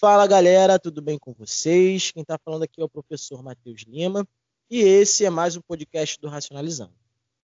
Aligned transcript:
Fala 0.00 0.26
galera, 0.26 0.78
tudo 0.78 1.02
bem 1.02 1.18
com 1.18 1.34
vocês? 1.34 2.10
Quem 2.10 2.22
está 2.22 2.38
falando 2.42 2.62
aqui 2.62 2.80
é 2.80 2.84
o 2.84 2.88
professor 2.88 3.42
Matheus 3.42 3.82
Lima 3.82 4.26
e 4.70 4.78
esse 4.78 5.26
é 5.26 5.28
mais 5.28 5.56
um 5.56 5.60
podcast 5.60 6.18
do 6.18 6.26
Racionalizando. 6.26 6.94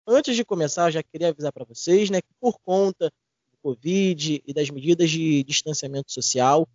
Antes 0.06 0.35
de 0.35 0.42
começar, 0.42 0.90
já 0.90 1.03
queria 1.03 1.29
avisar 1.29 1.53
para 1.53 1.66
vocês 1.66 2.08
né, 2.08 2.22
que 2.22 2.32
por 2.40 2.58
conta 2.61 3.12
do 3.53 3.58
Covid 3.62 4.42
e 4.46 4.54
das 4.54 4.71
medidas 4.71 5.11
de 5.11 5.45
distanciamento 5.45 6.11
social, 6.11 6.66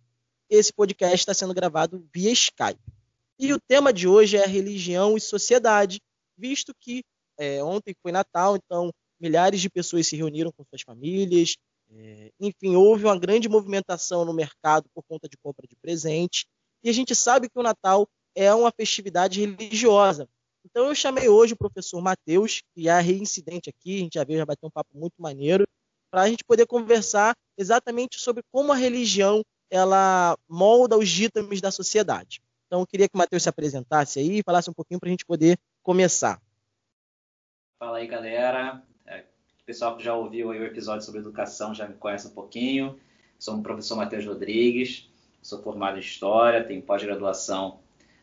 esse 0.48 0.72
podcast 0.72 1.16
está 1.16 1.34
sendo 1.34 1.52
gravado 1.52 2.06
via 2.14 2.30
Skype. 2.30 2.78
E 3.36 3.52
o 3.52 3.58
tema 3.58 3.92
de 3.92 4.06
hoje 4.06 4.36
é 4.36 4.46
religião 4.46 5.16
e 5.16 5.20
sociedade, 5.20 6.00
visto 6.38 6.72
que 6.78 7.02
é, 7.36 7.60
ontem 7.64 7.92
foi 8.00 8.12
Natal, 8.12 8.54
então 8.54 8.92
milhares 9.18 9.60
de 9.60 9.68
pessoas 9.68 10.06
se 10.06 10.14
reuniram 10.14 10.52
com 10.52 10.62
suas 10.62 10.82
famílias, 10.82 11.56
é, 11.90 12.32
enfim, 12.40 12.74
houve 12.74 13.04
uma 13.04 13.18
grande 13.18 13.48
movimentação 13.48 14.24
no 14.24 14.32
mercado 14.32 14.88
por 14.94 15.02
conta 15.04 15.28
de 15.28 15.36
compra 15.36 15.66
de 15.66 15.76
presente. 15.76 16.46
E 16.82 16.90
a 16.90 16.92
gente 16.92 17.14
sabe 17.14 17.48
que 17.48 17.58
o 17.58 17.62
Natal 17.62 18.08
é 18.34 18.52
uma 18.54 18.70
festividade 18.70 19.40
religiosa. 19.40 20.28
Então 20.64 20.88
eu 20.88 20.94
chamei 20.94 21.28
hoje 21.28 21.54
o 21.54 21.56
professor 21.56 22.00
Matheus, 22.02 22.62
que 22.74 22.88
é 22.88 23.00
reincidente 23.00 23.70
aqui, 23.70 23.96
a 23.96 23.98
gente 24.00 24.14
já 24.14 24.24
veio, 24.24 24.40
já 24.40 24.46
bateu 24.46 24.66
um 24.68 24.70
papo 24.70 24.90
muito 24.94 25.14
maneiro, 25.18 25.66
para 26.10 26.22
a 26.22 26.28
gente 26.28 26.44
poder 26.44 26.66
conversar 26.66 27.34
exatamente 27.56 28.18
sobre 28.18 28.42
como 28.50 28.72
a 28.72 28.76
religião 28.76 29.42
ela 29.70 30.36
molda 30.48 30.96
os 30.96 31.08
ditames 31.08 31.60
da 31.60 31.70
sociedade. 31.70 32.40
Então 32.66 32.80
eu 32.80 32.86
queria 32.86 33.08
que 33.08 33.14
o 33.14 33.18
Matheus 33.18 33.44
se 33.44 33.48
apresentasse 33.48 34.18
aí 34.18 34.38
e 34.38 34.42
falasse 34.42 34.68
um 34.68 34.74
pouquinho 34.74 34.98
para 34.98 35.08
a 35.08 35.10
gente 35.10 35.24
poder 35.24 35.58
começar. 35.82 36.40
Fala 37.78 37.98
aí, 37.98 38.06
galera 38.06 38.84
pessoal 39.66 39.96
que 39.96 40.04
já 40.04 40.14
ouviu 40.14 40.48
o 40.48 40.54
episódio 40.54 41.04
sobre 41.04 41.20
educação 41.20 41.74
já 41.74 41.88
me 41.88 41.94
conhece 41.94 42.28
um 42.28 42.30
pouquinho. 42.30 42.96
Sou 43.36 43.56
o 43.56 43.62
professor 43.62 43.96
Matheus 43.96 44.24
Rodrigues, 44.24 45.10
sou 45.42 45.60
formado 45.60 45.96
em 45.96 46.00
História, 46.00 46.62
tenho 46.62 46.80
pós-graduação 46.80 47.80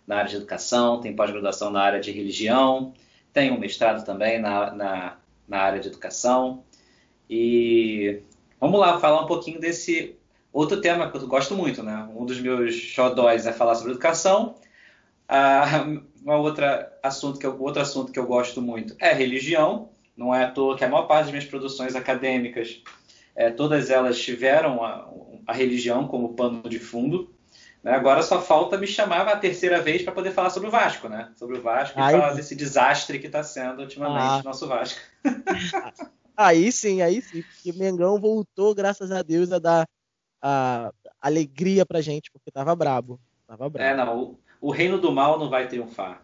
na 0.08 0.16
área 0.20 0.30
de 0.30 0.38
educação, 0.38 1.02
tenho 1.02 1.16
pós-graduação 1.18 1.70
na 1.70 1.82
área 1.82 2.00
de 2.00 2.12
religião, 2.12 2.94
tenho 3.34 3.56
um 3.56 3.60
mestrado 3.60 4.06
também 4.06 4.40
na, 4.40 4.74
na, 4.74 5.18
na 5.46 5.58
área 5.58 5.82
de 5.82 5.90
educação. 5.90 6.64
E 7.30 8.22
vamos 8.58 8.80
lá 8.80 8.98
falar 9.02 9.22
um 9.22 9.28
pouquinho 9.28 9.60
desse 9.60 10.16
outro 10.52 10.80
tema 10.80 11.12
que 11.12 11.18
eu 11.18 11.28
gosto 11.28 11.56
muito, 11.56 11.84
né? 11.84 12.10
Um 12.16 12.26
dos 12.26 12.40
meus 12.40 12.74
xodóis 12.74 13.46
é 13.46 13.52
falar 13.52 13.76
sobre 13.76 13.92
educação. 13.92 14.56
Ah, 15.28 15.86
uma 16.24 16.38
outra 16.38 16.98
assunto 17.04 17.38
que 17.38 17.46
eu, 17.46 17.62
outro 17.62 17.82
assunto 17.82 18.14
que 18.14 18.20
eu 18.20 18.26
gosto 18.26 18.62
muito 18.62 18.96
é 18.98 19.12
religião. 19.12 19.90
Não 20.16 20.34
é 20.34 20.44
à 20.44 20.52
toa 20.52 20.78
que 20.78 20.84
a 20.84 20.90
maior 20.90 21.08
parte 21.08 21.24
das 21.24 21.32
minhas 21.32 21.46
produções 21.46 21.96
acadêmicas, 21.96 22.82
é, 23.36 23.50
todas 23.50 23.90
elas 23.90 24.20
tiveram 24.20 24.84
a, 24.84 25.10
a, 25.48 25.54
religião 25.54 26.08
como 26.08 26.36
pano 26.36 26.70
de 26.70 26.80
fundo. 26.80 27.34
Né? 27.82 27.92
Agora 27.92 28.22
só 28.22 28.42
falta 28.42 28.78
me 28.78 28.86
chamar 28.86 29.28
a 29.28 29.36
terceira 29.36 29.82
vez 29.82 30.04
para 30.04 30.14
poder 30.14 30.32
falar 30.32 30.52
sobre 30.52 30.68
o 30.70 30.72
Vasco, 30.72 31.10
né? 31.10 31.32
Sobre 31.36 31.58
o 31.58 31.62
Vasco 31.62 32.00
e 32.00 32.12
falar 32.12 32.34
desse 32.34 32.56
desastre 32.56 33.20
que 33.20 33.28
está 33.28 33.44
sendo 33.44 33.82
ultimamente 33.82 34.42
ah. 34.42 34.44
nosso 34.44 34.68
Vasco. 34.68 35.02
aí 36.38 36.72
sim, 36.72 37.02
aí 37.02 37.22
sim. 37.22 37.42
Porque 37.42 37.72
o 37.72 37.76
Mengão 37.76 38.20
voltou, 38.20 38.76
graças 38.76 39.12
a 39.12 39.24
Deus, 39.24 39.52
a 39.52 39.60
dar 39.60 39.88
a 40.42 40.92
alegria 41.20 41.86
pra 41.86 42.02
gente, 42.02 42.30
porque 42.32 42.52
tava 42.52 42.76
brabo. 42.76 43.20
Tava 43.48 43.68
brabo. 43.68 43.90
É, 43.90 43.96
não. 43.96 44.18
O, 44.18 44.40
o 44.62 44.72
reino 44.72 45.00
do 45.00 45.12
mal 45.12 45.40
não 45.40 45.50
vai 45.50 45.68
triunfar. 45.68 46.22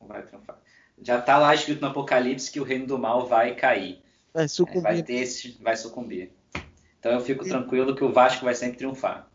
Não 0.00 0.06
vai 0.06 0.22
triunfar 0.22 0.63
já 1.02 1.18
está 1.18 1.38
lá 1.38 1.54
escrito 1.54 1.80
no 1.80 1.88
Apocalipse 1.88 2.50
que 2.50 2.60
o 2.60 2.64
reino 2.64 2.86
do 2.86 2.98
mal 2.98 3.26
vai 3.26 3.54
cair. 3.54 4.02
Vai 4.32 4.48
sucumbir. 4.48 4.82
Vai, 4.82 5.02
ter 5.02 5.14
esse, 5.14 5.58
vai 5.62 5.76
sucumbir. 5.76 6.32
Então 6.98 7.12
eu 7.12 7.20
fico 7.20 7.44
tranquilo 7.44 7.94
que 7.94 8.04
o 8.04 8.12
Vasco 8.12 8.44
vai 8.44 8.54
sempre 8.54 8.78
triunfar. 8.78 9.30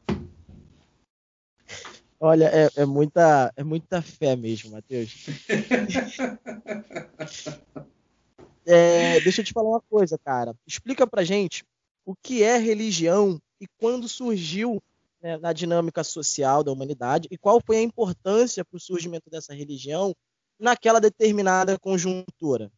Olha, 2.19 2.45
é, 2.45 2.81
é 2.81 2.85
muita, 2.85 3.53
é 3.55 3.63
muita 3.63 4.01
fé 4.01 4.35
mesmo, 4.35 4.71
Matheus. 4.71 5.27
é, 8.65 9.21
deixa 9.21 9.39
eu 9.39 9.45
te 9.45 9.53
falar 9.53 9.69
uma 9.69 9.81
coisa, 9.81 10.17
cara. 10.17 10.53
Explica 10.67 11.07
pra 11.07 11.23
gente 11.23 11.63
o 12.05 12.13
que 12.15 12.43
é 12.43 12.57
religião 12.57 13.39
e 13.61 13.67
quando 13.79 14.09
surgiu 14.09 14.81
né, 15.21 15.37
na 15.37 15.53
dinâmica 15.53 16.03
social 16.03 16.63
da 16.63 16.71
humanidade 16.71 17.27
e 17.31 17.37
qual 17.37 17.61
foi 17.65 17.77
a 17.77 17.81
importância 17.81 18.65
para 18.65 18.77
o 18.77 18.81
surgimento 18.81 19.29
dessa 19.29 19.53
religião 19.53 20.13
naquela 20.59 20.99
determinada 20.99 21.77
conjuntura? 21.79 22.71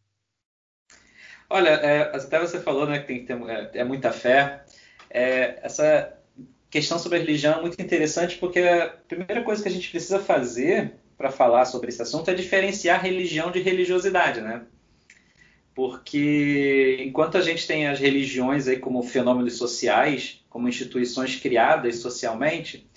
Olha, 1.49 1.69
é, 1.69 2.15
até 2.15 2.39
você 2.39 2.59
falou 2.59 2.87
né, 2.87 2.99
que 2.99 3.07
tem 3.07 3.19
que 3.19 3.25
ter 3.25 3.41
é, 3.49 3.71
é 3.81 3.83
muita 3.83 4.11
fé. 4.11 4.63
É, 5.09 5.59
essa 5.61 6.17
questão 6.69 6.97
sobre 6.97 7.17
a 7.17 7.21
religião 7.21 7.57
é 7.57 7.61
muito 7.61 7.81
interessante 7.81 8.37
porque 8.37 8.59
a 8.59 8.87
primeira 8.87 9.43
coisa 9.43 9.61
que 9.61 9.67
a 9.67 9.71
gente 9.71 9.89
precisa 9.89 10.19
fazer 10.19 10.93
para 11.17 11.29
falar 11.29 11.65
sobre 11.65 11.89
esse 11.89 12.01
assunto 12.01 12.31
é 12.31 12.33
diferenciar 12.33 13.03
religião 13.03 13.51
de 13.51 13.59
religiosidade, 13.59 14.39
né? 14.39 14.63
Porque 15.75 17.03
enquanto 17.05 17.37
a 17.37 17.41
gente 17.41 17.67
tem 17.67 17.87
as 17.87 17.99
religiões 17.99 18.67
aí 18.67 18.77
como 18.77 19.03
fenômenos 19.03 19.57
sociais, 19.57 20.43
como 20.49 20.67
instituições 20.67 21.35
criadas 21.35 21.97
socialmente, 21.97 22.89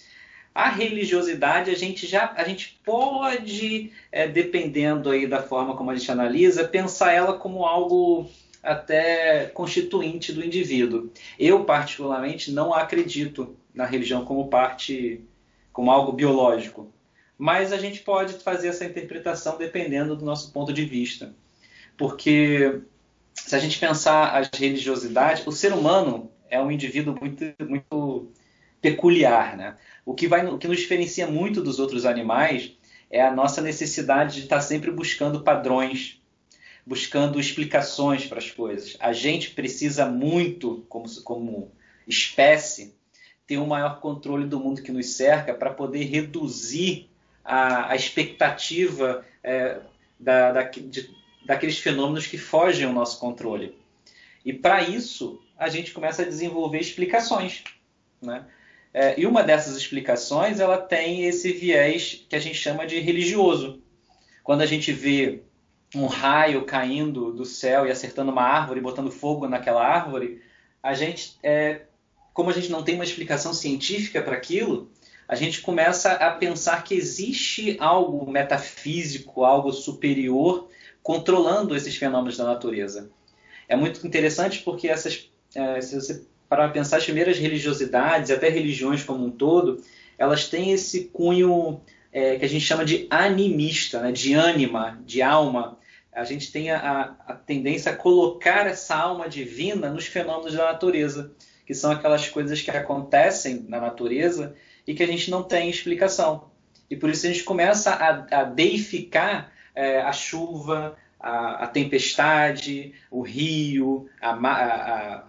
a 0.54 0.68
religiosidade 0.68 1.70
a 1.70 1.74
gente 1.74 2.06
já 2.06 2.32
a 2.36 2.44
gente 2.44 2.80
pode, 2.84 3.90
é, 4.12 4.28
dependendo 4.28 5.10
aí 5.10 5.26
da 5.26 5.42
forma 5.42 5.76
como 5.76 5.90
a 5.90 5.96
gente 5.96 6.10
analisa, 6.10 6.68
pensar 6.68 7.12
ela 7.12 7.36
como 7.36 7.66
algo 7.66 8.30
até 8.62 9.46
constituinte 9.46 10.32
do 10.32 10.44
indivíduo. 10.44 11.10
Eu 11.38 11.64
particularmente 11.64 12.52
não 12.52 12.72
acredito 12.72 13.56
na 13.74 13.84
religião 13.84 14.24
como 14.24 14.48
parte, 14.48 15.20
como 15.72 15.90
algo 15.90 16.12
biológico, 16.12 16.90
mas 17.36 17.72
a 17.72 17.76
gente 17.76 18.00
pode 18.00 18.34
fazer 18.34 18.68
essa 18.68 18.84
interpretação 18.84 19.58
dependendo 19.58 20.14
do 20.14 20.24
nosso 20.24 20.52
ponto 20.52 20.72
de 20.72 20.84
vista, 20.84 21.34
porque 21.96 22.80
se 23.34 23.56
a 23.56 23.58
gente 23.58 23.78
pensar 23.78 24.30
as 24.36 24.48
religiosidades, 24.56 25.44
o 25.44 25.52
ser 25.52 25.72
humano 25.72 26.30
é 26.48 26.62
um 26.62 26.70
indivíduo 26.70 27.16
muito, 27.20 27.44
muito 27.68 28.32
peculiar, 28.84 29.56
né? 29.56 29.78
O 30.04 30.12
que, 30.12 30.28
vai, 30.28 30.44
o 30.46 30.58
que 30.58 30.68
nos 30.68 30.78
diferencia 30.78 31.26
muito 31.26 31.62
dos 31.62 31.78
outros 31.78 32.04
animais 32.04 32.72
é 33.10 33.22
a 33.22 33.30
nossa 33.30 33.62
necessidade 33.62 34.34
de 34.34 34.40
estar 34.42 34.60
sempre 34.60 34.90
buscando 34.90 35.40
padrões, 35.40 36.20
buscando 36.84 37.40
explicações 37.40 38.26
para 38.26 38.36
as 38.36 38.50
coisas. 38.50 38.94
A 39.00 39.14
gente 39.14 39.52
precisa 39.52 40.04
muito, 40.04 40.84
como, 40.90 41.08
como 41.22 41.72
espécie, 42.06 42.94
ter 43.46 43.56
um 43.56 43.66
maior 43.66 44.00
controle 44.00 44.46
do 44.46 44.60
mundo 44.60 44.82
que 44.82 44.92
nos 44.92 45.14
cerca 45.14 45.54
para 45.54 45.70
poder 45.70 46.04
reduzir 46.04 47.08
a, 47.42 47.90
a 47.90 47.96
expectativa 47.96 49.24
é, 49.42 49.80
da, 50.20 50.52
da, 50.52 50.62
de, 50.64 51.08
daqueles 51.46 51.78
fenômenos 51.78 52.26
que 52.26 52.36
fogem 52.36 52.84
ao 52.84 52.92
nosso 52.92 53.18
controle. 53.18 53.78
E 54.44 54.52
para 54.52 54.82
isso, 54.82 55.40
a 55.56 55.70
gente 55.70 55.90
começa 55.92 56.20
a 56.20 56.26
desenvolver 56.26 56.80
explicações. 56.80 57.64
Né? 58.20 58.44
É, 58.94 59.18
e 59.18 59.26
uma 59.26 59.42
dessas 59.42 59.76
explicações 59.76 60.60
ela 60.60 60.78
tem 60.78 61.24
esse 61.24 61.52
viés 61.52 62.24
que 62.28 62.36
a 62.36 62.38
gente 62.38 62.54
chama 62.54 62.86
de 62.86 63.00
religioso. 63.00 63.82
Quando 64.44 64.60
a 64.60 64.66
gente 64.66 64.92
vê 64.92 65.42
um 65.96 66.06
raio 66.06 66.64
caindo 66.64 67.32
do 67.32 67.44
céu 67.44 67.86
e 67.86 67.90
acertando 67.90 68.30
uma 68.30 68.42
árvore, 68.42 68.80
botando 68.80 69.10
fogo 69.10 69.48
naquela 69.48 69.84
árvore, 69.84 70.40
a 70.80 70.94
gente, 70.94 71.36
é, 71.42 71.82
como 72.32 72.50
a 72.50 72.52
gente 72.52 72.70
não 72.70 72.84
tem 72.84 72.94
uma 72.94 73.04
explicação 73.04 73.52
científica 73.52 74.22
para 74.22 74.36
aquilo, 74.36 74.88
a 75.26 75.34
gente 75.34 75.60
começa 75.60 76.12
a 76.12 76.30
pensar 76.30 76.84
que 76.84 76.94
existe 76.94 77.76
algo 77.80 78.30
metafísico, 78.30 79.44
algo 79.44 79.72
superior 79.72 80.68
controlando 81.02 81.74
esses 81.74 81.96
fenômenos 81.96 82.36
da 82.36 82.44
natureza. 82.44 83.10
É 83.68 83.74
muito 83.74 84.06
interessante 84.06 84.60
porque 84.60 84.86
essas, 84.86 85.28
é, 85.54 85.80
se 85.80 85.94
você 85.96 86.24
para 86.48 86.68
pensar 86.68 86.98
as 86.98 87.04
primeiras 87.04 87.38
religiosidades, 87.38 88.30
até 88.30 88.48
religiões 88.48 89.02
como 89.02 89.24
um 89.24 89.30
todo, 89.30 89.82
elas 90.18 90.48
têm 90.48 90.72
esse 90.72 91.04
cunho 91.06 91.80
é, 92.12 92.36
que 92.36 92.44
a 92.44 92.48
gente 92.48 92.64
chama 92.64 92.84
de 92.84 93.06
animista, 93.10 94.00
né? 94.00 94.12
de 94.12 94.34
ânima, 94.34 95.00
de 95.04 95.20
alma. 95.20 95.78
A 96.12 96.22
gente 96.24 96.52
tem 96.52 96.70
a, 96.70 97.16
a 97.26 97.34
tendência 97.34 97.90
a 97.90 97.96
colocar 97.96 98.66
essa 98.66 98.94
alma 98.94 99.28
divina 99.28 99.90
nos 99.90 100.06
fenômenos 100.06 100.54
da 100.54 100.64
natureza, 100.66 101.32
que 101.66 101.74
são 101.74 101.90
aquelas 101.90 102.28
coisas 102.28 102.60
que 102.60 102.70
acontecem 102.70 103.64
na 103.68 103.80
natureza 103.80 104.54
e 104.86 104.94
que 104.94 105.02
a 105.02 105.06
gente 105.06 105.30
não 105.30 105.42
tem 105.42 105.68
explicação. 105.68 106.50
E 106.88 106.96
por 106.96 107.10
isso 107.10 107.26
a 107.26 107.30
gente 107.30 107.42
começa 107.42 107.90
a, 107.90 108.40
a 108.40 108.44
deificar 108.44 109.50
é, 109.74 110.00
a 110.00 110.12
chuva, 110.12 110.96
a, 111.18 111.64
a, 111.64 111.66
tempestade, 111.66 112.94
o 113.10 113.22
rio, 113.22 114.08
a, 114.20 114.30
a, 114.30 115.24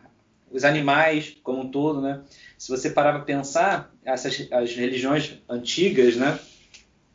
os 0.55 0.63
animais 0.63 1.37
como 1.43 1.61
um 1.61 1.69
todo, 1.69 2.01
né? 2.01 2.21
Se 2.57 2.69
você 2.69 2.89
parar 2.89 3.13
para 3.13 3.23
pensar, 3.23 3.93
essas 4.03 4.47
as 4.51 4.73
religiões 4.73 5.39
antigas, 5.49 6.15
né? 6.15 6.39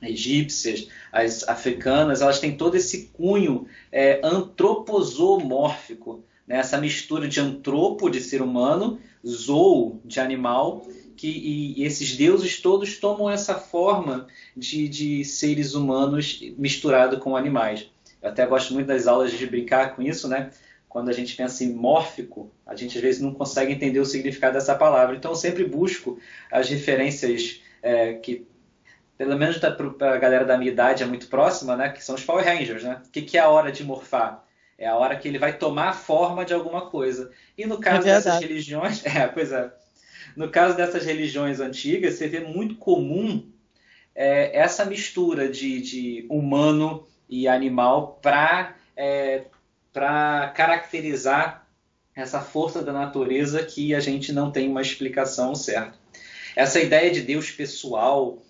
egípcias, 0.02 0.88
as 1.12 1.46
africanas, 1.46 2.22
elas 2.22 2.40
têm 2.40 2.56
todo 2.56 2.74
esse 2.74 3.08
cunho 3.12 3.66
é, 3.92 4.20
né? 6.46 6.56
essa 6.56 6.78
mistura 6.78 7.28
de 7.28 7.38
antropo, 7.38 8.08
de 8.08 8.20
ser 8.20 8.40
humano, 8.40 8.98
zoo 9.26 10.00
de 10.04 10.18
animal 10.18 10.86
que 11.16 11.28
e, 11.28 11.80
e 11.80 11.84
esses 11.84 12.16
deuses 12.16 12.60
todos 12.62 12.98
tomam 12.98 13.28
essa 13.28 13.54
forma 13.54 14.26
de, 14.56 14.88
de 14.88 15.22
seres 15.22 15.74
humanos 15.74 16.40
misturado 16.56 17.18
com 17.18 17.36
animais. 17.36 17.90
Eu 18.22 18.30
até 18.30 18.46
gosto 18.46 18.72
muito 18.72 18.86
das 18.86 19.06
aulas 19.06 19.30
de 19.30 19.46
brincar 19.46 19.94
com 19.94 20.00
isso, 20.00 20.26
né? 20.26 20.50
Quando 20.90 21.08
a 21.08 21.12
gente 21.12 21.36
pensa 21.36 21.62
em 21.62 21.72
mórfico, 21.72 22.52
a 22.66 22.74
gente 22.74 22.98
às 22.98 23.02
vezes 23.02 23.20
não 23.20 23.32
consegue 23.32 23.72
entender 23.72 24.00
o 24.00 24.04
significado 24.04 24.54
dessa 24.54 24.74
palavra. 24.74 25.14
Então 25.14 25.30
eu 25.30 25.36
sempre 25.36 25.64
busco 25.64 26.18
as 26.50 26.68
referências 26.68 27.62
é, 27.80 28.14
que, 28.14 28.44
pelo 29.16 29.38
menos 29.38 29.58
para 29.58 30.14
a 30.14 30.18
galera 30.18 30.44
da 30.44 30.58
minha 30.58 30.72
idade, 30.72 31.04
é 31.04 31.06
muito 31.06 31.28
próxima, 31.28 31.76
né? 31.76 31.90
Que 31.90 32.02
são 32.02 32.16
os 32.16 32.24
Power 32.24 32.44
Rangers, 32.44 32.82
né? 32.82 33.00
O 33.06 33.10
que, 33.10 33.22
que 33.22 33.38
é 33.38 33.40
a 33.40 33.48
hora 33.48 33.70
de 33.70 33.84
morfar? 33.84 34.44
É 34.76 34.88
a 34.88 34.96
hora 34.96 35.16
que 35.16 35.28
ele 35.28 35.38
vai 35.38 35.56
tomar 35.56 35.90
a 35.90 35.92
forma 35.92 36.44
de 36.44 36.52
alguma 36.52 36.90
coisa. 36.90 37.30
E 37.56 37.64
no 37.66 37.78
caso 37.78 38.08
é 38.08 38.14
dessas 38.14 38.40
religiões, 38.40 39.06
é, 39.06 39.28
pois 39.28 39.52
é. 39.52 39.72
No 40.36 40.50
caso 40.50 40.76
dessas 40.76 41.04
religiões 41.04 41.60
antigas, 41.60 42.14
você 42.14 42.26
vê 42.26 42.40
muito 42.40 42.74
comum 42.74 43.48
é, 44.12 44.58
essa 44.58 44.84
mistura 44.84 45.48
de, 45.48 45.80
de, 45.80 46.26
humano 46.28 47.06
e 47.28 47.46
animal 47.46 48.18
para 48.20 48.74
é, 48.96 49.44
caracterizar 49.92 51.66
essa 52.14 52.40
força 52.40 52.82
da 52.82 52.92
natureza 52.92 53.62
que 53.64 53.94
a 53.94 54.00
gente 54.00 54.32
não 54.32 54.50
tem 54.50 54.68
uma 54.68 54.82
explicação 54.82 55.54
certa. 55.54 55.98
Essa 56.54 56.80
ideia 56.80 57.10
de 57.10 57.22
Deus 57.22 57.50
pessoal, 57.50 58.42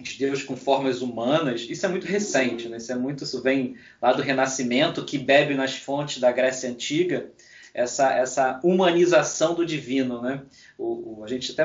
de 0.00 0.18
Deus 0.18 0.42
com 0.42 0.56
formas 0.56 1.02
humanas, 1.02 1.66
isso 1.68 1.84
é 1.84 1.88
muito 1.88 2.06
recente, 2.06 2.68
né? 2.68 2.76
Isso 2.76 2.92
é 2.92 2.94
muito, 2.94 3.24
isso 3.24 3.42
vem 3.42 3.76
lá 4.00 4.12
do 4.12 4.22
Renascimento, 4.22 5.04
que 5.04 5.18
bebe 5.18 5.54
nas 5.54 5.76
fontes 5.76 6.18
da 6.18 6.32
Grécia 6.32 6.70
antiga, 6.70 7.30
essa, 7.74 8.12
essa 8.12 8.60
humanização 8.62 9.54
do 9.54 9.66
divino, 9.66 10.20
né? 10.20 10.42
O, 10.78 11.20
o 11.20 11.24
a 11.24 11.28
gente 11.28 11.52
até 11.52 11.64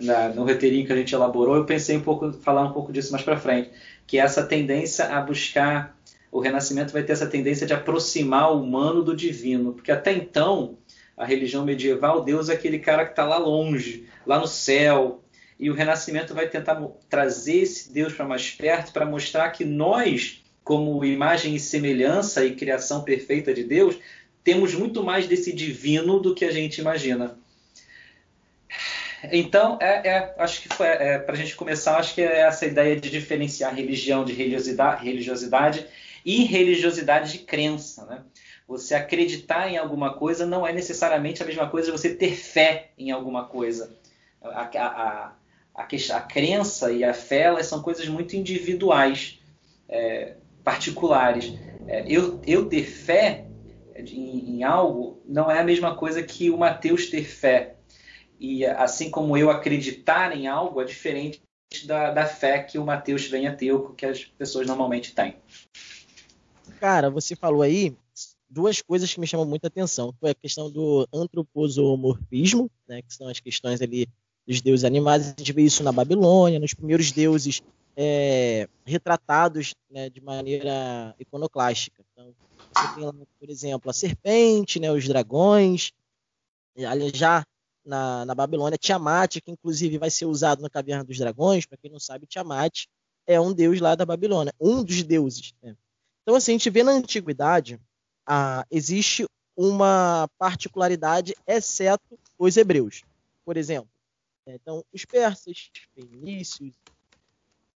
na, 0.00 0.28
no 0.28 0.44
roteirinho 0.44 0.86
que 0.86 0.92
a 0.92 0.96
gente 0.96 1.14
elaborou, 1.14 1.56
eu 1.56 1.64
pensei 1.64 1.96
um 1.96 2.02
pouco 2.02 2.32
falar 2.32 2.64
um 2.64 2.72
pouco 2.72 2.92
disso 2.92 3.12
mais 3.12 3.24
para 3.24 3.36
frente, 3.36 3.70
que 4.06 4.18
é 4.18 4.22
essa 4.22 4.44
tendência 4.44 5.06
a 5.06 5.20
buscar 5.20 5.95
o 6.36 6.40
renascimento 6.40 6.92
vai 6.92 7.02
ter 7.02 7.14
essa 7.14 7.26
tendência 7.26 7.66
de 7.66 7.72
aproximar 7.72 8.52
o 8.52 8.60
humano 8.60 9.02
do 9.02 9.16
divino, 9.16 9.72
porque 9.72 9.90
até 9.90 10.12
então 10.12 10.76
a 11.16 11.24
religião 11.24 11.64
medieval, 11.64 12.22
Deus 12.22 12.50
é 12.50 12.52
aquele 12.52 12.78
cara 12.78 13.06
que 13.06 13.12
está 13.12 13.24
lá 13.24 13.38
longe, 13.38 14.06
lá 14.26 14.38
no 14.38 14.46
céu, 14.46 15.24
e 15.58 15.70
o 15.70 15.74
renascimento 15.74 16.34
vai 16.34 16.46
tentar 16.46 16.78
trazer 17.08 17.62
esse 17.62 17.90
Deus 17.90 18.12
para 18.12 18.26
mais 18.26 18.50
perto, 18.50 18.92
para 18.92 19.06
mostrar 19.06 19.48
que 19.48 19.64
nós, 19.64 20.44
como 20.62 21.02
imagem 21.06 21.54
e 21.54 21.60
semelhança 21.60 22.44
e 22.44 22.54
criação 22.54 23.02
perfeita 23.02 23.54
de 23.54 23.64
Deus, 23.64 23.96
temos 24.44 24.74
muito 24.74 25.02
mais 25.02 25.26
desse 25.26 25.54
divino 25.54 26.20
do 26.20 26.34
que 26.34 26.44
a 26.44 26.50
gente 26.50 26.82
imagina. 26.82 27.38
Então, 29.32 29.78
é, 29.80 30.06
é, 30.06 30.34
acho 30.36 30.60
que 30.60 30.82
é, 30.82 31.18
para 31.18 31.34
a 31.34 31.38
gente 31.38 31.56
começar, 31.56 31.96
acho 31.96 32.14
que 32.14 32.20
é 32.20 32.40
essa 32.40 32.66
ideia 32.66 32.94
de 32.94 33.08
diferenciar 33.08 33.74
religião 33.74 34.22
de 34.22 34.34
religiosidade, 34.34 35.02
religiosidade 35.02 35.86
e 36.26 36.42
religiosidade 36.42 37.30
de 37.30 37.38
crença. 37.38 38.04
Né? 38.04 38.24
Você 38.66 38.96
acreditar 38.96 39.70
em 39.70 39.78
alguma 39.78 40.14
coisa 40.14 40.44
não 40.44 40.66
é 40.66 40.72
necessariamente 40.72 41.40
a 41.40 41.46
mesma 41.46 41.70
coisa 41.70 41.86
de 41.86 41.96
você 41.96 42.12
ter 42.12 42.32
fé 42.32 42.90
em 42.98 43.12
alguma 43.12 43.44
coisa. 43.44 43.96
A, 44.42 44.62
a, 44.62 45.32
a, 45.72 45.82
a 45.82 46.20
crença 46.20 46.90
e 46.90 47.04
a 47.04 47.14
fé 47.14 47.42
elas 47.42 47.66
são 47.66 47.80
coisas 47.80 48.08
muito 48.08 48.34
individuais, 48.34 49.38
é, 49.88 50.34
particulares. 50.64 51.54
É, 51.86 52.04
eu, 52.08 52.40
eu 52.44 52.68
ter 52.68 52.84
fé 52.84 53.46
em, 53.94 54.56
em 54.56 54.64
algo 54.64 55.22
não 55.24 55.48
é 55.48 55.60
a 55.60 55.64
mesma 55.64 55.94
coisa 55.94 56.24
que 56.24 56.50
o 56.50 56.58
Mateus 56.58 57.06
ter 57.06 57.22
fé. 57.22 57.76
E 58.40 58.66
assim 58.66 59.10
como 59.10 59.36
eu 59.36 59.48
acreditar 59.48 60.36
em 60.36 60.48
algo 60.48 60.82
é 60.82 60.84
diferente 60.84 61.40
da, 61.86 62.10
da 62.10 62.26
fé 62.26 62.62
que 62.64 62.78
o 62.78 62.84
Mateus 62.84 63.26
vem 63.26 63.46
a 63.46 63.54
ter, 63.54 63.72
que 63.96 64.04
as 64.04 64.24
pessoas 64.24 64.66
normalmente 64.66 65.14
têm. 65.14 65.36
Cara, 66.80 67.10
você 67.10 67.34
falou 67.34 67.62
aí 67.62 67.96
duas 68.48 68.80
coisas 68.80 69.12
que 69.12 69.20
me 69.20 69.26
chamam 69.26 69.46
muita 69.46 69.66
atenção. 69.66 70.14
Foi 70.20 70.30
a 70.30 70.34
questão 70.34 70.70
do 70.70 71.06
antroposomorfismo, 71.12 72.70
né, 72.88 73.02
que 73.02 73.12
são 73.12 73.28
as 73.28 73.40
questões 73.40 73.80
ali 73.82 74.08
dos 74.46 74.60
deuses 74.60 74.84
animais. 74.84 75.26
A 75.26 75.34
gente 75.38 75.52
vê 75.52 75.62
isso 75.62 75.82
na 75.82 75.92
Babilônia, 75.92 76.58
nos 76.58 76.74
primeiros 76.74 77.10
deuses 77.12 77.62
é, 77.96 78.68
retratados 78.84 79.74
né, 79.90 80.08
de 80.10 80.20
maneira 80.20 81.14
iconoclástica. 81.18 82.04
Então, 82.12 82.34
você 82.74 82.94
tem 82.94 83.26
por 83.38 83.50
exemplo, 83.50 83.90
a 83.90 83.94
serpente, 83.94 84.78
né, 84.78 84.92
os 84.92 85.08
dragões. 85.08 85.92
Já 87.14 87.44
na, 87.84 88.24
na 88.24 88.34
Babilônia, 88.34 88.76
Tiamat, 88.76 89.40
que 89.40 89.50
inclusive 89.50 89.96
vai 89.96 90.10
ser 90.10 90.26
usado 90.26 90.60
na 90.60 90.68
Caverna 90.68 91.04
dos 91.04 91.16
Dragões, 91.16 91.64
para 91.64 91.78
quem 91.78 91.90
não 91.90 92.00
sabe, 92.00 92.26
Tiamat 92.26 92.86
é 93.26 93.40
um 93.40 93.52
deus 93.52 93.80
lá 93.80 93.94
da 93.94 94.04
Babilônia, 94.04 94.52
um 94.60 94.84
dos 94.84 95.02
deuses. 95.02 95.54
Né? 95.62 95.74
Então, 96.26 96.34
assim, 96.34 96.50
a 96.50 96.54
gente 96.54 96.70
vê 96.70 96.82
na 96.82 96.90
antiguidade, 96.90 97.78
ah, 98.26 98.66
existe 98.68 99.24
uma 99.56 100.28
particularidade, 100.36 101.36
exceto 101.46 102.18
os 102.36 102.56
hebreus. 102.56 103.02
Por 103.44 103.56
exemplo, 103.56 103.88
né, 104.44 104.56
então, 104.60 104.84
os 104.92 105.04
persas, 105.04 105.70
fenícios, 105.94 106.74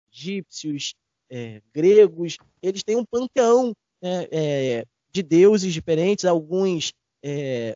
egípcios, 0.10 0.96
é, 1.30 1.62
gregos, 1.74 2.38
eles 2.64 2.84
têm 2.84 2.96
um 2.96 3.04
panteão 3.04 3.76
né, 4.02 4.28
é, 4.32 4.86
de 5.12 5.22
deuses 5.22 5.74
diferentes, 5.74 6.24
alguns 6.24 6.94
é, 7.22 7.76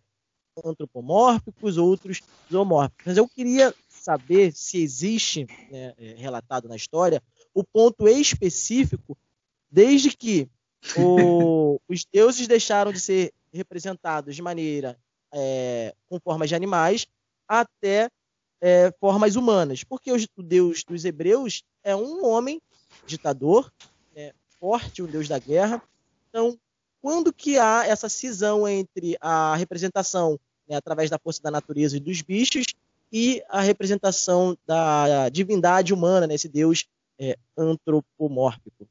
antropomórficos, 0.64 1.78
outros 1.78 2.22
zoomórficos. 2.50 3.08
Mas 3.08 3.18
eu 3.18 3.28
queria 3.28 3.76
saber 3.90 4.54
se 4.54 4.82
existe, 4.82 5.46
né, 5.70 5.94
é, 5.98 6.16
relatado 6.18 6.70
na 6.70 6.78
história, 6.78 7.22
o 7.54 7.62
ponto 7.62 8.08
específico 8.08 9.18
desde 9.70 10.16
que 10.16 10.50
o, 10.98 11.80
os 11.88 12.06
deuses 12.06 12.48
deixaram 12.48 12.92
de 12.92 13.00
ser 13.00 13.33
representados 13.54 14.36
de 14.36 14.42
maneira 14.42 14.98
é, 15.33 15.94
com 16.10 16.19
formas 16.19 16.50
de 16.50 16.56
animais 16.56 17.07
até 17.48 18.10
é, 18.62 18.94
formas 19.00 19.36
humanas. 19.36 19.83
Porque 19.83 20.12
os, 20.12 20.28
o 20.36 20.44
Deus 20.44 20.83
dos 20.83 21.06
hebreus 21.06 21.63
é 21.83 21.95
um 21.95 22.25
homem 22.25 22.62
ditador, 23.06 23.72
né, 24.16 24.33
forte, 24.60 25.01
o 25.01 25.07
Deus 25.07 25.28
da 25.28 25.39
guerra, 25.39 25.81
então, 26.31 26.57
quando 27.01 27.34
que 27.34 27.57
há 27.57 27.86
essa 27.86 28.07
cisão 28.07 28.68
entre 28.68 29.18
a 29.19 29.56
representação 29.56 30.39
né, 30.68 30.77
através 30.77 31.10
da 31.10 31.19
força 31.19 31.44
da 31.44 31.51
natureza 31.51 31.98
e 31.98 32.00
dos 32.00 32.22
bichos 32.22 32.66
e 33.12 33.44
a 33.50 33.60
representação 33.60 34.57
da 34.66 35.27
divindade 35.27 35.94
humana, 35.94 36.25
nesse 36.25 36.48
né, 36.48 36.53
Deus 36.53 36.86
é, 37.20 37.38
antropomórfico? 37.58 38.88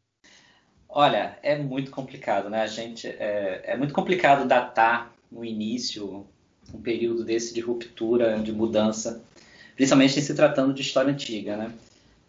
Olha, 0.93 1.39
é 1.43 1.57
muito 1.57 1.91
complicado, 1.91 2.51
né? 2.51 2.63
A 2.63 2.67
gente 2.67 3.07
é, 3.07 3.63
é, 3.65 3.77
muito 3.77 3.95
complicado 3.95 4.47
datar 4.47 5.13
no 5.31 5.45
início 5.45 6.27
um 6.75 6.81
período 6.81 7.25
desse 7.25 7.55
de 7.55 7.61
ruptura, 7.61 8.39
de 8.41 8.53
mudança, 8.53 9.23
principalmente 9.77 10.21
se 10.21 10.35
tratando 10.35 10.75
de 10.75 10.83
história 10.83 11.13
antiga, 11.13 11.57
né? 11.57 11.73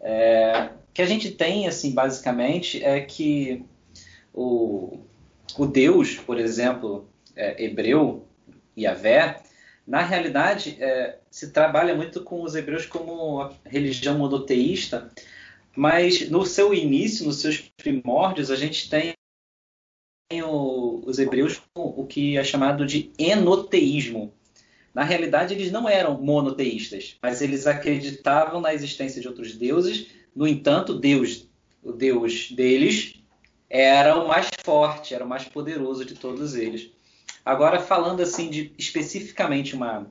É, 0.00 0.68
o 0.90 0.94
que 0.94 1.02
a 1.02 1.06
gente 1.06 1.30
tem, 1.32 1.66
assim, 1.66 1.92
basicamente, 1.92 2.82
é 2.84 3.00
que 3.00 3.64
o, 4.32 5.00
o 5.58 5.66
Deus, 5.66 6.14
por 6.16 6.38
exemplo, 6.38 7.08
é, 7.34 7.64
hebreu, 7.64 8.26
Yahvé, 8.78 9.40
na 9.86 10.02
realidade, 10.02 10.76
é, 10.80 11.18
se 11.30 11.50
trabalha 11.50 11.94
muito 11.94 12.22
com 12.22 12.42
os 12.42 12.54
hebreus 12.54 12.86
como 12.86 13.50
religião 13.64 14.18
monoteísta, 14.18 15.10
mas 15.74 16.28
no 16.28 16.44
seu 16.44 16.72
início, 16.72 17.24
nos 17.26 17.40
seus 17.40 17.71
primórdios, 17.82 18.50
a 18.50 18.56
gente 18.56 18.88
tem 18.88 19.14
o, 20.42 21.02
os 21.04 21.18
hebreus 21.18 21.60
com 21.74 21.82
o 21.82 22.06
que 22.06 22.38
é 22.38 22.44
chamado 22.44 22.86
de 22.86 23.12
enoteísmo. 23.18 24.32
Na 24.94 25.02
realidade, 25.02 25.54
eles 25.54 25.72
não 25.72 25.88
eram 25.88 26.20
monoteístas, 26.20 27.16
mas 27.20 27.42
eles 27.42 27.66
acreditavam 27.66 28.60
na 28.60 28.72
existência 28.72 29.20
de 29.20 29.28
outros 29.28 29.56
deuses. 29.56 30.08
No 30.34 30.46
entanto, 30.46 30.98
Deus, 30.98 31.48
o 31.82 31.92
Deus 31.92 32.50
deles, 32.52 33.14
era 33.68 34.18
o 34.18 34.28
mais 34.28 34.48
forte, 34.62 35.14
era 35.14 35.24
o 35.24 35.28
mais 35.28 35.44
poderoso 35.44 36.04
de 36.04 36.14
todos 36.14 36.54
eles. 36.54 36.90
Agora, 37.44 37.80
falando 37.80 38.20
assim 38.20 38.48
de 38.48 38.72
especificamente 38.78 39.74
uma, 39.74 40.06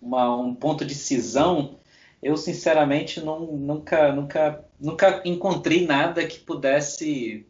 uma 0.00 0.34
um 0.36 0.54
ponto 0.54 0.84
de 0.84 0.94
cisão, 0.94 1.78
eu 2.22 2.36
sinceramente 2.36 3.20
não, 3.20 3.40
nunca, 3.40 4.12
nunca, 4.12 4.64
nunca 4.80 5.22
encontrei 5.24 5.86
nada 5.86 6.26
que 6.26 6.38
pudesse 6.40 7.46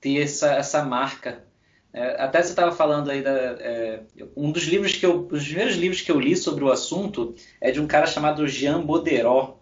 ter 0.00 0.22
essa, 0.22 0.54
essa 0.54 0.84
marca. 0.84 1.44
É, 1.92 2.22
até 2.22 2.42
você 2.42 2.50
estava 2.50 2.70
falando 2.70 3.10
aí 3.10 3.22
da, 3.22 3.30
é, 3.30 4.02
um 4.36 4.52
dos 4.52 4.64
livros 4.64 4.94
que 4.94 5.06
eu, 5.06 5.26
os 5.30 5.44
primeiros 5.44 5.76
livros 5.76 6.02
que 6.02 6.12
eu 6.12 6.20
li 6.20 6.36
sobre 6.36 6.62
o 6.62 6.70
assunto 6.70 7.34
é 7.60 7.70
de 7.70 7.80
um 7.80 7.86
cara 7.86 8.06
chamado 8.06 8.46
Jean 8.46 8.84
Bauderot. 8.84 9.54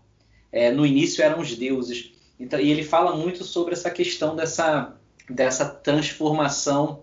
É, 0.52 0.71
no 0.71 0.87
início 0.87 1.23
eram 1.23 1.40
os 1.40 1.54
deuses. 1.54 2.12
Então, 2.38 2.59
e 2.61 2.71
ele 2.71 2.83
fala 2.83 3.16
muito 3.16 3.45
sobre 3.45 3.75
essa 3.75 3.90
questão 3.90 4.35
dessa, 4.35 4.97
dessa 5.28 5.64
transformação 5.66 7.00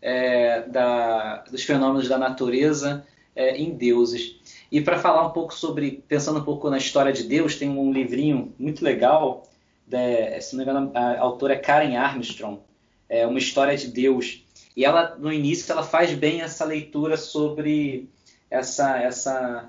é, 0.00 0.62
da, 0.62 1.44
dos 1.50 1.62
fenômenos 1.62 2.08
da 2.08 2.18
natureza 2.18 3.06
é, 3.34 3.56
em 3.56 3.74
deuses. 3.76 4.40
E 4.72 4.80
para 4.80 4.98
falar 4.98 5.26
um 5.26 5.32
pouco 5.32 5.54
sobre, 5.54 6.02
pensando 6.08 6.40
um 6.40 6.44
pouco 6.44 6.70
na 6.70 6.78
história 6.78 7.12
de 7.12 7.24
Deus, 7.24 7.56
tem 7.56 7.68
um 7.68 7.92
livrinho 7.92 8.54
muito 8.58 8.82
legal, 8.82 9.46
de, 9.86 10.40
se 10.40 10.56
não 10.56 10.64
me 10.64 10.70
engano, 10.70 10.90
a 10.94 11.20
autora 11.20 11.52
é 11.52 11.58
Karen 11.58 11.94
Armstrong, 11.94 12.58
é 13.06 13.26
uma 13.26 13.38
história 13.38 13.76
de 13.76 13.88
Deus. 13.88 14.46
E 14.74 14.82
ela, 14.82 15.14
no 15.16 15.30
início, 15.30 15.70
ela 15.70 15.82
faz 15.82 16.14
bem 16.14 16.40
essa 16.40 16.64
leitura 16.64 17.18
sobre 17.18 18.08
essa, 18.50 18.98
essa, 18.98 19.68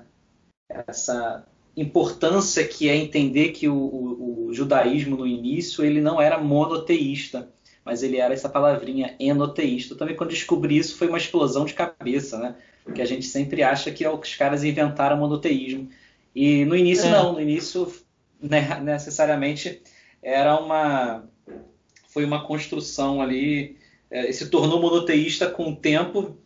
essa 0.70 1.46
importância 1.76 2.66
que 2.66 2.88
é 2.88 2.96
entender 2.96 3.50
que 3.50 3.68
o, 3.68 3.76
o, 3.76 4.46
o 4.46 4.54
judaísmo, 4.54 5.18
no 5.18 5.26
início, 5.26 5.84
ele 5.84 6.00
não 6.00 6.18
era 6.18 6.38
monoteísta, 6.38 7.50
mas 7.84 8.02
ele 8.02 8.16
era 8.16 8.32
essa 8.32 8.48
palavrinha 8.48 9.14
enoteísta. 9.20 9.96
Também 9.96 10.16
quando 10.16 10.30
descobri 10.30 10.78
isso 10.78 10.96
foi 10.96 11.08
uma 11.08 11.18
explosão 11.18 11.66
de 11.66 11.74
cabeça, 11.74 12.38
né? 12.38 12.56
Porque 12.84 13.00
a 13.00 13.06
gente 13.06 13.26
sempre 13.26 13.62
acha 13.62 13.90
que 13.90 14.04
é 14.04 14.10
os 14.10 14.34
caras 14.34 14.62
inventaram 14.62 15.16
monoteísmo. 15.16 15.88
E 16.34 16.64
no 16.64 16.76
início 16.76 17.06
é. 17.06 17.10
não, 17.10 17.32
no 17.32 17.40
início 17.40 17.90
né, 18.40 18.80
necessariamente 18.82 19.82
era 20.22 20.58
uma 20.58 21.24
foi 22.08 22.24
uma 22.24 22.46
construção 22.46 23.20
ali, 23.20 23.76
é, 24.08 24.30
se 24.30 24.48
tornou 24.48 24.80
monoteísta 24.80 25.50
com 25.50 25.70
o 25.70 25.76
tempo, 25.76 26.36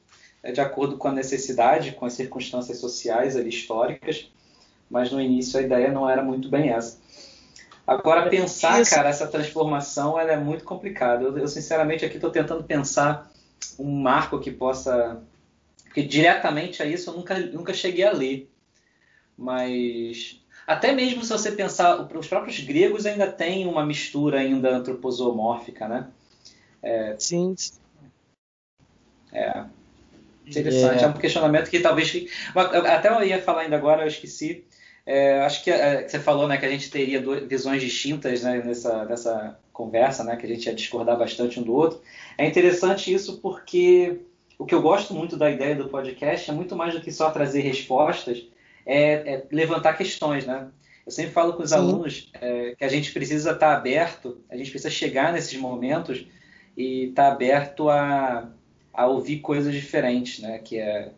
é, 0.42 0.50
de 0.50 0.62
acordo 0.62 0.96
com 0.96 1.08
a 1.08 1.12
necessidade, 1.12 1.92
com 1.92 2.06
as 2.06 2.14
circunstâncias 2.14 2.78
sociais 2.78 3.36
ali 3.36 3.50
históricas, 3.50 4.30
mas 4.88 5.12
no 5.12 5.20
início 5.20 5.58
a 5.58 5.62
ideia 5.62 5.92
não 5.92 6.08
era 6.08 6.22
muito 6.22 6.48
bem 6.48 6.70
essa. 6.70 6.98
Agora, 7.86 8.28
pensar, 8.28 8.82
Isso. 8.82 8.94
cara, 8.94 9.08
essa 9.08 9.26
transformação 9.26 10.20
ela 10.20 10.32
é 10.32 10.36
muito 10.36 10.62
complicada. 10.62 11.24
Eu, 11.24 11.36
eu 11.38 11.48
sinceramente, 11.48 12.04
aqui 12.04 12.16
estou 12.16 12.30
tentando 12.30 12.62
pensar 12.62 13.30
um 13.78 13.90
marco 13.90 14.38
que 14.38 14.50
possa. 14.50 15.22
Porque 15.88 16.02
diretamente 16.02 16.82
a 16.82 16.86
isso 16.86 17.10
eu 17.10 17.14
nunca, 17.14 17.38
nunca 17.38 17.74
cheguei 17.74 18.04
a 18.04 18.12
ler. 18.12 18.50
Mas. 19.36 20.40
Até 20.66 20.92
mesmo 20.92 21.22
se 21.22 21.30
você 21.30 21.52
pensar, 21.52 22.06
os 22.14 22.28
próprios 22.28 22.60
gregos 22.60 23.06
ainda 23.06 23.26
têm 23.26 23.66
uma 23.66 23.84
mistura 23.86 24.40
ainda 24.40 24.68
antroposomórfica, 24.76 25.88
né? 25.88 26.08
É, 26.82 27.16
Sim. 27.18 27.54
É. 29.32 29.64
Interessante. 30.46 31.02
É. 31.02 31.06
é 31.06 31.08
um 31.08 31.14
questionamento 31.14 31.70
que 31.70 31.80
talvez. 31.80 32.26
Até 32.54 33.08
eu 33.08 33.24
ia 33.24 33.40
falar 33.40 33.62
ainda 33.62 33.76
agora, 33.76 34.02
eu 34.02 34.08
esqueci 34.08 34.66
é, 35.10 35.40
acho 35.40 35.64
que 35.64 35.70
é, 35.70 36.06
você 36.06 36.18
falou 36.18 36.46
né, 36.46 36.58
que 36.58 36.66
a 36.66 36.70
gente 36.70 36.90
teria 36.90 37.18
duas 37.18 37.42
visões 37.48 37.80
distintas 37.80 38.42
né, 38.42 38.62
nessa, 38.62 39.06
nessa 39.06 39.58
conversa, 39.72 40.22
né, 40.22 40.36
que 40.36 40.44
a 40.44 40.48
gente 40.50 40.66
ia 40.66 40.74
discordar 40.74 41.18
bastante 41.18 41.58
um 41.58 41.62
do 41.62 41.72
outro. 41.72 42.02
É 42.36 42.46
interessante 42.46 43.10
isso 43.10 43.38
porque 43.40 44.20
o 44.58 44.66
que 44.66 44.74
eu 44.74 44.82
gosto 44.82 45.14
muito 45.14 45.36
da 45.36 45.50
ideia 45.50 45.74
do 45.76 45.88
podcast 45.88 46.50
é 46.50 46.52
muito 46.52 46.74
mais 46.74 46.92
do 46.92 47.00
que 47.00 47.12
só 47.12 47.30
trazer 47.30 47.60
respostas, 47.60 48.44
é, 48.84 49.34
é 49.34 49.46
levantar 49.52 49.96
questões. 49.96 50.44
Né? 50.44 50.68
Eu 51.06 51.12
sempre 51.12 51.32
falo 51.32 51.52
com 51.52 51.62
os 51.62 51.70
Sim. 51.70 51.76
alunos 51.76 52.30
é, 52.34 52.74
que 52.76 52.84
a 52.84 52.88
gente 52.88 53.12
precisa 53.12 53.52
estar 53.52 53.74
aberto, 53.74 54.38
a 54.50 54.56
gente 54.56 54.70
precisa 54.70 54.90
chegar 54.90 55.32
nesses 55.32 55.58
momentos 55.58 56.26
e 56.76 57.04
estar 57.04 57.28
aberto 57.28 57.88
a, 57.88 58.50
a 58.92 59.06
ouvir 59.06 59.38
coisas 59.38 59.72
diferentes, 59.72 60.40
né? 60.40 60.58
que 60.58 60.78
é 60.78 61.12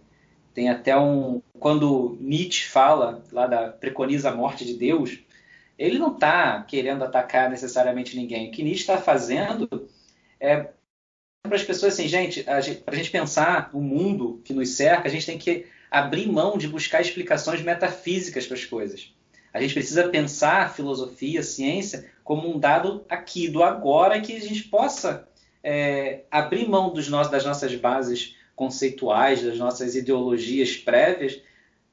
tem 0.53 0.69
até 0.69 0.99
um. 0.99 1.41
Quando 1.59 2.19
Nietzsche 2.21 2.67
fala, 2.69 3.23
lá 3.33 3.47
da 3.47 3.69
preconiza 3.69 4.31
a 4.31 4.35
morte 4.35 4.65
de 4.65 4.75
Deus, 4.75 5.21
ele 5.79 5.99
não 5.99 6.13
está 6.13 6.63
querendo 6.63 7.05
atacar 7.05 7.49
necessariamente 7.49 8.17
ninguém. 8.17 8.49
O 8.49 8.51
que 8.51 8.63
Nietzsche 8.63 8.83
está 8.83 8.99
fazendo 8.99 9.89
é 10.39 10.69
para 11.43 11.57
as 11.57 11.65
pessoas 11.65 11.95
assim, 11.95 12.07
gente, 12.07 12.45
para 12.45 12.59
a 12.59 12.97
gente 12.97 13.11
pensar 13.11 13.71
o 13.73 13.81
mundo 13.81 14.41
que 14.45 14.53
nos 14.53 14.71
cerca, 14.71 15.09
a 15.09 15.11
gente 15.11 15.27
tem 15.27 15.39
que 15.39 15.67
abrir 15.91 16.31
mão 16.31 16.57
de 16.57 16.69
buscar 16.69 17.01
explicações 17.01 17.61
metafísicas 17.63 18.47
para 18.47 18.57
as 18.57 18.65
coisas. 18.65 19.13
A 19.53 19.61
gente 19.61 19.75
precisa 19.75 20.09
pensar 20.09 20.63
a 20.63 20.69
filosofia, 20.69 21.41
a 21.41 21.43
ciência, 21.43 22.09
como 22.23 22.49
um 22.49 22.59
dado 22.59 23.05
aqui, 23.09 23.49
do 23.49 23.65
agora, 23.65 24.21
que 24.21 24.37
a 24.37 24.41
gente 24.41 24.65
possa 24.65 25.29
é, 25.63 26.21
abrir 26.31 26.69
mão 26.69 26.93
dos 26.93 27.09
nossos, 27.09 27.33
das 27.33 27.45
nossas 27.45 27.75
bases 27.75 28.37
conceituais, 28.55 29.43
das 29.43 29.59
nossas 29.59 29.97
ideologias 29.97 30.77
prévias, 30.77 31.41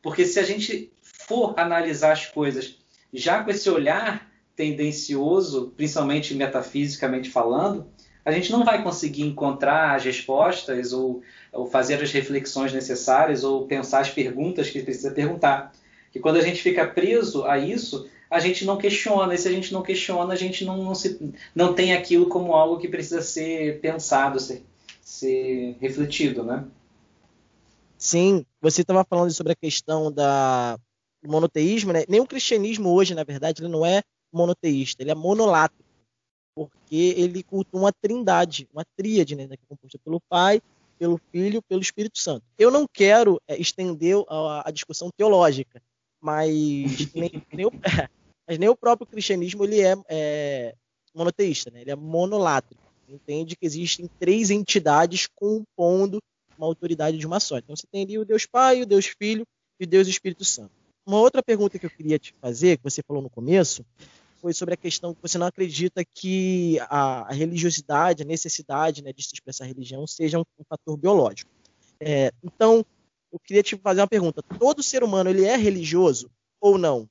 porque 0.03 0.25
se 0.25 0.39
a 0.39 0.43
gente 0.43 0.91
for 1.01 1.55
analisar 1.57 2.11
as 2.11 2.27
coisas 2.27 2.77
já 3.11 3.43
com 3.43 3.49
esse 3.49 3.67
olhar 3.69 4.29
tendencioso, 4.55 5.73
principalmente 5.75 6.35
metafisicamente 6.35 7.29
falando, 7.29 7.89
a 8.27 8.31
gente 8.33 8.51
não 8.51 8.65
vai 8.65 8.83
conseguir 8.83 9.21
encontrar 9.21 9.95
as 9.95 10.03
respostas 10.03 10.91
ou, 10.91 11.21
ou, 11.53 11.65
fazer 11.65 12.03
as 12.03 12.11
reflexões 12.11 12.73
necessárias 12.73 13.41
ou 13.41 13.65
pensar 13.65 14.01
as 14.01 14.09
perguntas 14.09 14.69
que 14.69 14.83
precisa 14.83 15.11
perguntar. 15.11 15.71
E 16.13 16.19
quando 16.19 16.35
a 16.35 16.41
gente 16.41 16.61
fica 16.61 16.85
preso 16.85 17.45
a 17.45 17.57
isso, 17.57 18.05
a 18.29 18.41
gente 18.41 18.65
não 18.65 18.77
questiona. 18.77 19.33
E 19.33 19.37
se 19.37 19.47
a 19.47 19.51
gente 19.51 19.71
não 19.71 19.81
questiona, 19.81 20.33
a 20.33 20.35
gente 20.35 20.65
não, 20.65 20.83
não, 20.83 20.93
se, 20.93 21.17
não 21.55 21.73
tem 21.73 21.93
aquilo 21.93 22.27
como 22.27 22.51
algo 22.51 22.77
que 22.77 22.89
precisa 22.89 23.21
ser 23.21 23.79
pensado, 23.79 24.41
ser, 24.41 24.61
ser 24.99 25.77
refletido, 25.79 26.43
né? 26.43 26.65
Sim, 27.97 28.45
você 28.59 28.81
estava 28.81 29.05
falando 29.05 29.31
sobre 29.31 29.53
a 29.53 29.55
questão 29.55 30.11
da, 30.11 30.75
do 31.23 31.31
monoteísmo, 31.31 31.93
né? 31.93 32.03
Nem 32.09 32.19
o 32.19 32.27
cristianismo 32.27 32.89
hoje, 32.89 33.15
na 33.15 33.23
verdade, 33.23 33.61
ele 33.61 33.71
não 33.71 33.85
é 33.85 34.01
monoteísta, 34.33 35.01
ele 35.01 35.11
é 35.11 35.15
monolátrico, 35.15 35.86
porque 36.57 37.13
ele 37.15 37.43
cultua 37.43 37.81
uma 37.81 37.93
trindade, 37.93 38.67
uma 38.73 38.83
tríade, 38.95 39.35
né? 39.35 39.47
Que 39.47 39.53
é 39.53 39.67
composta 39.69 39.99
pelo 40.03 40.19
Pai, 40.27 40.59
pelo 40.97 41.21
Filho, 41.31 41.61
pelo 41.61 41.81
Espírito 41.81 42.17
Santo. 42.17 42.43
Eu 42.57 42.71
não 42.71 42.87
quero 42.91 43.39
é, 43.47 43.55
estender 43.55 44.17
a, 44.27 44.67
a, 44.67 44.71
discussão 44.71 45.09
teológica, 45.15 45.79
mas 46.19 47.13
nem, 47.13 47.43
nem, 47.53 47.65
o, 47.67 47.71
mas 48.47 48.57
nem 48.57 48.69
o 48.69 48.75
próprio 48.75 49.05
cristianismo 49.05 49.63
ele 49.63 49.81
é, 49.81 49.95
é 50.09 50.75
monoteísta, 51.13 51.69
né? 51.69 51.81
Ele 51.81 51.91
é 51.91 51.95
monolátrico 51.95 52.87
entende 53.07 53.55
que 53.55 53.65
existem 53.65 54.09
três 54.19 54.49
entidades 54.49 55.27
compondo 55.33 56.19
uma 56.57 56.67
autoridade 56.67 57.17
de 57.17 57.25
uma 57.25 57.39
só. 57.39 57.57
Então 57.57 57.75
você 57.75 57.87
tem 57.87 58.03
ali 58.03 58.17
o 58.17 58.25
Deus 58.25 58.45
Pai, 58.45 58.81
o 58.81 58.85
Deus 58.85 59.05
Filho 59.05 59.45
e 59.79 59.85
o 59.85 59.87
Deus 59.87 60.07
Espírito 60.07 60.43
Santo. 60.43 60.71
Uma 61.05 61.19
outra 61.19 61.41
pergunta 61.41 61.79
que 61.79 61.85
eu 61.85 61.89
queria 61.89 62.19
te 62.19 62.33
fazer, 62.41 62.77
que 62.77 62.83
você 62.83 63.01
falou 63.07 63.23
no 63.23 63.29
começo, 63.29 63.85
foi 64.41 64.53
sobre 64.53 64.73
a 64.73 64.77
questão 64.77 65.13
que 65.13 65.21
você 65.21 65.37
não 65.37 65.47
acredita 65.47 66.03
que 66.05 66.77
a, 66.89 67.31
religiosidade, 67.33 68.23
a 68.23 68.25
necessidade 68.25 69.03
né, 69.03 69.11
de 69.11 69.23
se 69.23 69.33
expressar 69.33 69.65
religião 69.65 70.05
seja 70.07 70.39
um, 70.39 70.43
um 70.59 70.63
fator 70.67 70.97
biológico. 70.97 71.49
É, 71.99 72.31
então, 72.43 72.85
eu 73.31 73.39
queria 73.39 73.63
te 73.63 73.75
fazer 73.77 74.01
uma 74.01 74.07
pergunta: 74.07 74.43
todo 74.59 74.83
ser 74.83 75.03
humano 75.03 75.29
ele 75.29 75.45
é 75.45 75.55
religioso 75.55 76.29
ou 76.61 76.77
não? 76.77 77.09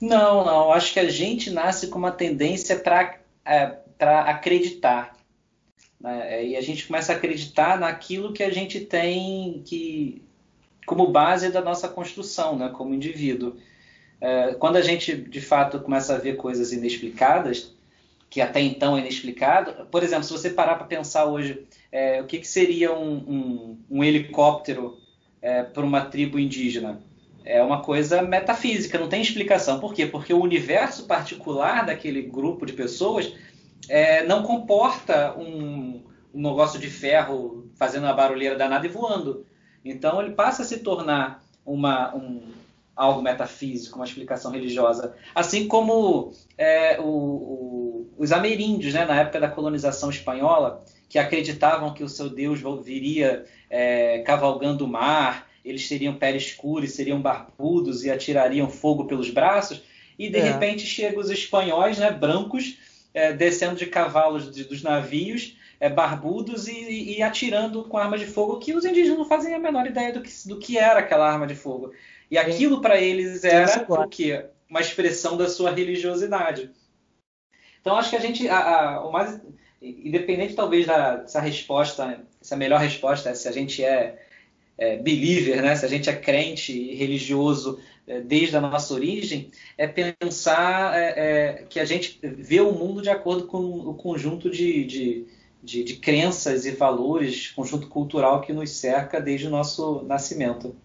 Não, 0.00 0.44
não. 0.44 0.72
Acho 0.72 0.92
que 0.92 1.00
a 1.00 1.08
gente 1.08 1.50
nasce 1.50 1.88
com 1.88 1.98
uma 1.98 2.12
tendência 2.12 2.78
para 2.78 3.18
é, 3.44 3.78
acreditar. 3.98 5.16
Né? 6.00 6.46
E 6.46 6.56
a 6.56 6.60
gente 6.60 6.86
começa 6.86 7.12
a 7.12 7.16
acreditar 7.16 7.78
naquilo 7.78 8.32
que 8.32 8.42
a 8.42 8.50
gente 8.50 8.80
tem 8.80 9.62
que 9.64 10.22
como 10.86 11.08
base 11.08 11.50
da 11.50 11.60
nossa 11.60 11.88
construção, 11.88 12.56
né? 12.56 12.70
como 12.70 12.94
indivíduo. 12.94 13.56
É, 14.20 14.54
quando 14.54 14.76
a 14.76 14.82
gente, 14.82 15.14
de 15.14 15.40
fato, 15.40 15.80
começa 15.80 16.14
a 16.14 16.18
ver 16.18 16.36
coisas 16.36 16.72
inexplicadas, 16.72 17.74
que 18.30 18.40
até 18.40 18.60
então 18.60 18.96
é 18.96 19.00
inexplicado, 19.00 19.86
por 19.86 20.02
exemplo, 20.02 20.24
se 20.24 20.32
você 20.32 20.50
parar 20.50 20.74
para 20.74 20.86
pensar 20.86 21.24
hoje, 21.24 21.66
é, 21.90 22.20
o 22.20 22.26
que, 22.26 22.38
que 22.38 22.48
seria 22.48 22.92
um, 22.92 23.16
um, 23.16 23.78
um 23.90 24.04
helicóptero 24.04 24.98
é, 25.40 25.62
para 25.62 25.84
uma 25.84 26.02
tribo 26.02 26.38
indígena? 26.38 27.00
É 27.44 27.62
uma 27.62 27.80
coisa 27.80 28.20
metafísica, 28.20 28.98
não 28.98 29.08
tem 29.08 29.22
explicação. 29.22 29.80
Por 29.80 29.94
quê? 29.94 30.04
Porque 30.04 30.34
o 30.34 30.42
universo 30.42 31.06
particular 31.06 31.86
daquele 31.86 32.20
grupo 32.20 32.66
de 32.66 32.74
pessoas 32.74 33.32
é, 33.88 34.22
não 34.24 34.42
comporta 34.42 35.34
um, 35.38 36.02
um, 36.34 36.42
negócio 36.42 36.78
de 36.78 36.90
ferro 36.90 37.70
fazendo 37.76 38.04
uma 38.04 38.12
barulheira 38.12 38.56
danada 38.56 38.84
e 38.84 38.90
voando. 38.90 39.46
Então 39.82 40.20
ele 40.20 40.34
passa 40.34 40.62
a 40.62 40.64
se 40.66 40.80
tornar 40.80 41.42
uma, 41.64 42.14
um, 42.14 42.42
algo 42.98 43.22
metafísico, 43.22 43.94
uma 43.96 44.04
explicação 44.04 44.50
religiosa. 44.50 45.14
Assim 45.32 45.68
como 45.68 46.32
é, 46.58 46.98
o, 47.00 47.04
o, 47.04 48.14
os 48.18 48.32
ameríndios, 48.32 48.92
né, 48.92 49.04
na 49.04 49.20
época 49.20 49.38
da 49.38 49.48
colonização 49.48 50.10
espanhola, 50.10 50.84
que 51.08 51.16
acreditavam 51.16 51.94
que 51.94 52.02
o 52.02 52.08
seu 52.08 52.28
Deus 52.28 52.60
viria 52.84 53.46
é, 53.70 54.18
cavalgando 54.26 54.84
o 54.84 54.88
mar, 54.88 55.48
eles 55.64 55.88
teriam 55.88 56.14
pele 56.14 56.38
escura 56.38 56.84
e 56.84 56.88
seriam 56.88 57.22
barbudos 57.22 58.04
e 58.04 58.10
atirariam 58.10 58.68
fogo 58.68 59.04
pelos 59.04 59.30
braços, 59.30 59.80
e 60.18 60.28
de 60.28 60.38
é. 60.38 60.42
repente 60.42 60.84
chegam 60.84 61.20
os 61.20 61.30
espanhóis, 61.30 61.98
né, 61.98 62.10
brancos, 62.10 62.78
é, 63.14 63.32
descendo 63.32 63.76
de 63.76 63.86
cavalos 63.86 64.52
de, 64.52 64.64
dos 64.64 64.82
navios, 64.82 65.56
é, 65.80 65.88
barbudos 65.88 66.66
e, 66.68 67.16
e, 67.16 67.22
atirando 67.22 67.84
com 67.84 67.98
armas 67.98 68.20
de 68.20 68.26
fogo 68.26 68.58
que 68.58 68.74
os 68.74 68.84
indígenas 68.84 69.18
não 69.18 69.28
fazem 69.28 69.54
a 69.54 69.58
menor 69.58 69.86
ideia 69.86 70.12
do 70.12 70.22
que, 70.22 70.30
do 70.46 70.58
que 70.58 70.78
era 70.78 71.00
aquela 71.00 71.30
arma 71.30 71.46
de 71.46 71.54
fogo. 71.54 71.92
E 72.30 72.36
aquilo 72.36 72.80
para 72.80 73.00
eles 73.00 73.44
era 73.44 73.86
o 73.88 74.08
quê? 74.08 74.46
Uma 74.68 74.80
expressão 74.80 75.36
da 75.36 75.48
sua 75.48 75.70
religiosidade. 75.70 76.70
Então 77.80 77.96
acho 77.96 78.10
que 78.10 78.16
a 78.16 78.20
gente, 78.20 78.48
a, 78.48 78.58
a, 78.58 79.06
o 79.06 79.12
mais 79.12 79.40
independente 79.80 80.54
talvez 80.54 80.86
da, 80.86 81.16
dessa 81.16 81.40
resposta, 81.40 82.22
essa 82.40 82.56
melhor 82.56 82.80
resposta 82.80 83.30
é 83.30 83.34
se 83.34 83.48
a 83.48 83.52
gente 83.52 83.82
é 83.84 84.18
é, 84.78 84.96
believer, 84.96 85.60
né? 85.60 85.74
se 85.74 85.84
a 85.84 85.88
gente 85.88 86.08
é 86.08 86.14
crente 86.14 86.94
religioso 86.94 87.80
é, 88.06 88.20
desde 88.20 88.56
a 88.56 88.60
nossa 88.60 88.94
origem, 88.94 89.50
é 89.76 89.88
pensar 89.88 90.96
é, 90.96 91.14
é, 91.16 91.52
que 91.68 91.80
a 91.80 91.84
gente 91.84 92.20
vê 92.22 92.60
o 92.60 92.72
mundo 92.72 93.02
de 93.02 93.10
acordo 93.10 93.48
com 93.48 93.58
o 93.58 93.94
conjunto 93.94 94.48
de, 94.48 94.84
de, 94.84 95.26
de, 95.62 95.84
de 95.84 95.96
crenças 95.96 96.64
e 96.64 96.70
valores, 96.70 97.50
conjunto 97.50 97.88
cultural 97.88 98.40
que 98.40 98.52
nos 98.52 98.70
cerca 98.70 99.20
desde 99.20 99.46
o 99.46 99.50
nosso 99.50 100.02
nascimento. 100.02 100.76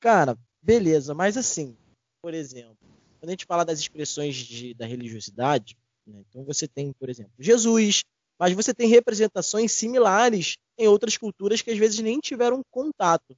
Cara, 0.00 0.38
beleza, 0.62 1.14
mas 1.14 1.36
assim, 1.36 1.76
por 2.22 2.34
exemplo, 2.34 2.76
quando 3.18 3.30
a 3.30 3.32
gente 3.32 3.46
fala 3.46 3.64
das 3.64 3.80
expressões 3.80 4.36
de, 4.36 4.74
da 4.74 4.86
religiosidade, 4.86 5.76
né, 6.06 6.22
então 6.28 6.44
você 6.44 6.68
tem, 6.68 6.92
por 6.92 7.08
exemplo, 7.08 7.32
Jesus, 7.38 8.02
mas 8.38 8.52
você 8.52 8.72
tem 8.72 8.88
representações 8.88 9.72
similares 9.72 10.56
em 10.78 10.86
outras 10.86 11.16
culturas 11.16 11.60
que 11.60 11.70
às 11.70 11.78
vezes 11.78 11.98
nem 11.98 12.20
tiveram 12.20 12.62
contato. 12.70 13.36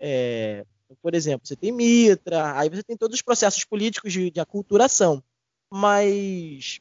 É, 0.00 0.64
por 1.02 1.14
exemplo, 1.14 1.46
você 1.46 1.56
tem 1.56 1.72
Mitra, 1.72 2.58
aí 2.58 2.70
você 2.70 2.82
tem 2.82 2.96
todos 2.96 3.16
os 3.16 3.22
processos 3.22 3.64
políticos 3.64 4.12
de, 4.12 4.30
de 4.30 4.40
aculturação. 4.40 5.22
Mas 5.70 6.80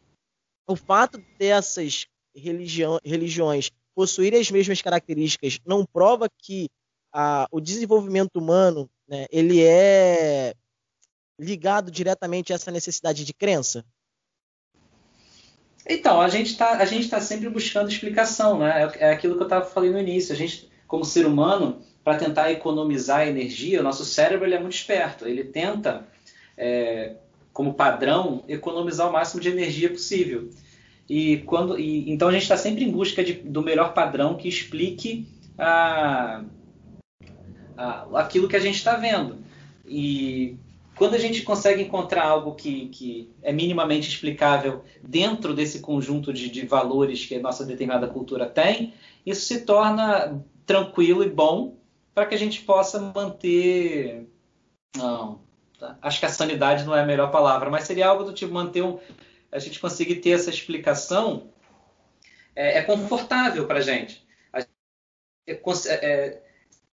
o 0.68 0.76
fato 0.76 1.24
dessas 1.38 2.08
religião, 2.36 3.00
religiões 3.04 3.72
possuírem 3.94 4.42
as 4.42 4.52
mesmas 4.52 4.82
características 4.82 5.60
não 5.66 5.86
prova 5.86 6.28
que 6.38 6.70
o 7.52 7.62
desenvolvimento 7.62 8.36
humano 8.36 8.90
né, 9.08 9.26
ele 9.32 9.64
é 9.64 10.54
ligado 11.40 11.90
diretamente 11.92 12.52
a 12.52 12.56
essa 12.56 12.72
necessidade 12.72 13.24
de 13.24 13.34
crença? 13.34 13.86
Então, 15.88 16.20
a 16.20 16.28
gente 16.28 16.52
está 16.52 16.78
tá 16.78 17.22
sempre 17.22 17.48
buscando 17.50 17.90
explicação, 17.90 18.60
né? 18.60 18.84
É, 18.84 19.06
é 19.06 19.12
aquilo 19.12 19.36
que 19.36 19.42
eu 19.42 19.46
estava 19.46 19.66
falando 19.66 19.94
no 19.94 20.00
início. 20.00 20.34
A 20.34 20.38
gente, 20.38 20.70
como 20.88 21.06
ser 21.06 21.28
humano, 21.28 21.82
para 22.04 22.18
tentar 22.18 22.52
economizar 22.52 23.28
energia, 23.28 23.82
o 23.82 23.84
nosso 23.84 24.04
cérebro 24.04 24.46
ele 24.46 24.56
é 24.56 24.60
muito 24.60 24.74
esperto. 24.74 25.28
Ele 25.28 25.44
tenta, 25.44 26.08
é, 26.58 27.18
como 27.56 27.74
padrão, 27.74 28.44
economizar 28.50 29.10
o 29.10 29.14
máximo 29.14 29.42
de 29.42 29.48
energia 29.48 29.90
possível. 29.90 30.50
E 31.08 31.38
quando, 31.46 31.80
e, 31.80 32.12
então 32.12 32.28
a 32.28 32.32
gente 32.34 32.42
está 32.42 32.58
sempre 32.58 32.84
em 32.84 32.92
busca 32.92 33.24
de, 33.24 33.32
do 33.32 33.62
melhor 33.62 33.94
padrão 33.94 34.36
que 34.36 34.50
explique 34.50 35.26
a, 35.58 36.44
a, 37.78 38.20
aquilo 38.20 38.50
que 38.50 38.58
a 38.58 38.60
gente 38.60 38.76
está 38.76 38.98
vendo. 38.98 39.38
E 39.86 40.58
quando 40.98 41.14
a 41.14 41.18
gente 41.18 41.44
consegue 41.44 41.82
encontrar 41.82 42.26
algo 42.26 42.56
que, 42.56 42.90
que 42.90 43.32
é 43.42 43.54
minimamente 43.54 44.10
explicável 44.10 44.84
dentro 45.02 45.54
desse 45.54 45.80
conjunto 45.80 46.34
de, 46.34 46.50
de, 46.50 46.66
valores 46.66 47.26
que 47.26 47.36
a 47.36 47.42
nossa 47.42 47.64
determinada 47.64 48.08
cultura 48.08 48.48
tem, 48.48 48.94
isso 49.26 49.46
se 49.46 49.62
torna 49.62 50.44
tranquilo 50.66 51.24
e 51.24 51.30
bom 51.30 51.78
para 52.14 52.26
que 52.26 52.36
a 52.36 52.38
gente 52.38 52.64
possa 52.64 53.00
manter. 53.16 54.28
Não? 54.98 55.45
Acho 56.02 56.20
que 56.20 56.26
a 56.26 56.30
sanidade 56.30 56.84
não 56.84 56.96
é 56.96 57.02
a 57.02 57.06
melhor 57.06 57.32
palavra, 57.32 57.70
mas 57.70 57.84
seria 57.84 58.08
algo 58.08 58.24
do 58.24 58.34
tipo 58.34 58.54
manter 58.54 58.84
um, 58.84 59.00
a 59.52 59.60
gente 59.60 59.80
conseguir 59.80 60.16
ter 60.16 60.32
essa 60.32 60.50
explicação 60.50 61.50
é, 62.56 62.80
é 62.80 62.82
confortável 62.82 63.66
para 63.68 63.80
a 63.80 63.82
gente. 63.82 64.26
A, 64.54 64.60
é, 65.90 66.42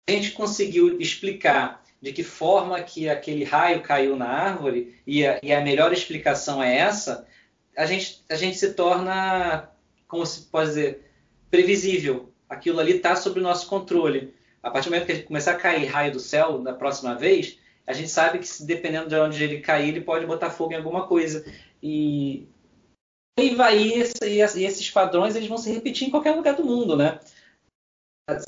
a 0.08 0.12
gente 0.12 0.32
conseguiu 0.32 1.00
explicar 1.00 1.82
de 2.00 2.12
que 2.12 2.24
forma 2.24 2.80
que 2.82 3.08
aquele 3.08 3.44
raio 3.44 3.82
caiu 3.82 4.16
na 4.16 4.26
árvore 4.26 5.00
e 5.06 5.26
a, 5.26 5.38
e 5.42 5.52
a 5.52 5.60
melhor 5.60 5.92
explicação 5.92 6.62
é 6.62 6.76
essa, 6.76 7.26
a 7.76 7.86
gente, 7.86 8.24
a 8.28 8.34
gente 8.34 8.56
se 8.58 8.72
torna, 8.74 9.70
como 10.08 10.24
se 10.24 10.42
pode 10.42 10.70
dizer, 10.70 11.10
previsível. 11.50 12.32
Aquilo 12.48 12.80
ali 12.80 12.96
está 12.96 13.14
sob 13.14 13.38
o 13.38 13.42
nosso 13.42 13.68
controle. 13.68 14.34
A 14.62 14.70
partir 14.70 14.88
do 14.88 14.92
momento 14.92 15.06
que 15.06 15.12
a 15.12 15.14
gente 15.14 15.26
começar 15.26 15.52
a 15.52 15.56
cair 15.56 15.86
raio 15.86 16.12
do 16.12 16.20
céu 16.20 16.58
da 16.58 16.72
próxima 16.72 17.14
vez, 17.14 17.58
a 17.90 17.92
gente 17.92 18.08
sabe 18.08 18.38
que 18.38 18.46
dependendo 18.64 19.08
de 19.08 19.16
onde 19.16 19.42
ele 19.42 19.60
cair, 19.60 19.88
ele 19.88 20.00
pode 20.00 20.24
botar 20.24 20.50
fogo 20.50 20.72
em 20.72 20.76
alguma 20.76 21.06
coisa. 21.06 21.44
E, 21.82 22.46
e 23.38 23.54
vai 23.54 23.76
e 23.76 24.00
esses 24.40 24.90
padrões 24.90 25.34
eles 25.34 25.48
vão 25.48 25.58
se 25.58 25.72
repetir 25.72 26.06
em 26.06 26.10
qualquer 26.10 26.36
lugar 26.36 26.54
do 26.54 26.64
mundo, 26.64 26.96
né? 26.96 27.18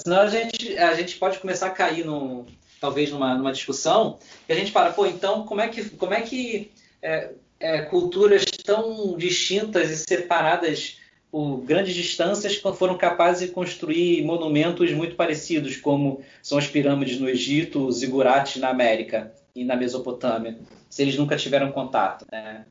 Senão 0.01 0.21
a 0.21 0.29
gente, 0.29 0.79
a 0.79 0.95
gente 0.95 1.17
pode 1.17 1.41
começar 1.41 1.67
a 1.67 1.71
cair 1.71 2.05
no, 2.05 2.47
talvez 2.81 3.11
numa, 3.11 3.35
numa 3.35 3.53
discussão, 3.53 4.19
e 4.49 4.53
a 4.53 4.57
gente 4.57 4.71
para, 4.71 4.93
pô, 4.93 5.07
então 5.07 5.45
como 5.45 5.61
é 5.61 5.67
que, 5.67 5.91
como 5.91 6.15
é 6.15 6.21
que 6.21 6.71
é, 7.03 7.33
é, 7.59 7.83
culturas 7.83 8.45
tão 8.45 9.17
distintas 9.17 9.91
e 9.91 9.97
separadas 9.97 11.01
por 11.33 11.63
grandes 11.63 11.95
distâncias 11.95 12.57
foram 12.57 12.99
capazes 12.99 13.49
de 13.49 13.55
construir 13.55 14.23
monumentos 14.23 14.93
muito 14.93 15.17
parecidos, 15.17 15.79
como 15.79 16.21
são 16.43 16.59
as 16.59 16.67
pirâmides 16.67 17.19
no 17.19 17.27
Egito, 17.27 17.87
os 17.87 18.01
zigurates 18.01 18.61
na 18.61 18.69
América 18.69 19.33
e 19.55 19.65
na 19.65 19.75
Mesopotâmia, 19.75 20.59
se 20.91 21.01
eles 21.01 21.17
nunca 21.17 21.35
tiveram 21.35 21.73
contato. 21.73 22.27
Né? 22.31 22.67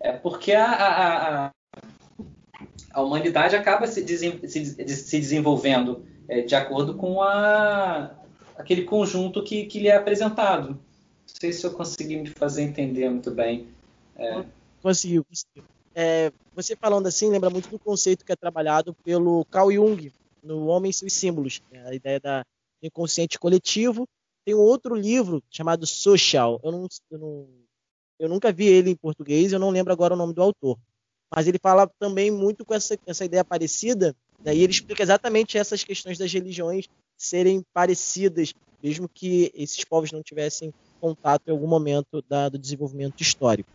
É 0.00 0.12
porque 0.12 0.52
a, 0.52 0.64
a, 0.64 1.46
a, 1.46 1.50
a 2.94 3.02
humanidade 3.02 3.54
acaba 3.54 3.86
se, 3.86 4.02
se, 4.08 4.86
se 4.86 5.20
desenvolvendo 5.20 6.02
é, 6.26 6.40
de 6.40 6.54
acordo 6.54 6.94
com 6.94 7.20
a, 7.20 8.12
aquele 8.56 8.84
conjunto 8.84 9.42
que, 9.44 9.66
que 9.66 9.78
lhe 9.78 9.88
é 9.88 9.96
apresentado. 9.96 10.68
Não 10.70 10.78
sei 11.26 11.52
se 11.52 11.66
eu 11.66 11.72
consegui 11.72 12.16
me 12.16 12.30
fazer 12.30 12.62
entender 12.62 13.10
muito 13.10 13.30
bem. 13.30 13.68
É... 14.16 14.42
Conseguiu, 14.82 15.22
conseguiu. 15.22 15.64
É, 15.94 16.32
você 16.54 16.76
falando 16.76 17.06
assim 17.06 17.30
lembra 17.30 17.50
muito 17.50 17.68
do 17.68 17.78
conceito 17.78 18.24
que 18.24 18.32
é 18.32 18.36
trabalhado 18.36 18.94
pelo 19.04 19.44
Carl 19.46 19.72
Jung 19.72 20.12
no 20.42 20.66
Homem 20.66 20.90
e 20.90 20.94
seus 20.94 21.12
Símbolos, 21.12 21.60
né? 21.70 21.86
a 21.86 21.94
ideia 21.94 22.20
da 22.20 22.44
inconsciente 22.82 23.38
coletivo. 23.38 24.08
Tem 24.44 24.54
um 24.54 24.60
outro 24.60 24.94
livro 24.94 25.42
chamado 25.50 25.86
Social. 25.86 26.60
Eu, 26.62 26.72
não, 26.72 26.88
eu, 27.10 27.18
não, 27.18 27.48
eu 28.18 28.28
nunca 28.28 28.52
vi 28.52 28.66
ele 28.66 28.90
em 28.90 28.96
português, 28.96 29.52
eu 29.52 29.58
não 29.58 29.70
lembro 29.70 29.92
agora 29.92 30.14
o 30.14 30.16
nome 30.16 30.32
do 30.32 30.42
autor. 30.42 30.78
Mas 31.34 31.46
ele 31.46 31.58
fala 31.58 31.88
também 31.98 32.30
muito 32.30 32.64
com 32.64 32.74
essa, 32.74 32.98
essa 33.06 33.24
ideia 33.24 33.44
parecida, 33.44 34.16
daí 34.40 34.58
né? 34.58 34.64
ele 34.64 34.72
explica 34.72 35.02
exatamente 35.02 35.58
essas 35.58 35.84
questões 35.84 36.18
das 36.18 36.32
religiões 36.32 36.86
serem 37.16 37.62
parecidas, 37.72 38.52
mesmo 38.82 39.08
que 39.08 39.52
esses 39.54 39.84
povos 39.84 40.10
não 40.10 40.22
tivessem 40.22 40.72
contato 41.00 41.46
em 41.46 41.50
algum 41.50 41.68
momento 41.68 42.22
da, 42.28 42.48
do 42.48 42.58
desenvolvimento 42.58 43.20
histórico. 43.20 43.70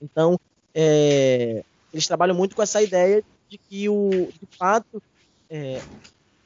Então, 0.00 0.38
é, 0.74 1.64
eles 1.92 2.06
trabalham 2.06 2.34
muito 2.34 2.56
com 2.56 2.62
essa 2.62 2.82
ideia 2.82 3.22
de 3.48 3.56
que, 3.56 3.88
o, 3.88 4.28
de 4.32 4.56
fato, 4.56 5.02
é, 5.48 5.80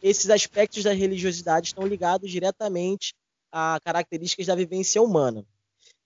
esses 0.02 0.28
aspectos 0.28 0.84
da 0.84 0.92
religiosidade 0.92 1.68
estão 1.68 1.86
ligados 1.86 2.30
diretamente 2.30 3.14
a 3.50 3.80
características 3.82 4.46
da 4.46 4.54
vivência 4.54 5.00
humana. 5.00 5.44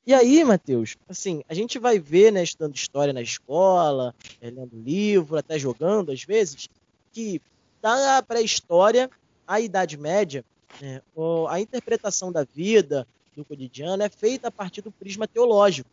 E 0.06 0.12
aí, 0.12 0.42
Mateus, 0.44 0.96
assim, 1.08 1.42
a 1.48 1.54
gente 1.54 1.78
vai 1.78 1.98
ver, 1.98 2.32
né, 2.32 2.42
estudando 2.42 2.74
história 2.74 3.12
na 3.12 3.22
escola, 3.22 4.14
é, 4.40 4.50
lendo 4.50 4.76
livro, 4.76 5.37
até 5.37 5.58
jogando 5.58 6.11
às 6.11 6.24
vezes, 6.24 6.68
que 7.12 7.40
da 7.80 8.22
pré-história 8.22 9.11
a 9.46 9.61
Idade 9.61 9.96
Média, 9.96 10.44
né, 10.80 11.02
a 11.48 11.61
interpretação 11.61 12.32
da 12.32 12.44
vida, 12.44 13.06
do 13.37 13.44
cotidiano, 13.44 14.02
é 14.02 14.08
feita 14.08 14.48
a 14.48 14.50
partir 14.50 14.82
do 14.82 14.90
prisma 14.90 15.26
teológico. 15.26 15.88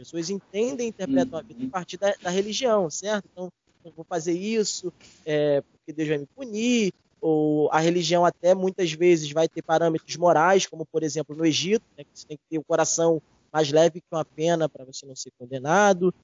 As 0.00 0.08
pessoas 0.08 0.30
entendem 0.30 0.86
e 0.86 0.88
interpretam 0.88 1.38
a 1.38 1.42
vida 1.42 1.66
a 1.66 1.68
partir 1.68 1.98
da, 1.98 2.14
da 2.22 2.30
religião, 2.30 2.88
certo? 2.88 3.28
Então, 3.30 3.52
eu 3.84 3.92
vou 3.92 4.04
fazer 4.04 4.32
isso 4.32 4.90
é, 5.26 5.60
porque 5.60 5.92
Deus 5.92 6.08
vai 6.08 6.18
me 6.18 6.26
punir, 6.34 6.94
ou 7.20 7.70
a 7.70 7.80
religião 7.80 8.24
até 8.24 8.54
muitas 8.54 8.92
vezes 8.92 9.30
vai 9.30 9.46
ter 9.46 9.60
parâmetros 9.60 10.16
morais, 10.16 10.66
como 10.66 10.86
por 10.86 11.02
exemplo 11.02 11.36
no 11.36 11.44
Egito, 11.44 11.84
né, 11.98 12.04
que 12.04 12.10
você 12.14 12.26
tem 12.26 12.38
que 12.38 12.42
ter 12.48 12.58
o 12.58 12.64
coração 12.64 13.20
mais 13.52 13.70
leve 13.70 14.00
que 14.00 14.06
uma 14.10 14.24
pena 14.24 14.70
para 14.70 14.86
você 14.86 15.04
não 15.04 15.14
ser 15.14 15.32
condenado. 15.38 16.14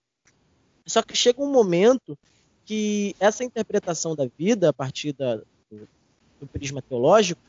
Só 0.87 1.03
que 1.03 1.15
chega 1.15 1.43
um 1.43 1.53
momento 1.53 2.17
que 2.65 3.15
essa 3.21 3.45
interpretação 3.45 4.17
da 4.17 4.27
vida 4.39 4.71
a 4.71 4.73
partir 4.73 5.13
da, 5.13 5.37
do, 5.71 5.87
do 6.41 6.47
prisma 6.47 6.81
teológico, 6.81 7.41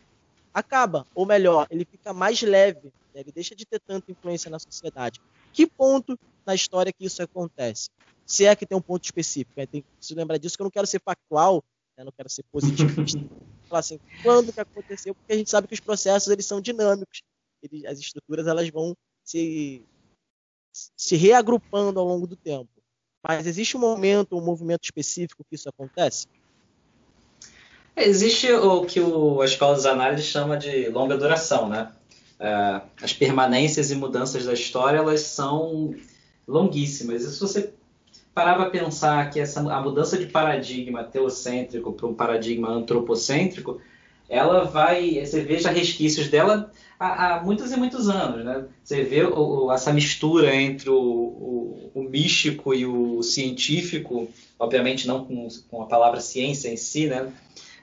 acaba, 0.54 1.06
ou 1.16 1.26
melhor, 1.26 1.68
ele 1.70 1.86
fica 1.86 2.12
mais 2.12 2.42
leve, 2.42 2.92
né? 3.14 3.22
ele 3.22 3.32
deixa 3.32 3.56
de 3.56 3.66
ter 3.66 3.80
tanta 3.80 4.12
influência 4.12 4.50
na 4.50 4.60
sociedade. 4.60 5.22
Que 5.54 5.68
ponto 5.68 6.18
na 6.46 6.56
história 6.56 6.92
que 6.92 7.06
isso 7.06 7.22
acontece? 7.22 7.90
Se 8.26 8.46
é 8.46 8.56
que 8.56 8.66
tem 8.66 8.78
um 8.78 8.82
ponto 8.82 9.04
específico, 9.04 9.54
né? 9.56 9.66
tem 9.66 9.82
que 9.82 9.88
se 10.00 10.14
lembrar 10.14 10.38
disso, 10.38 10.56
que 10.56 10.62
eu 10.62 10.66
não 10.66 10.72
quero 10.72 10.88
ser 10.88 11.02
factual, 11.02 11.64
né? 11.98 12.04
não 12.04 12.12
quero 12.12 12.30
ser 12.30 12.44
positivista. 12.52 13.20
Falar 13.68 13.80
assim, 13.80 14.00
quando 14.24 14.54
que 14.54 14.60
aconteceu? 14.60 15.14
Porque 15.14 15.34
a 15.34 15.38
gente 15.38 15.50
sabe 15.50 15.68
que 15.68 15.74
os 15.74 15.80
processos 15.80 16.30
eles 16.30 16.46
são 16.46 16.62
dinâmicos, 16.62 17.22
eles, 17.62 17.86
as 17.86 18.00
estruturas 18.00 18.48
elas 18.48 18.70
vão 18.70 18.96
se, 19.24 19.84
se 20.96 21.16
reagrupando 21.16 22.00
ao 22.00 22.06
longo 22.06 22.26
do 22.26 22.36
tempo. 22.36 22.70
Mas 23.28 23.46
existe 23.46 23.76
um 23.76 23.80
momento, 23.80 24.38
um 24.38 24.42
movimento 24.42 24.86
específico 24.86 25.44
que 25.50 25.56
isso 25.56 25.68
acontece? 25.68 26.28
Existe 27.96 28.52
o 28.54 28.86
que 28.86 29.00
o, 29.00 29.42
a 29.42 29.46
escola 29.46 29.76
dos 29.76 29.86
análises 29.86 30.28
chama 30.28 30.56
de 30.56 30.88
longa 30.90 31.18
duração, 31.18 31.68
né? 31.68 31.92
É, 32.40 32.82
as 33.02 33.14
permanências 33.14 33.90
e 33.90 33.96
mudanças 33.96 34.46
da 34.46 34.54
história 34.54 34.98
elas 34.98 35.22
são 35.22 35.96
longuíssimas. 36.48 37.24
E 37.24 37.32
se 37.32 37.40
você 37.40 37.74
parar 38.34 38.56
para 38.56 38.70
pensar 38.70 39.30
que 39.32 39.40
essa, 39.40 39.62
a 39.62 39.82
mudança 39.82 40.18
de 40.18 40.28
paradigma 40.28 41.04
teocêntrico 41.04 41.92
para 41.94 42.06
um 42.06 42.14
paradigma 42.14 42.70
antropocêntrico, 42.70 43.82
ela 44.30 44.66
vai, 44.66 45.26
você 45.26 45.42
veja 45.42 45.72
resquícios 45.72 46.28
dela 46.28 46.72
há, 47.00 47.38
há, 47.38 47.44
muitos 47.44 47.72
e 47.72 47.78
muitos 47.78 48.10
anos, 48.10 48.46
né? 48.46 48.66
Você 48.84 49.04
vê 49.04 49.24
o, 49.24 49.72
essa 49.72 49.94
mistura 49.94 50.54
entre 50.56 50.90
o, 50.90 50.96
o, 50.96 51.92
o, 51.94 52.04
místico 52.04 52.74
e 52.74 52.86
o 52.86 53.24
científico, 53.24 54.28
obviamente 54.60 55.08
não 55.08 55.26
com, 55.26 55.48
com 55.70 55.82
a 55.82 55.86
palavra 55.86 56.20
ciência 56.20 56.70
em 56.70 56.78
si, 56.78 57.08
né? 57.08 57.32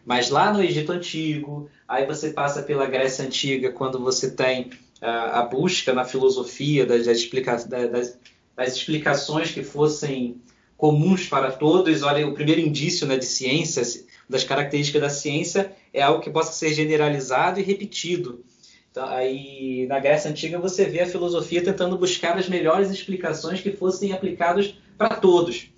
Mas 0.04 0.30
lá 0.30 0.52
no 0.52 0.62
Egito 0.62 0.92
Antigo, 0.92 1.68
aí 1.88 2.06
você 2.06 2.30
passa 2.30 2.62
pela 2.62 2.86
Grécia 2.86 3.24
Antiga, 3.24 3.72
quando 3.72 3.98
você 3.98 4.30
tem 4.30 4.70
a, 5.00 5.40
a 5.40 5.42
busca 5.44 5.92
na 5.92 6.04
filosofia 6.04 6.84
das, 6.84 7.06
das, 7.06 7.18
explica, 7.18 7.56
das, 7.64 8.18
das 8.56 8.76
explicações 8.76 9.50
que 9.50 9.62
fossem 9.62 10.40
comuns 10.76 11.26
para 11.26 11.52
todos. 11.52 12.02
Olha, 12.02 12.26
o 12.26 12.34
primeiro 12.34 12.60
indício 12.60 13.06
né, 13.06 13.16
de 13.16 13.24
ciência, 13.24 13.82
das 14.28 14.44
características 14.44 15.00
da 15.00 15.10
ciência, 15.10 15.72
é 15.92 16.02
algo 16.02 16.20
que 16.20 16.30
possa 16.30 16.52
ser 16.52 16.74
generalizado 16.74 17.58
e 17.60 17.62
repetido. 17.62 18.44
Então, 18.90 19.08
aí, 19.08 19.86
na 19.88 19.98
Grécia 19.98 20.30
Antiga, 20.30 20.58
você 20.58 20.84
vê 20.84 21.00
a 21.00 21.06
filosofia 21.06 21.64
tentando 21.64 21.98
buscar 21.98 22.38
as 22.38 22.48
melhores 22.48 22.90
explicações 22.90 23.60
que 23.60 23.72
fossem 23.72 24.12
aplicadas 24.12 24.74
para 24.96 25.16
todos. 25.16 25.68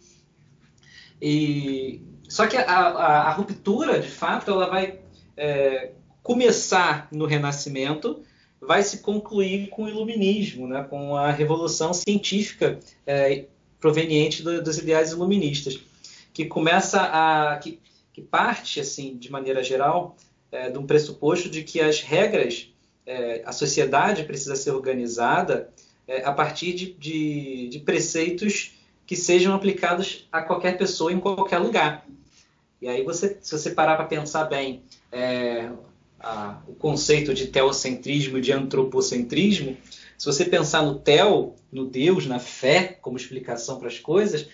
E, 1.21 2.03
só 2.29 2.47
que 2.47 2.57
a, 2.57 2.63
a, 2.63 3.29
a, 3.29 3.33
ruptura, 3.33 4.01
de 4.01 4.09
fato, 4.09 4.51
ela 4.51 4.67
vai 4.69 4.99
é, 5.37 5.93
começar 6.23 7.09
no 7.13 7.27
Renascimento, 7.27 8.23
vai 8.61 8.83
se 8.83 8.99
concluir 8.99 9.69
com 9.69 9.85
o 9.85 9.89
Iluminismo, 9.89 10.67
né, 10.67 10.85
com 10.89 11.17
a 11.17 11.31
revolução 11.31 11.93
científica 11.93 12.81
é, 13.07 13.45
proveniente 13.79 14.43
do, 14.43 14.63
dos 14.63 14.79
ideais 14.79 15.13
iluministas, 15.13 15.79
que 16.33 16.47
começa 16.47 17.01
a 17.03 17.57
que, 17.59 17.79
que 18.13 18.21
parte 18.21 18.81
assim 18.81 19.17
de 19.17 19.31
maneira 19.31 19.63
geral 19.63 20.17
é, 20.51 20.71
de 20.71 20.79
um 20.79 20.87
pressuposto 20.87 21.49
de 21.49 21.63
que 21.63 21.81
as 21.81 22.01
regras 22.01 22.69
é, 23.07 23.43
a 23.45 23.53
sociedade 23.53 24.25
precisa 24.25 24.57
ser 24.57 24.73
organizada 24.73 25.71
é, 26.09 26.25
a 26.25 26.33
partir 26.33 26.73
de, 26.73 26.93
de, 26.95 27.69
de, 27.69 27.79
preceitos 27.81 28.76
que 29.07 29.15
sejam 29.17 29.55
aplicados 29.55 30.27
a 30.33 30.43
qualquer 30.43 30.77
pessoa 30.77 31.13
em 31.13 31.21
qualquer 31.21 31.59
lugar. 31.59 32.07
E 32.83 32.89
aí 32.89 33.03
você, 33.05 33.39
se 33.41 33.57
você 33.57 33.71
parar 33.71 33.97
para 33.97 34.07
pensar 34.07 34.45
bem, 34.45 34.83
é, 35.13 35.71
a, 36.19 36.61
o 36.67 36.75
conceito 36.75 37.33
de 37.33 37.47
teocentrismo 37.47 38.39
e 38.39 38.41
de 38.41 38.53
antropocentrismo, 38.53 39.77
se 40.19 40.27
você 40.27 40.45
pensar 40.45 40.83
no 40.83 40.99
tel, 40.99 41.55
no 41.71 41.87
Deus, 41.87 42.27
na 42.27 42.39
fé 42.39 42.99
como 43.01 43.17
explicação 43.17 43.79
para 43.79 43.89
as 43.89 43.99
coisas, 43.99 44.49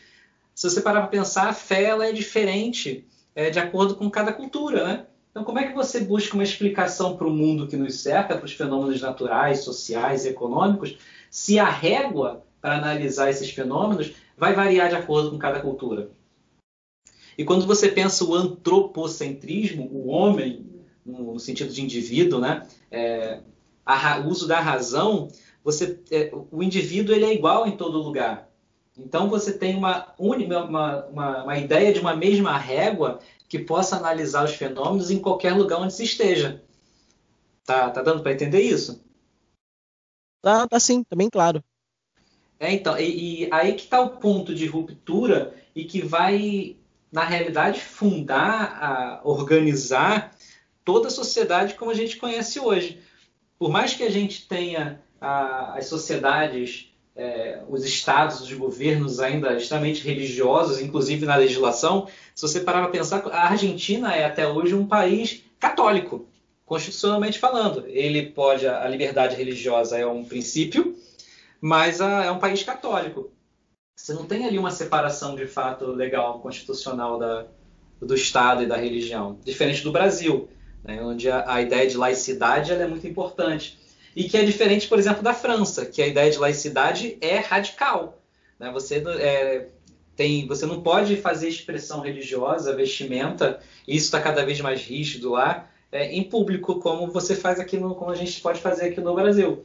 se 0.55 0.69
você 0.69 0.81
parar 0.81 1.01
para 1.01 1.09
pensar, 1.09 1.49
a 1.49 1.55
fé 1.55 1.85
ela 1.85 2.07
é 2.07 2.13
diferente 2.13 3.07
é, 3.35 3.49
de 3.49 3.59
acordo 3.59 3.95
com 3.95 4.11
cada 4.11 4.33
cultura, 4.33 4.85
né? 4.87 5.07
Então, 5.31 5.45
como 5.45 5.59
é 5.59 5.67
que 5.67 5.75
você 5.75 6.01
busca 6.01 6.35
uma 6.35 6.43
explicação 6.43 7.17
para 7.17 7.27
o 7.27 7.33
mundo 7.33 7.67
que 7.67 7.77
nos 7.77 8.03
cerca, 8.03 8.37
para 8.37 8.45
os 8.45 8.53
fenômenos 8.53 9.01
naturais, 9.01 9.61
sociais 9.61 10.27
e 10.27 10.29
econômicos, 10.29 10.99
se 11.31 11.59
a 11.59 11.71
régua 11.71 12.45
para 12.61 12.77
analisar 12.77 13.31
esses 13.31 13.51
fenômenos 13.51 14.13
vai 14.37 14.55
variar 14.55 14.89
de 14.89 14.95
acordo 14.95 15.31
com 15.31 15.39
cada 15.39 15.61
cultura? 15.61 16.11
E 17.37 17.45
quando 17.45 17.67
você 17.67 17.89
pensa 17.89 18.25
o 18.25 18.35
antropocentrismo, 18.35 19.89
o 19.91 20.09
homem, 20.09 20.67
no 21.05 21.39
sentido 21.39 21.73
de 21.73 21.83
indivíduo, 21.83 22.41
né? 22.41 22.67
É, 22.91 23.41
o 24.25 24.29
uso 24.29 24.47
da 24.47 24.61
razão, 24.61 25.29
você, 25.65 25.99
é, 26.11 26.31
o 26.51 26.63
indivíduo 26.63 27.15
ele 27.15 27.25
é 27.25 27.35
igual 27.35 27.67
em 27.67 27.77
todo 27.77 28.03
lugar. 28.03 28.51
Então 28.97 29.29
você 29.29 29.57
tem 29.57 29.75
uma, 29.75 30.15
uma, 30.19 31.07
uma, 31.07 31.43
uma 31.45 31.59
ideia 31.59 31.93
de 31.93 32.01
uma 32.01 32.15
mesma 32.15 32.57
régua 32.59 33.21
que 33.49 33.59
possa 33.59 33.97
analisar 33.97 34.45
os 34.45 34.55
fenômenos 34.55 35.11
em 35.11 35.19
qualquer 35.19 35.53
lugar 35.55 35.81
onde 35.81 35.95
se 35.95 36.05
esteja. 36.05 36.63
Tá, 37.65 37.91
tá 37.91 38.03
dando 38.03 38.23
para 38.23 38.33
entender 38.33 38.61
isso? 38.61 39.03
Tá, 40.43 40.67
tá 40.67 40.81
sim, 40.81 41.03
tá 41.05 41.17
bem 41.17 41.31
claro. 41.31 41.63
É, 42.63 42.73
então, 42.73 42.97
e, 42.97 43.47
e 43.47 43.49
aí 43.51 43.73
que 43.73 43.83
está 43.83 44.01
o 44.01 44.11
ponto 44.11 44.55
de 44.55 44.67
ruptura 44.67 45.53
e 45.75 45.85
que 45.85 46.01
vai, 46.01 46.77
na 47.11 47.25
realidade, 47.25 47.81
fundar, 47.81 48.79
a, 48.81 49.21
organizar 49.25 50.33
toda 50.85 51.09
a 51.09 51.11
sociedade 51.11 51.75
como 51.75 51.91
a 51.91 51.95
gente 51.95 52.17
conhece 52.19 52.61
hoje. 52.61 53.01
Por 53.59 53.69
mais 53.69 53.95
que 53.95 54.05
a 54.05 54.11
gente 54.11 54.47
tenha 54.47 55.03
a, 55.21 55.77
as 55.77 55.87
sociedades 55.87 56.89
é, 57.17 57.63
os 57.69 57.85
estados, 57.85 58.41
os 58.41 58.53
governos 58.53 59.19
ainda 59.19 59.57
extremamente 59.57 60.07
religiosos, 60.07 60.81
inclusive 60.81 61.27
na 61.27 61.35
legislação, 61.35 62.07
se 62.33 62.43
você 62.43 62.61
parar 62.61 62.83
para 62.83 62.93
pensar, 62.93 63.27
a 63.27 63.49
Argentina 63.49 64.15
é 64.15 64.25
até 64.25 64.47
hoje 64.47 64.73
um 64.73 64.87
país 64.87 65.43
católico, 65.59 66.29
constitucionalmente 66.65 67.41
falando. 67.41 67.85
Ele 67.89 68.23
pode, 68.23 68.69
a 68.69 68.87
liberdade 68.87 69.35
religiosa 69.35 69.99
é 69.99 70.07
um 70.07 70.25
princípio, 70.25 70.97
mas 71.63 72.01
a, 72.01 72.25
é 72.25 72.31
um 72.33 72.41
país 72.41 72.65
católico. 72.65 73.31
Você 73.95 74.13
não 74.13 74.27
tem 74.27 74.45
ali 74.45 74.59
uma 74.59 74.73
separação 74.73 75.37
de 75.37 75.47
fato 75.47 75.87
legal, 75.87 76.41
constitucional 76.41 77.21
da, 77.21 77.47
do 78.01 78.17
Estado 78.17 78.65
e 78.65 78.67
da 78.67 78.77
religião, 78.77 79.39
diferente 79.45 79.85
do 79.85 79.93
Brasil, 79.93 80.49
né, 80.83 81.01
onde 81.01 81.31
a, 81.31 81.55
a, 81.55 81.63
ideia 81.63 81.89
de 81.89 81.97
laicidade 81.97 82.73
é 82.73 82.87
muito 82.89 83.07
importante 83.07 83.79
e 84.17 84.25
que 84.25 84.37
é 84.37 84.45
diferente, 84.45 84.89
por 84.89 84.99
exemplo, 84.99 85.23
da 85.23 85.33
França, 85.33 85.87
que 85.87 86.03
a 86.03 86.07
ideia 86.07 86.31
de 86.33 86.39
laicidade 86.39 87.17
é 87.21 87.39
radical. 87.39 88.21
Né? 88.59 88.69
Você, 88.73 88.97
é, 89.21 89.69
tem, 90.17 90.49
você 90.49 90.67
não 90.67 90.83
pode 90.83 91.17
fazer 91.17 91.49
expressão 91.49 92.01
religiosa, 92.01 92.75
vestimenta, 92.75 93.61
isso 93.87 94.07
está 94.07 94.21
cada 94.21 94.45
vez 94.45 94.61
mais 94.61 94.83
rígido 94.83 95.31
lá, 95.31 95.71
é, 95.93 96.13
em 96.13 96.25
público, 96.25 96.81
como 96.81 97.13
você 97.13 97.37
faz 97.37 97.61
aqui 97.61 97.77
no, 97.77 97.95
como 97.95 98.11
a 98.11 98.17
gente 98.17 98.41
pode 98.41 98.61
fazer 98.61 98.87
aqui 98.87 99.01
no 99.01 99.15
Brasil. 99.15 99.65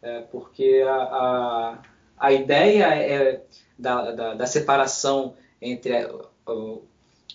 É, 0.00 0.20
porque 0.22 0.84
a, 0.86 0.94
a, 0.94 1.82
a, 2.16 2.32
ideia 2.32 2.84
é 2.94 3.42
da, 3.78 4.12
da, 4.12 4.34
da 4.34 4.46
separação 4.46 5.34
entre 5.60 6.06
o, 6.46 6.82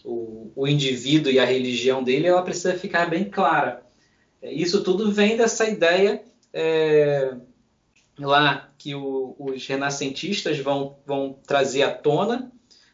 o, 0.03 0.51
o, 0.55 0.67
indivíduo 0.67 1.31
e 1.31 1.39
a 1.39 1.45
religião 1.45 2.01
dele, 2.01 2.27
ela 2.27 2.41
precisa 2.41 2.77
ficar 2.77 3.09
bem 3.09 3.25
clara. 3.25 3.83
É, 4.41 4.51
isso 4.51 4.83
tudo 4.83 5.11
vem 5.11 5.35
dessa 5.35 5.67
ideia 5.67 6.23
é, 6.53 7.35
lá 8.17 8.71
que 8.77 8.95
o, 8.95 9.35
os 9.37 9.65
renascentistas 9.67 10.57
vão, 10.59 10.97
vão 11.05 11.37
trazer 11.45 11.83
à 11.83 11.91
tona 11.91 12.51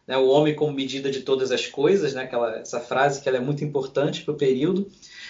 né, 0.09 0.17
o 0.17 0.27
homem 0.27 0.55
como 0.55 0.73
medida 0.73 1.11
de 1.11 1.21
todas 1.21 1.51
as 1.51 1.67
coisas, 1.67 2.15
né, 2.15 2.23
aquela, 2.23 2.57
essa 2.57 2.79
frase 2.79 3.21
que 3.21 3.29
ela 3.29 3.37
é 3.37 3.41
muito 3.41 3.63
importante 3.63 4.23
para 4.23 4.33
o 4.33 4.37
período, 4.37 4.89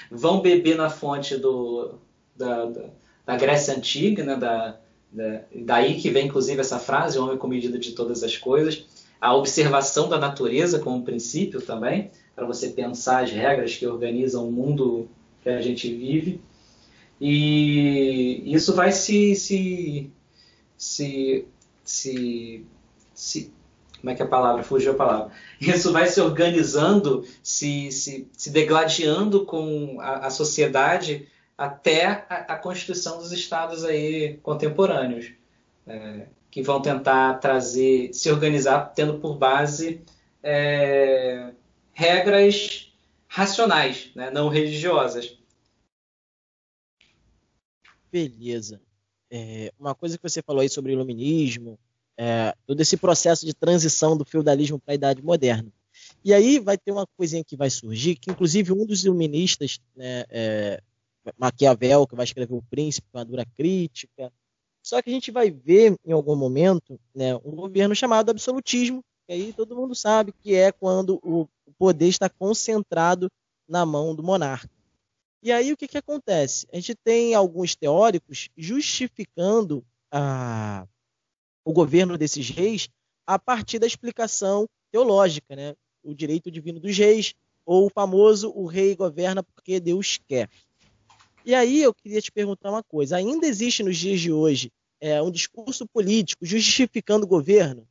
vão 0.10 0.40
beber 0.40 0.78
na 0.78 0.90
fonte 0.90 1.36
do, 1.36 2.00
da, 2.34 2.64
da, 2.64 2.90
da 3.30 3.38
Grécia 3.38 3.76
Antiga, 3.76 4.24
né, 4.24 4.36
da, 4.36 4.76
da, 5.12 5.42
daí 5.54 6.02
que 6.02 6.10
vem 6.10 6.26
inclusive 6.26 6.60
essa 6.60 6.80
frase, 6.80 7.20
o 7.20 7.24
homem 7.24 7.38
como 7.38 7.54
medida 7.54 7.78
de 7.78 7.92
todas 7.92 8.24
as 8.24 8.36
coisas, 8.36 8.88
a 9.22 9.36
observação 9.36 10.10
da 10.10 10.18
natureza 10.18 10.80
como 10.80 11.04
princípio 11.04 11.62
também, 11.62 12.10
para 12.36 12.48
você 12.48 12.70
pensar 12.70 13.24
as 13.24 13.30
regras 13.30 13.76
que 13.76 13.86
organizam 13.86 14.48
o 14.48 14.52
mundo 14.52 15.08
que 15.44 15.50
a 15.50 15.62
gente 15.62 15.94
vive. 15.94 16.42
E 17.22 18.42
isso 18.52 18.74
vai 18.74 18.92
se, 18.92 19.36
se, 19.36 20.10
se, 20.76 21.46
se, 21.84 22.66
se 23.14 23.54
como 24.02 24.10
é 24.10 24.16
que 24.16 24.24
é 24.24 24.26
a 24.26 24.30
palavra? 24.30 24.64
Fugiu 24.64 24.94
a 24.94 24.96
palavra. 24.96 25.32
Isso 25.62 25.92
vai 25.92 26.08
se 26.08 26.20
organizando, 26.20 27.24
se, 27.44 27.92
se, 27.92 28.28
se 28.36 28.50
degladiando 28.50 29.46
com 29.46 29.98
a, 30.00 30.26
a 30.26 30.30
sociedade 30.32 31.28
até 31.60 32.06
a, 32.06 32.54
a, 32.54 32.56
constituição 32.56 33.18
dos 33.18 33.34
estados 33.34 33.84
aí 33.84 34.38
contemporâneos, 34.38 35.34
é, 35.86 36.26
que 36.50 36.64
vão 36.64 36.82
tentar 36.82 37.34
trazer, 37.40 38.14
se 38.14 38.32
organizar 38.32 38.94
tendo 38.96 39.20
por 39.20 39.38
base 39.38 40.02
é, 40.42 41.52
regras 41.92 42.94
racionais, 43.28 44.10
né, 44.16 44.32
não 44.32 44.48
religiosas. 44.48 45.38
Beleza. 48.10 48.82
É, 49.30 49.74
uma 49.78 49.94
coisa 49.94 50.18
que 50.18 50.24
você 50.24 50.42
falou 50.42 50.62
aí 50.62 50.70
sobre 50.70 50.94
o 50.94 50.96
iluminismo, 50.96 51.78
é, 52.18 52.56
todo 52.66 52.80
esse 52.80 52.96
processo 52.96 53.46
de 53.46 53.54
transição 53.54 54.16
do 54.16 54.24
feudalismo 54.24 54.80
para 54.80 54.94
a 54.94 54.96
Idade 54.96 55.22
Moderna. 55.22 55.70
E 56.24 56.34
aí 56.34 56.58
vai 56.58 56.78
ter 56.78 56.94
uma 56.94 57.06
coisinha 57.18 57.44
que 57.44 57.58
vai 57.58 57.70
surgir, 57.70 58.16
que 58.16 58.32
inclusive 58.32 58.72
um 58.72 58.86
dos 58.86 59.04
iluministas, 59.04 59.82
né, 59.94 60.24
é, 60.30 60.82
Maquiavel, 61.38 62.08
que 62.08 62.16
vai 62.16 62.26
escrever 62.26 62.54
O 62.54 62.64
Príncipe, 62.64 63.08
uma 63.14 63.26
dura 63.26 63.46
crítica, 63.58 64.32
só 64.82 65.02
que 65.02 65.10
a 65.10 65.14
gente 65.14 65.32
vai 65.32 65.52
ver 65.52 65.96
em 66.06 66.12
algum 66.12 66.36
momento 66.36 67.00
né, 67.14 67.36
um 67.38 67.56
governo 67.56 67.94
chamado 67.94 68.30
absolutismo, 68.30 69.04
que 69.28 69.34
aí 69.34 69.54
todo 69.54 69.76
mundo 69.76 69.94
sabe 69.94 70.32
que 70.32 70.56
é 70.56 70.72
quando 70.72 71.20
o 71.24 71.48
poder 71.78 72.08
está 72.08 72.30
concentrado 72.30 73.30
na 73.68 73.86
mão 73.86 74.16
do 74.16 74.24
monarca. 74.24 74.70
E 75.44 75.52
aí 75.52 75.72
o 75.72 75.78
que, 75.78 75.88
que 75.88 75.98
acontece? 75.98 76.68
A 76.72 76.76
gente 76.76 76.96
tem 76.96 77.34
alguns 77.34 77.76
teóricos 77.76 78.50
justificando 78.58 79.86
a, 80.12 80.88
o 81.64 81.72
governo 81.72 82.18
desses 82.18 82.50
reis 82.50 82.90
a 83.26 83.38
partir 83.38 83.80
da 83.80 83.88
explicação 83.88 84.68
teológica, 84.92 85.56
né? 85.56 85.76
o 86.04 86.14
direito 86.14 86.50
divino 86.50 86.80
dos 86.80 86.98
reis, 86.98 87.36
ou 87.66 87.86
o 87.86 87.90
famoso 87.90 88.52
o 88.56 88.66
rei 88.66 88.96
governa 88.96 89.44
porque 89.44 89.80
Deus 89.80 90.20
quer. 90.28 90.50
E 91.46 91.56
aí 91.56 91.82
eu 91.82 91.94
queria 91.94 92.22
te 92.22 92.32
perguntar 92.32 92.70
uma 92.70 92.84
coisa: 92.84 93.18
ainda 93.18 93.48
existe 93.48 93.84
nos 93.84 93.98
dias 93.98 94.20
de 94.20 94.32
hoje 94.32 94.72
é, 95.00 95.22
um 95.22 95.32
discurso 95.32 95.88
político 95.88 96.46
justificando 96.46 97.26
o 97.26 97.30
governo? 97.30 97.88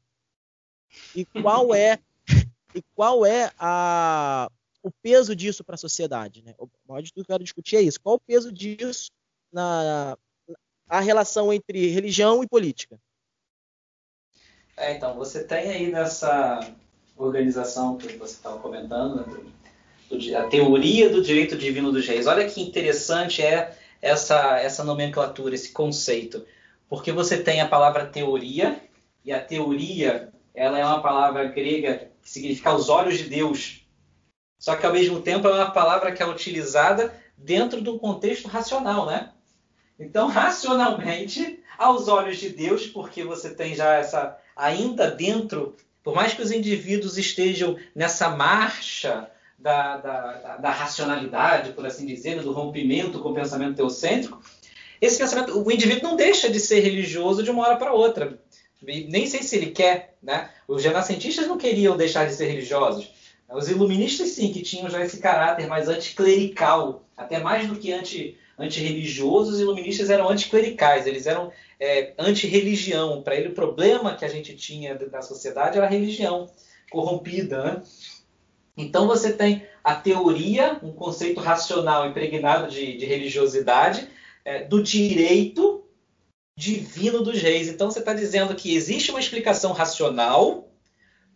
E 1.14 1.24
qual 1.24 1.74
é 1.74 1.98
e 2.74 2.82
qual 2.94 3.24
é 3.24 3.50
a, 3.58 4.50
o 4.82 4.90
peso 5.02 5.34
disso 5.34 5.64
para 5.64 5.74
a 5.74 5.78
sociedade? 5.78 6.42
Né? 6.42 6.54
O 6.58 6.68
maior 6.87 7.02
de 7.02 7.12
tudo 7.12 7.24
que 7.24 7.30
eu 7.30 7.34
quero 7.34 7.44
discutir 7.44 7.76
é 7.76 7.82
isso. 7.82 8.00
Qual 8.00 8.16
o 8.16 8.20
peso 8.20 8.52
disso 8.52 9.11
na 9.52 10.16
a 10.88 11.00
relação 11.00 11.52
entre 11.52 11.88
religião 11.88 12.42
e 12.42 12.48
política? 12.48 12.98
É, 14.76 14.94
então, 14.96 15.14
você 15.16 15.44
tem 15.44 15.70
aí 15.70 15.90
nessa 15.90 16.61
organização 17.16 17.98
que 17.98 18.16
você 18.16 18.34
estava 18.34 18.58
comentando, 18.61 19.16
né, 19.16 19.52
do, 20.09 20.37
a 20.37 20.47
teoria 20.49 21.11
do 21.11 21.23
direito 21.23 21.57
divino 21.57 21.92
dos 21.92 22.07
reis. 22.07 22.27
Olha 22.27 22.49
que 22.49 22.61
interessante 22.61 23.42
é 23.42 23.77
essa, 24.01 24.59
essa 24.59 24.85
nomenclatura, 24.85 25.55
esse 25.55 25.73
conceito. 25.73 26.44
Porque 26.88 27.12
você 27.12 27.38
tem 27.38 27.61
a 27.61 27.68
palavra 27.68 28.07
teoria, 28.07 28.81
e 29.25 29.33
a 29.33 29.40
teoria 29.40 30.33
ela 30.55 30.79
é 30.79 30.85
uma 30.85 31.03
palavra 31.03 31.44
grega 31.44 32.11
que 32.23 32.31
significa 32.31 32.75
os 32.75 32.88
olhos 32.88 33.18
de 33.18 33.25
Deus. 33.25 33.87
Só 34.59 34.75
que 34.75 34.87
ao 34.87 34.92
mesmo 34.92 35.21
tempo 35.21 35.47
é 35.47 35.53
uma 35.53 35.71
palavra 35.71 36.12
que 36.12 36.23
é 36.23 36.27
utilizada 36.27 37.14
dentro 37.37 37.81
de 37.81 37.88
um 37.88 37.99
contexto 37.99 38.49
racional, 38.49 39.07
né? 39.07 39.31
Então, 39.99 40.27
racionalmente, 40.29 41.61
aos 41.77 42.09
olhos 42.09 42.38
de 42.38 42.49
Deus, 42.51 42.87
porque 42.87 43.23
você 43.23 43.55
tem 43.55 43.75
já 43.75 43.94
essa 43.94 44.37
ainda 44.57 45.11
dentro, 45.11 45.77
por 46.03 46.14
mais 46.14 46.35
que 46.35 46.42
os 46.42 46.51
indivíduos 46.51 47.16
estejam 47.16 47.77
nessa 47.94 48.31
marcha 48.31 49.31
da, 49.59 49.97
da, 49.97 50.57
da 50.59 50.71
racionalidade, 50.71 51.73
por 51.73 51.85
assim 51.85 52.07
dizer, 52.07 52.42
do 52.42 52.53
rompimento 52.53 53.18
com 53.18 53.31
o 53.31 53.35
pensamento 53.35 53.77
teocêntrico, 53.77 54.40
esse 55.01 55.18
pensamento, 55.18 55.61
o 55.61 55.71
indivíduo 55.71 56.11
não 56.11 56.16
deixa 56.16 56.51
de 56.51 56.59
ser 56.59 56.81
religioso 56.81 57.42
de 57.42 57.51
uma 57.51 57.62
hora 57.66 57.77
para 57.77 57.92
outra. 57.92 58.38
Nem 58.83 59.27
sei 59.27 59.42
se 59.42 59.57
ele 59.57 59.71
quer, 59.71 60.16
né? 60.23 60.51
Os 60.66 60.83
renascentistas 60.85 61.47
não 61.47 61.59
queriam 61.59 61.97
deixar 61.97 62.27
de 62.27 62.35
ser 62.35 62.47
religiosos. 62.47 63.12
Os 63.51 63.68
iluministas, 63.68 64.29
sim, 64.31 64.53
que 64.53 64.62
tinham 64.62 64.90
já 64.90 65.03
esse 65.03 65.18
caráter 65.18 65.66
mais 65.66 65.88
anticlerical, 65.88 67.05
até 67.16 67.38
mais 67.38 67.66
do 67.66 67.77
que 67.77 67.92
anti, 67.92 68.37
antirreligiosos, 68.59 69.55
os 69.55 69.61
iluministas 69.61 70.11
eram 70.11 70.29
anticlericais, 70.29 71.07
eles 71.07 71.27
eram 71.27 71.51
é, 71.81 72.12
anti-religião. 72.18 73.23
Para 73.23 73.37
ele, 73.37 73.49
o 73.49 73.55
problema 73.55 74.14
que 74.14 74.25
a 74.25 74.29
gente 74.29 74.55
tinha 74.55 74.94
da 74.94 75.23
sociedade 75.23 75.79
era 75.79 75.87
a 75.87 75.90
religião 75.90 76.51
corrompida. 76.90 77.62
Né? 77.62 77.83
Então, 78.78 79.06
você 79.06 79.32
tem 79.32 79.66
a 79.82 79.94
teoria, 79.94 80.78
um 80.82 80.92
conceito 80.92 81.40
racional 81.40 82.08
impregnado 82.08 82.70
de, 82.70 82.96
de 82.96 83.04
religiosidade, 83.04 84.08
é, 84.44 84.62
do 84.62 84.82
direito 84.82 85.84
divino 86.56 87.22
dos 87.22 87.40
reis. 87.40 87.68
Então, 87.68 87.90
você 87.90 87.98
está 87.98 88.14
dizendo 88.14 88.54
que 88.54 88.74
existe 88.74 89.10
uma 89.10 89.20
explicação 89.20 89.72
racional 89.72 90.72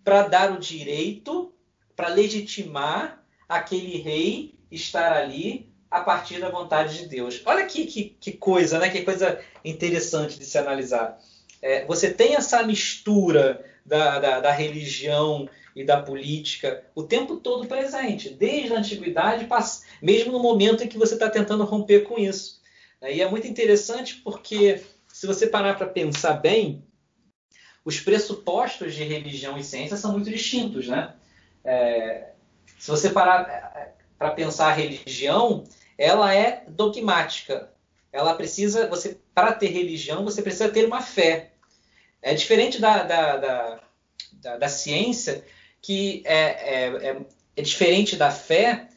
para 0.05 0.22
dar 0.22 0.52
o 0.52 0.59
direito, 0.59 1.52
para 1.94 2.09
legitimar 2.09 3.22
aquele 3.48 3.98
rei 3.98 4.55
estar 4.70 5.12
ali 5.12 5.70
a 5.90 6.00
partir 6.00 6.40
da 6.40 6.48
vontade 6.48 6.98
de 6.98 7.07
Deus. 7.07 7.42
Olha 7.44 7.66
que, 7.66 7.87
que, 7.87 8.16
que 8.18 8.33
coisa, 8.33 8.78
né? 8.78 8.88
Que 8.88 9.02
coisa 9.02 9.38
interessante 9.64 10.38
de 10.38 10.44
se 10.44 10.57
analisar. 10.57 11.18
É, 11.61 11.85
você 11.85 12.11
tem 12.11 12.35
essa 12.35 12.62
mistura 12.62 13.64
da, 13.85 14.18
da, 14.18 14.40
da, 14.40 14.50
religião 14.50 15.48
e 15.75 15.85
da 15.85 16.01
política 16.01 16.85
o 16.95 17.03
tempo 17.03 17.37
todo 17.37 17.67
presente, 17.67 18.31
desde 18.31 18.75
a 18.75 18.79
antiguidade, 18.79 19.49
mesmo 20.01 20.33
no 20.33 20.39
momento 20.39 20.85
em 20.85 20.89
que 20.89 20.99
você 20.99 21.15
está 21.15 21.29
tentando 21.31 21.65
romper 21.65 22.01
com 22.01 22.19
isso. 22.19 22.61
E 23.03 23.21
é 23.21 23.29
muito 23.29 23.47
interessante 23.47 24.17
porque, 24.17 24.81
se 25.09 25.27
você 25.27 25.47
parar 25.47 25.75
para 25.75 25.87
pensar 25.87 26.35
bem, 26.35 26.85
os 27.85 27.99
pressupostos 27.99 28.95
de 28.95 29.03
religião 29.03 29.59
e 29.59 29.65
ciência 29.65 29.97
são 29.97 30.13
muito 30.13 30.31
distintos. 30.31 30.87
Né? 30.87 31.13
É, 31.65 32.31
se 32.79 32.89
você 32.89 33.11
parar 33.11 33.49
é, 33.49 33.93
para 34.17 34.31
pensar 34.31 34.69
a 34.69 34.73
religião, 34.73 35.65
ela 35.99 36.33
é 36.35 36.65
dogmática. 36.69 37.71
Ela 38.13 38.35
precisa, 38.35 38.89
você 38.89 39.19
para 39.35 39.53
ter 39.53 39.69
religião, 39.69 40.25
você 40.25 40.43
precisa 40.43 40.69
ter 40.69 40.85
uma 40.85 41.03
fé. 41.03 41.53
É 42.21 42.35
diferente 42.35 42.81
da, 42.81 43.03
da, 43.03 43.37
da, 43.37 43.81
da, 44.35 44.57
da 44.59 44.69
ciência, 44.69 45.45
que 45.83 46.23
é, 46.25 46.37
é, 46.37 47.11
é, 47.11 47.27
é, 47.57 47.62
diferente 47.62 48.16
da 48.16 48.31
fé. 48.31 48.88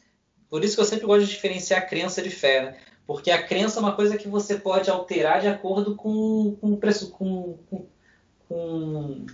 Por 0.48 0.64
isso 0.64 0.76
que 0.76 0.80
eu 0.80 0.86
sempre 0.86 1.06
gosto 1.06 1.26
de 1.26 1.32
diferenciar 1.32 1.82
a 1.82 1.84
crença 1.84 2.22
de 2.22 2.30
fé. 2.30 2.62
Né? 2.62 2.76
Porque 3.06 3.30
a 3.30 3.42
crença 3.42 3.78
é 3.78 3.82
uma 3.82 3.96
coisa 3.96 4.16
que 4.16 4.28
você 4.28 4.56
pode 4.56 4.88
alterar 4.88 5.40
de 5.40 5.48
acordo 5.48 5.96
com, 5.96 6.56
com, 6.60 6.78
com, 6.78 7.58
com, 7.68 7.88
com, 8.48 9.26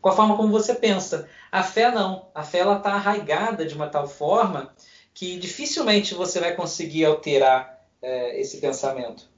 com 0.00 0.08
a 0.08 0.12
forma 0.12 0.36
como 0.36 0.50
você 0.50 0.74
pensa. 0.74 1.28
A 1.52 1.62
fé 1.62 1.90
não. 1.90 2.28
A 2.34 2.42
fé 2.42 2.60
está 2.60 2.94
arraigada 2.94 3.66
de 3.66 3.74
uma 3.74 3.88
tal 3.88 4.08
forma 4.08 4.74
que 5.12 5.36
dificilmente 5.36 6.14
você 6.14 6.40
vai 6.40 6.54
conseguir 6.54 7.04
alterar 7.04 7.84
é, 8.00 8.40
esse 8.40 8.58
pensamento. 8.58 9.28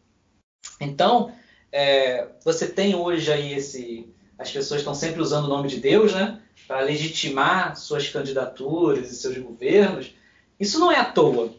Então, 0.80 1.32
é, 1.72 2.28
você 2.44 2.68
tem 2.68 2.94
hoje 2.94 3.32
aí 3.32 3.54
esse. 3.54 4.08
As 4.40 4.50
pessoas 4.50 4.80
estão 4.80 4.94
sempre 4.94 5.20
usando 5.20 5.44
o 5.44 5.48
nome 5.48 5.68
de 5.68 5.76
Deus, 5.76 6.14
né? 6.14 6.40
Para 6.66 6.80
legitimar 6.80 7.76
suas 7.76 8.08
candidaturas 8.08 9.12
e 9.12 9.14
seus 9.14 9.36
governos. 9.36 10.14
Isso 10.58 10.80
não 10.80 10.90
é 10.90 10.96
à 10.96 11.04
toa. 11.04 11.52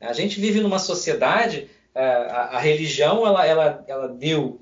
A 0.00 0.12
gente 0.12 0.40
vive 0.40 0.60
numa 0.60 0.78
sociedade, 0.78 1.68
é, 1.92 2.04
a, 2.04 2.50
a 2.52 2.58
religião 2.60 3.26
ela, 3.26 3.44
ela, 3.44 3.84
ela 3.88 4.08
deu 4.08 4.60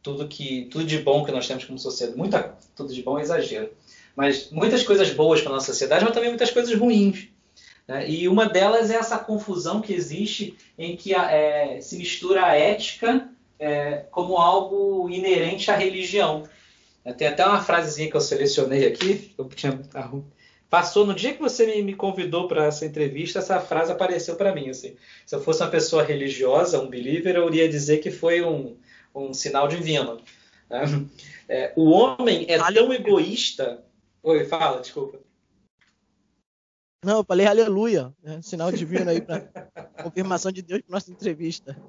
tudo 0.00 0.28
que 0.28 0.68
tudo 0.70 0.84
de 0.84 0.98
bom 0.98 1.24
que 1.24 1.32
nós 1.32 1.48
temos 1.48 1.64
como 1.64 1.80
sociedade. 1.80 2.16
Muita, 2.16 2.56
tudo 2.76 2.94
de 2.94 3.02
bom 3.02 3.18
é 3.18 3.22
exagero. 3.22 3.70
Mas 4.14 4.50
muitas 4.52 4.84
coisas 4.84 5.10
boas 5.10 5.40
para 5.40 5.50
a 5.50 5.54
nossa 5.54 5.72
sociedade, 5.72 6.04
mas 6.04 6.14
também 6.14 6.28
muitas 6.28 6.52
coisas 6.52 6.72
ruins. 6.78 7.26
Né? 7.88 8.08
E 8.08 8.28
uma 8.28 8.48
delas 8.48 8.88
é 8.88 8.94
essa 8.94 9.18
confusão 9.18 9.80
que 9.80 9.92
existe 9.92 10.56
em 10.78 10.96
que 10.96 11.12
é, 11.12 11.80
se 11.80 11.96
mistura 11.96 12.46
a 12.46 12.54
ética 12.54 13.28
é, 13.58 14.04
como 14.12 14.36
algo 14.36 15.10
inerente 15.10 15.72
à 15.72 15.76
religião. 15.76 16.44
Tem 17.12 17.28
até 17.28 17.44
uma 17.44 17.62
frasezinha 17.62 18.10
que 18.10 18.16
eu 18.16 18.20
selecionei 18.20 18.86
aqui, 18.86 19.34
eu 19.36 19.46
tinha 19.48 19.78
passou 20.74 21.06
no 21.06 21.14
dia 21.14 21.32
que 21.32 21.40
você 21.40 21.66
me, 21.66 21.82
me 21.82 21.94
convidou 21.94 22.48
para 22.48 22.64
essa 22.64 22.84
entrevista, 22.84 23.38
essa 23.38 23.60
frase 23.60 23.92
apareceu 23.92 24.34
para 24.34 24.52
mim. 24.52 24.70
Assim. 24.70 24.96
Se 25.24 25.32
eu 25.36 25.40
fosse 25.40 25.62
uma 25.62 25.70
pessoa 25.70 26.02
religiosa, 26.02 26.80
um 26.80 26.88
believer, 26.88 27.36
eu 27.36 27.46
iria 27.46 27.68
dizer 27.68 27.98
que 27.98 28.10
foi 28.10 28.42
um, 28.42 28.76
um 29.14 29.32
sinal 29.32 29.68
divino. 29.68 30.20
Né? 30.68 30.82
É, 31.48 31.72
o 31.76 31.90
homem 31.90 32.46
é 32.48 32.58
tão 32.58 32.92
egoísta. 32.92 33.84
Oi, 34.20 34.44
fala, 34.46 34.80
desculpa. 34.80 35.20
Não, 37.04 37.18
eu 37.18 37.24
falei 37.24 37.46
aleluia, 37.46 38.12
né? 38.20 38.40
sinal 38.42 38.72
divino 38.72 39.10
aí 39.10 39.20
para 39.20 39.42
confirmação 40.02 40.50
de 40.50 40.62
Deus 40.62 40.80
para 40.80 40.94
nossa 40.94 41.12
entrevista. 41.12 41.80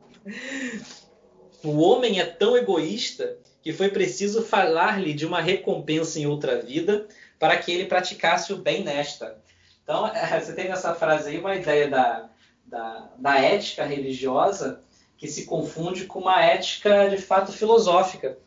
O 1.63 1.79
homem 1.79 2.19
é 2.19 2.25
tão 2.25 2.55
egoísta 2.55 3.39
que 3.65 3.73
foi 3.73 3.89
preciso 3.89 4.43
falar-lhe 4.43 5.11
de 5.11 5.25
uma 5.25 5.41
recompensa 5.41 6.19
em 6.19 6.27
outra 6.27 6.61
vida 6.61 7.07
para 7.39 7.57
que 7.57 7.71
ele 7.71 7.87
praticasse 7.87 8.53
o 8.53 8.57
bem 8.57 8.83
nesta. 8.83 9.35
Então, 9.83 10.07
você 10.39 10.53
tem 10.53 10.69
nessa 10.69 10.93
frase 10.93 11.29
aí 11.29 11.39
uma 11.39 11.55
ideia 11.55 11.89
da, 11.89 12.29
da, 12.63 13.09
da 13.17 13.41
ética 13.41 13.83
religiosa 13.83 14.81
que 15.17 15.27
se 15.27 15.45
confunde 15.45 16.05
com 16.05 16.19
uma 16.19 16.45
ética 16.45 17.09
de 17.09 17.17
fato 17.17 17.51
filosófica. 17.51 18.37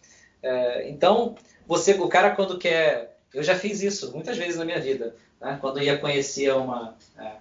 É, 0.41 0.89
então, 0.89 1.35
você, 1.67 1.95
o 1.95 2.07
cara 2.07 2.31
quando 2.37 2.57
quer, 2.57 3.19
eu 3.35 3.43
já 3.43 3.57
fiz 3.57 3.83
isso 3.83 4.13
muitas 4.13 4.37
vezes 4.37 4.57
na 4.57 4.65
minha 4.65 4.81
vida 4.81 5.17
né? 5.41 5.59
quando 5.61 5.83
ia 5.83 5.99
conhecer 5.99 6.55
uma, 6.55 6.95
é, 7.19 7.33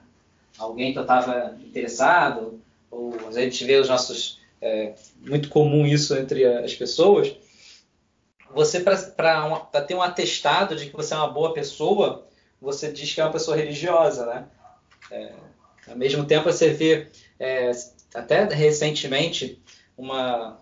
alguém 0.58 0.94
que 0.94 0.98
eu 0.98 1.04
estava 1.04 1.56
interessado, 1.64 2.60
ou 2.90 3.16
a 3.28 3.32
gente 3.40 3.64
vê 3.64 3.76
os 3.76 3.88
nossos. 3.88 4.40
É, 4.60 4.96
muito 5.22 5.50
comum 5.50 5.86
isso 5.86 6.16
entre 6.16 6.44
as 6.44 6.74
pessoas. 6.74 7.38
Você, 8.54 8.80
para 8.80 9.82
ter 9.86 9.96
um 9.96 10.02
atestado 10.02 10.76
de 10.76 10.90
que 10.90 10.96
você 10.96 11.14
é 11.14 11.18
uma 11.18 11.30
boa 11.30 11.54
pessoa, 11.54 12.28
você 12.62 12.92
diz 12.92 13.14
que 13.14 13.22
é 13.22 13.24
uma 13.24 13.32
pessoa 13.32 13.56
religiosa, 13.56 14.26
né? 14.26 14.46
É, 15.12 15.34
ao 15.88 15.96
mesmo 15.96 16.26
tempo, 16.26 16.52
você 16.52 16.70
vê, 16.70 17.08
é, 17.40 17.72
até 18.14 18.44
recentemente, 18.46 19.62
uma, 19.98 20.60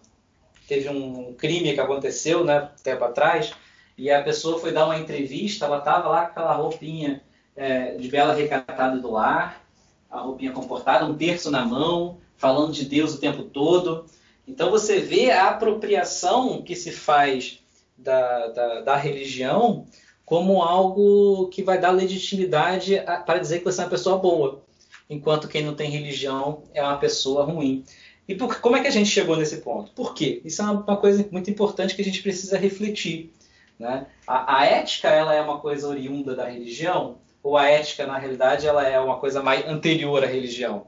teve 0.67 0.89
um 0.89 1.33
crime 1.33 1.73
que 1.73 1.79
aconteceu, 1.79 2.43
né, 2.43 2.69
tempo 2.83 3.03
atrás, 3.03 3.53
e 3.97 4.11
a 4.11 4.21
pessoa 4.21 4.59
foi 4.59 4.71
dar 4.71 4.85
uma 4.85 4.97
entrevista, 4.97 5.65
ela 5.65 5.79
estava 5.79 6.09
lá 6.09 6.25
com 6.25 6.31
aquela 6.31 6.53
roupinha 6.53 7.21
é, 7.55 7.95
de 7.95 8.07
bela 8.09 8.33
recatada 8.33 8.97
do 8.97 9.11
lar, 9.11 9.63
a 10.09 10.19
roupinha 10.19 10.51
comportada, 10.51 11.05
um 11.05 11.15
terço 11.15 11.49
na 11.49 11.65
mão, 11.65 12.19
falando 12.37 12.73
de 12.73 12.85
Deus 12.85 13.15
o 13.15 13.19
tempo 13.19 13.43
todo. 13.43 14.05
Então 14.47 14.69
você 14.69 14.99
vê 14.99 15.31
a 15.31 15.49
apropriação 15.49 16.61
que 16.61 16.75
se 16.75 16.91
faz 16.91 17.63
da, 17.97 18.47
da, 18.47 18.81
da 18.81 18.95
religião 18.95 19.85
como 20.25 20.61
algo 20.63 21.49
que 21.49 21.61
vai 21.61 21.79
dar 21.79 21.91
legitimidade 21.91 22.97
a, 22.97 23.17
para 23.17 23.39
dizer 23.39 23.59
que 23.59 23.65
você 23.65 23.81
é 23.81 23.83
uma 23.83 23.89
pessoa 23.89 24.17
boa, 24.17 24.63
enquanto 25.09 25.47
quem 25.47 25.63
não 25.63 25.75
tem 25.75 25.89
religião 25.89 26.63
é 26.73 26.81
uma 26.81 26.97
pessoa 26.97 27.43
ruim. 27.43 27.85
E 28.27 28.33
por, 28.33 28.59
como 28.59 28.75
é 28.75 28.81
que 28.81 28.87
a 28.87 28.91
gente 28.91 29.09
chegou 29.09 29.37
nesse 29.37 29.57
ponto? 29.57 29.91
Por 29.91 30.15
quê? 30.15 30.41
Isso 30.43 30.61
é 30.61 30.65
uma, 30.65 30.81
uma 30.81 30.97
coisa 30.97 31.27
muito 31.31 31.49
importante 31.51 31.95
que 31.95 32.01
a 32.01 32.05
gente 32.05 32.23
precisa 32.23 32.57
refletir. 32.57 33.31
Né? 33.77 34.07
A, 34.25 34.61
a, 34.61 34.65
ética 34.65 35.09
ela 35.09 35.33
é 35.33 35.41
uma 35.41 35.59
coisa 35.59 35.87
oriunda 35.87 36.35
da 36.35 36.47
religião 36.47 37.19
ou 37.43 37.57
a 37.57 37.69
ética 37.69 38.07
na 38.07 38.17
realidade 38.17 38.65
ela 38.65 38.87
é 38.87 38.99
uma 38.99 39.19
coisa 39.19 39.43
mais 39.43 39.67
anterior 39.67 40.23
à 40.23 40.27
religião? 40.27 40.87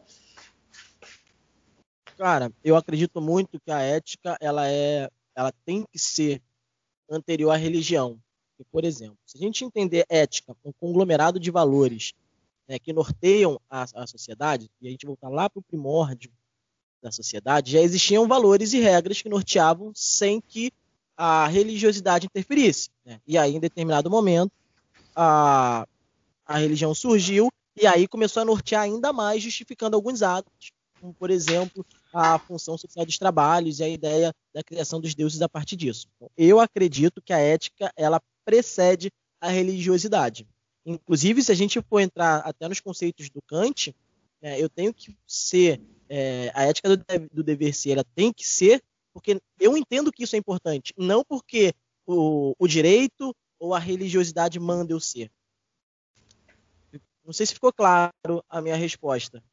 Cara, 2.17 2.51
eu 2.63 2.75
acredito 2.75 3.21
muito 3.21 3.59
que 3.59 3.71
a 3.71 3.81
ética 3.81 4.35
ela 4.41 4.67
é, 4.67 5.07
ela 5.35 5.53
tem 5.63 5.85
que 5.91 5.99
ser 5.99 6.41
anterior 7.09 7.51
à 7.51 7.55
religião. 7.55 8.19
Porque, 8.51 8.69
por 8.71 8.83
exemplo, 8.83 9.17
se 9.25 9.37
a 9.37 9.41
gente 9.41 9.63
entender 9.63 10.05
ética, 10.09 10.55
um 10.63 10.71
conglomerado 10.71 11.39
de 11.39 11.51
valores 11.51 12.13
né, 12.67 12.79
que 12.79 12.91
norteiam 12.91 13.59
a, 13.69 13.85
a 13.95 14.07
sociedade, 14.07 14.69
e 14.81 14.87
a 14.87 14.91
gente 14.91 15.05
voltar 15.05 15.29
lá 15.29 15.49
para 15.49 15.59
o 15.59 15.63
primórdio 15.63 16.31
da 17.01 17.11
sociedade, 17.11 17.71
já 17.71 17.79
existiam 17.79 18.27
valores 18.27 18.73
e 18.73 18.79
regras 18.79 19.21
que 19.21 19.29
norteavam 19.29 19.91
sem 19.95 20.41
que 20.41 20.71
a 21.15 21.47
religiosidade 21.47 22.25
interferisse. 22.25 22.89
Né? 23.05 23.19
E 23.25 23.37
aí, 23.37 23.55
em 23.55 23.59
determinado 23.59 24.09
momento, 24.09 24.51
a, 25.15 25.87
a 26.45 26.57
religião 26.57 26.93
surgiu 26.93 27.49
e 27.79 27.85
aí 27.85 28.07
começou 28.07 28.41
a 28.41 28.45
nortear 28.45 28.83
ainda 28.83 29.13
mais, 29.13 29.41
justificando 29.41 29.95
alguns 29.95 30.21
atos, 30.23 30.71
como, 30.99 31.13
por 31.13 31.29
exemplo, 31.29 31.85
a 32.17 32.39
função 32.39 32.77
social 32.77 33.05
dos 33.05 33.17
trabalhos 33.17 33.79
e 33.79 33.83
a 33.83 33.89
ideia 33.89 34.33
da 34.53 34.63
criação 34.63 34.99
dos 34.99 35.13
deuses 35.13 35.41
a 35.41 35.49
partir 35.49 35.75
disso. 35.75 36.07
Então, 36.15 36.29
eu 36.37 36.59
acredito 36.59 37.21
que 37.21 37.31
a 37.31 37.39
ética 37.39 37.91
ela 37.95 38.21
precede 38.43 39.11
a 39.39 39.49
religiosidade. 39.49 40.47
Inclusive, 40.85 41.43
se 41.43 41.51
a 41.51 41.55
gente 41.55 41.81
for 41.81 41.99
entrar 41.99 42.37
até 42.39 42.67
nos 42.67 42.79
conceitos 42.79 43.29
do 43.29 43.41
Kant, 43.41 43.95
né, 44.41 44.59
eu 44.59 44.69
tenho 44.69 44.93
que 44.93 45.15
ser 45.27 45.81
é, 46.09 46.51
a 46.55 46.63
ética 46.63 46.95
do, 46.95 47.05
do, 47.31 47.43
dever 47.43 47.73
ser, 47.73 47.91
ela 47.91 48.05
tem 48.15 48.31
que 48.31 48.47
ser 48.47 48.81
porque 49.13 49.41
eu 49.59 49.75
entendo 49.75 50.11
que 50.11 50.23
isso 50.23 50.35
é 50.35 50.39
importante, 50.39 50.93
não 50.95 51.23
porque 51.25 51.73
o, 52.05 52.53
o 52.57 52.67
direito 52.67 53.35
ou 53.59 53.73
a 53.73 53.79
religiosidade 53.79 54.59
manda 54.59 54.93
eu 54.93 54.99
ser. 54.99 55.31
Não 57.25 57.33
sei 57.33 57.45
se 57.45 57.53
ficou 57.53 57.73
claro 57.73 58.13
a 58.47 58.61
minha 58.61 58.75
resposta. 58.75 59.43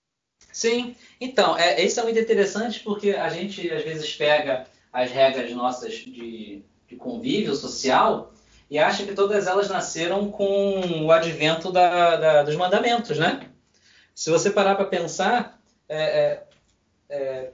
Sim, 0.55 0.95
então, 1.21 1.59
é, 1.59 1.83
isso 1.83 1.99
é 1.99 2.05
muito 2.05 2.21
interessante 2.21 2.79
porque 2.79 3.11
a 3.11 3.29
gente 3.29 3.69
às 3.73 3.83
vezes 3.83 4.15
pega 4.15 4.69
as 4.93 5.11
regras 5.11 5.51
nossas 5.51 5.95
de, 5.95 6.63
de 6.87 6.95
convívio 6.95 7.57
social 7.57 8.33
e 8.71 8.79
acha 8.79 9.05
que 9.05 9.15
todas 9.15 9.49
elas 9.49 9.69
nasceram 9.69 10.31
com 10.31 11.07
o 11.07 11.11
advento 11.11 11.73
da, 11.73 12.15
da, 12.17 12.43
dos 12.45 12.55
mandamentos, 12.55 13.19
né? 13.19 13.51
Se 14.15 14.31
você 14.31 14.49
parar 14.49 14.77
para 14.77 14.85
pensar, 14.85 15.61
é, 15.89 15.99
é, 15.99 16.47
é, 17.09 17.51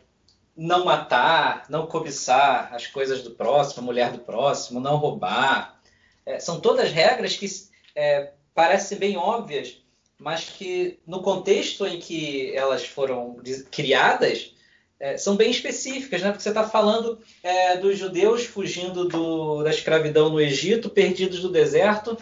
não 0.55 0.85
matar, 0.85 1.65
não 1.71 1.87
cobiçar 1.87 2.69
as 2.75 2.87
coisas 2.87 3.23
do 3.23 3.31
próximo, 3.31 3.83
a 3.83 3.87
mulher 3.87 4.13
do 4.13 4.19
próximo, 4.19 4.79
não 4.79 4.97
roubar, 4.97 5.81
é, 6.27 6.39
são 6.39 6.61
todas 6.61 6.93
regras 6.93 7.35
que 7.35 7.47
é, 7.95 8.35
parecem 8.55 8.99
bem 8.99 9.17
óbvias, 9.17 9.81
mas 10.21 10.45
que 10.45 10.99
no 11.07 11.23
contexto 11.23 11.87
em 11.87 11.99
que 11.99 12.55
elas 12.55 12.85
foram 12.85 13.41
criadas 13.71 14.55
é, 15.01 15.17
são 15.17 15.35
bem 15.35 15.51
específicas, 15.51 16.21
né? 16.21 16.29
Porque 16.29 16.43
você 16.43 16.51
está 16.51 16.69
falando 16.69 17.19
é, 17.43 17.79
dos 17.79 17.97
judeus 17.97 18.45
fugindo 18.45 19.09
do, 19.09 19.63
da 19.63 19.71
escravidão 19.71 20.29
no 20.29 20.39
Egito, 20.39 20.91
perdidos 20.91 21.41
do 21.41 21.51
deserto. 21.51 22.19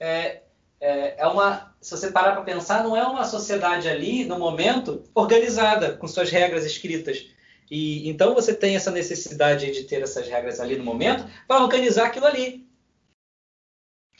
É, 0.00 0.40
é, 0.80 1.20
é 1.20 1.26
uma, 1.26 1.76
se 1.82 1.90
você 1.90 2.10
parar 2.10 2.32
para 2.32 2.44
pensar, 2.44 2.82
não 2.82 2.96
é 2.96 3.06
uma 3.06 3.24
sociedade 3.24 3.88
ali 3.88 4.24
no 4.24 4.38
momento 4.38 5.04
organizada 5.14 5.92
com 5.92 6.08
suas 6.08 6.30
regras 6.30 6.64
escritas. 6.64 7.26
E 7.70 8.08
então 8.08 8.34
você 8.34 8.54
tem 8.54 8.74
essa 8.74 8.90
necessidade 8.90 9.70
de 9.70 9.84
ter 9.84 10.02
essas 10.02 10.26
regras 10.26 10.60
ali 10.60 10.76
no 10.76 10.84
momento 10.84 11.26
para 11.46 11.62
organizar 11.62 12.06
aquilo 12.06 12.26
ali. 12.26 12.66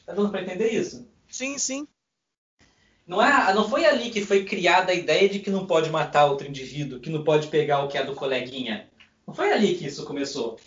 Tá 0.04 0.12
dando 0.12 0.28
para 0.28 0.42
entender 0.42 0.68
isso? 0.68 1.08
Sim, 1.26 1.56
sim. 1.56 1.88
Não, 3.06 3.22
é, 3.22 3.52
não 3.52 3.68
foi 3.68 3.84
ali 3.84 4.10
que 4.10 4.24
foi 4.24 4.44
criada 4.44 4.90
a 4.90 4.94
ideia 4.94 5.28
de 5.28 5.38
que 5.38 5.50
não 5.50 5.66
pode 5.66 5.90
matar 5.90 6.24
outro 6.24 6.48
indivíduo, 6.48 7.00
que 7.00 7.10
não 7.10 7.22
pode 7.22 7.48
pegar 7.48 7.82
o 7.84 7.88
que 7.88 7.98
é 7.98 8.04
do 8.04 8.14
coleguinha. 8.14 8.88
Não 9.26 9.34
foi 9.34 9.52
ali 9.52 9.74
que 9.74 9.86
isso 9.86 10.04
começou. 10.06 10.58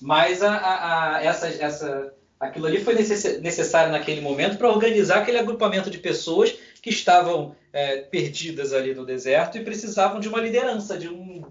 Mas 0.00 0.42
a, 0.42 0.54
a, 0.54 1.16
a, 1.16 1.24
essa, 1.24 1.48
essa, 1.48 2.12
aquilo 2.38 2.66
ali 2.66 2.82
foi 2.82 2.94
necessário 2.94 3.92
naquele 3.92 4.20
momento 4.20 4.58
para 4.58 4.68
organizar 4.68 5.18
aquele 5.18 5.38
agrupamento 5.38 5.90
de 5.90 5.98
pessoas 5.98 6.54
que 6.82 6.90
estavam 6.90 7.54
é, 7.72 7.98
perdidas 7.98 8.72
ali 8.72 8.94
no 8.94 9.06
deserto 9.06 9.56
e 9.56 9.64
precisavam 9.64 10.20
de 10.20 10.28
uma 10.28 10.40
liderança, 10.40 10.98
de, 10.98 11.08
um, 11.08 11.44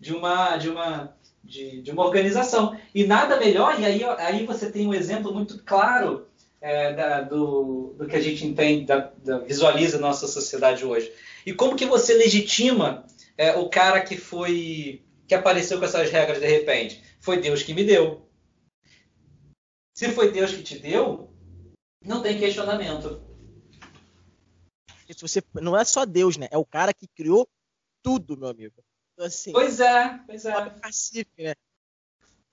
de, 0.00 0.14
uma, 0.14 0.56
de, 0.56 0.70
uma, 0.70 1.14
de, 1.44 1.82
de 1.82 1.90
uma 1.90 2.04
organização. 2.04 2.76
E 2.94 3.04
nada 3.04 3.38
melhor, 3.38 3.78
e 3.78 3.84
aí, 3.84 4.02
aí 4.04 4.46
você 4.46 4.72
tem 4.72 4.86
um 4.86 4.94
exemplo 4.94 5.32
muito 5.32 5.62
claro 5.64 6.27
é, 6.60 6.92
da, 6.92 7.20
do, 7.20 7.94
do, 7.96 8.06
que 8.06 8.16
a 8.16 8.20
gente 8.20 8.46
entende, 8.46 8.86
da, 8.86 9.12
da, 9.18 9.38
visualiza 9.38 9.98
nossa 9.98 10.26
sociedade 10.26 10.84
hoje. 10.84 11.12
E 11.46 11.52
como 11.52 11.76
que 11.76 11.86
você 11.86 12.14
legitima 12.14 13.06
é, 13.36 13.56
o 13.56 13.68
cara 13.68 14.00
que 14.00 14.16
foi 14.16 15.04
que 15.26 15.34
apareceu 15.34 15.78
com 15.78 15.84
essas 15.84 16.10
regras 16.10 16.40
de 16.40 16.46
repente? 16.46 17.02
Foi 17.20 17.40
Deus 17.40 17.62
que 17.62 17.74
me 17.74 17.84
deu. 17.84 18.28
Se 19.94 20.08
foi 20.10 20.30
Deus 20.30 20.52
que 20.52 20.62
te 20.62 20.78
deu, 20.78 21.30
não 22.04 22.22
tem 22.22 22.38
questionamento. 22.38 23.22
Se 25.10 25.20
você 25.20 25.42
não 25.54 25.76
é 25.76 25.84
só 25.84 26.04
Deus, 26.04 26.36
né? 26.36 26.48
É 26.50 26.58
o 26.58 26.64
cara 26.64 26.92
que 26.92 27.08
criou 27.08 27.48
tudo, 28.02 28.36
meu 28.36 28.48
amigo. 28.48 28.74
Então, 29.12 29.26
assim, 29.26 29.52
pois 29.52 29.80
é, 29.80 30.20
pois 30.26 30.44
é. 30.44 30.70
Pacífico, 30.70 31.42
né? 31.42 31.54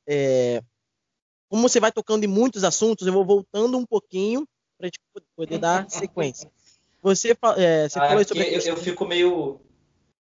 É, 0.08 0.64
como 1.56 1.70
você 1.70 1.80
vai 1.80 1.90
tocando 1.90 2.26
em 2.26 2.28
muitos 2.28 2.66
assuntos, 2.66 3.08
eu 3.08 3.14
vou 3.14 3.24
voltando 3.24 3.78
um 3.78 3.86
pouquinho 3.86 4.46
para 4.78 4.88
a 4.88 4.88
gente 4.88 5.00
poder 5.38 5.58
dar 5.58 5.88
sequência. 5.90 6.52
Você, 7.02 7.32
é, 7.32 7.88
você 7.88 7.98
ah, 7.98 8.10
falou 8.10 8.28
sobre. 8.28 8.44
Eu, 8.54 8.60
eu, 8.60 8.76
fico 8.76 9.06
meio. 9.06 9.62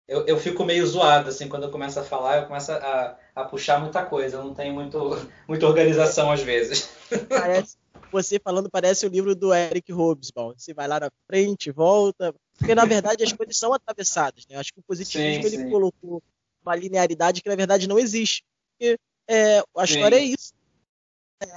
Eu, 0.08 0.26
eu, 0.26 0.40
fico 0.40 0.66
meio 0.66 0.86
zoado, 0.88 1.30
assim, 1.30 1.48
quando 1.48 1.64
eu 1.64 1.70
começo 1.70 2.00
a 2.00 2.04
falar, 2.04 2.38
eu 2.38 2.48
começo 2.48 2.72
a, 2.72 3.20
a 3.36 3.44
puxar 3.44 3.80
muita 3.80 4.04
coisa. 4.04 4.38
Eu 4.38 4.44
não 4.44 4.56
tenho 4.56 4.74
muito, 4.74 4.98
muita 5.48 5.68
organização 5.68 6.32
às 6.32 6.42
vezes. 6.42 6.90
Parece, 7.30 7.78
você 8.12 8.40
falando 8.40 8.68
parece 8.68 9.06
o 9.06 9.10
livro 9.10 9.36
do 9.36 9.54
Eric 9.54 9.94
Hobsbawm. 9.94 10.56
Você 10.58 10.74
vai 10.74 10.88
lá 10.88 11.00
na 11.00 11.12
frente, 11.28 11.70
volta. 11.70 12.34
Porque, 12.58 12.74
na 12.74 12.86
verdade, 12.86 13.24
as 13.24 13.32
coisas 13.32 13.58
são 13.58 13.74
atravessadas. 13.74 14.48
Né? 14.50 14.56
Acho 14.56 14.74
que 14.74 14.80
o 14.80 14.84
positivismo 14.84 15.44
sim, 15.44 15.56
ele 15.56 15.64
sim. 15.66 15.70
colocou 15.70 16.24
uma 16.66 16.76
linearidade 16.76 17.44
que, 17.44 17.50
na 17.50 17.56
verdade, 17.56 17.88
não 17.88 18.00
existe. 18.00 18.44
Porque 18.72 18.98
é, 19.28 19.60
a 19.60 19.86
sim. 19.86 19.94
história 19.94 20.16
é 20.16 20.24
isso 20.24 20.52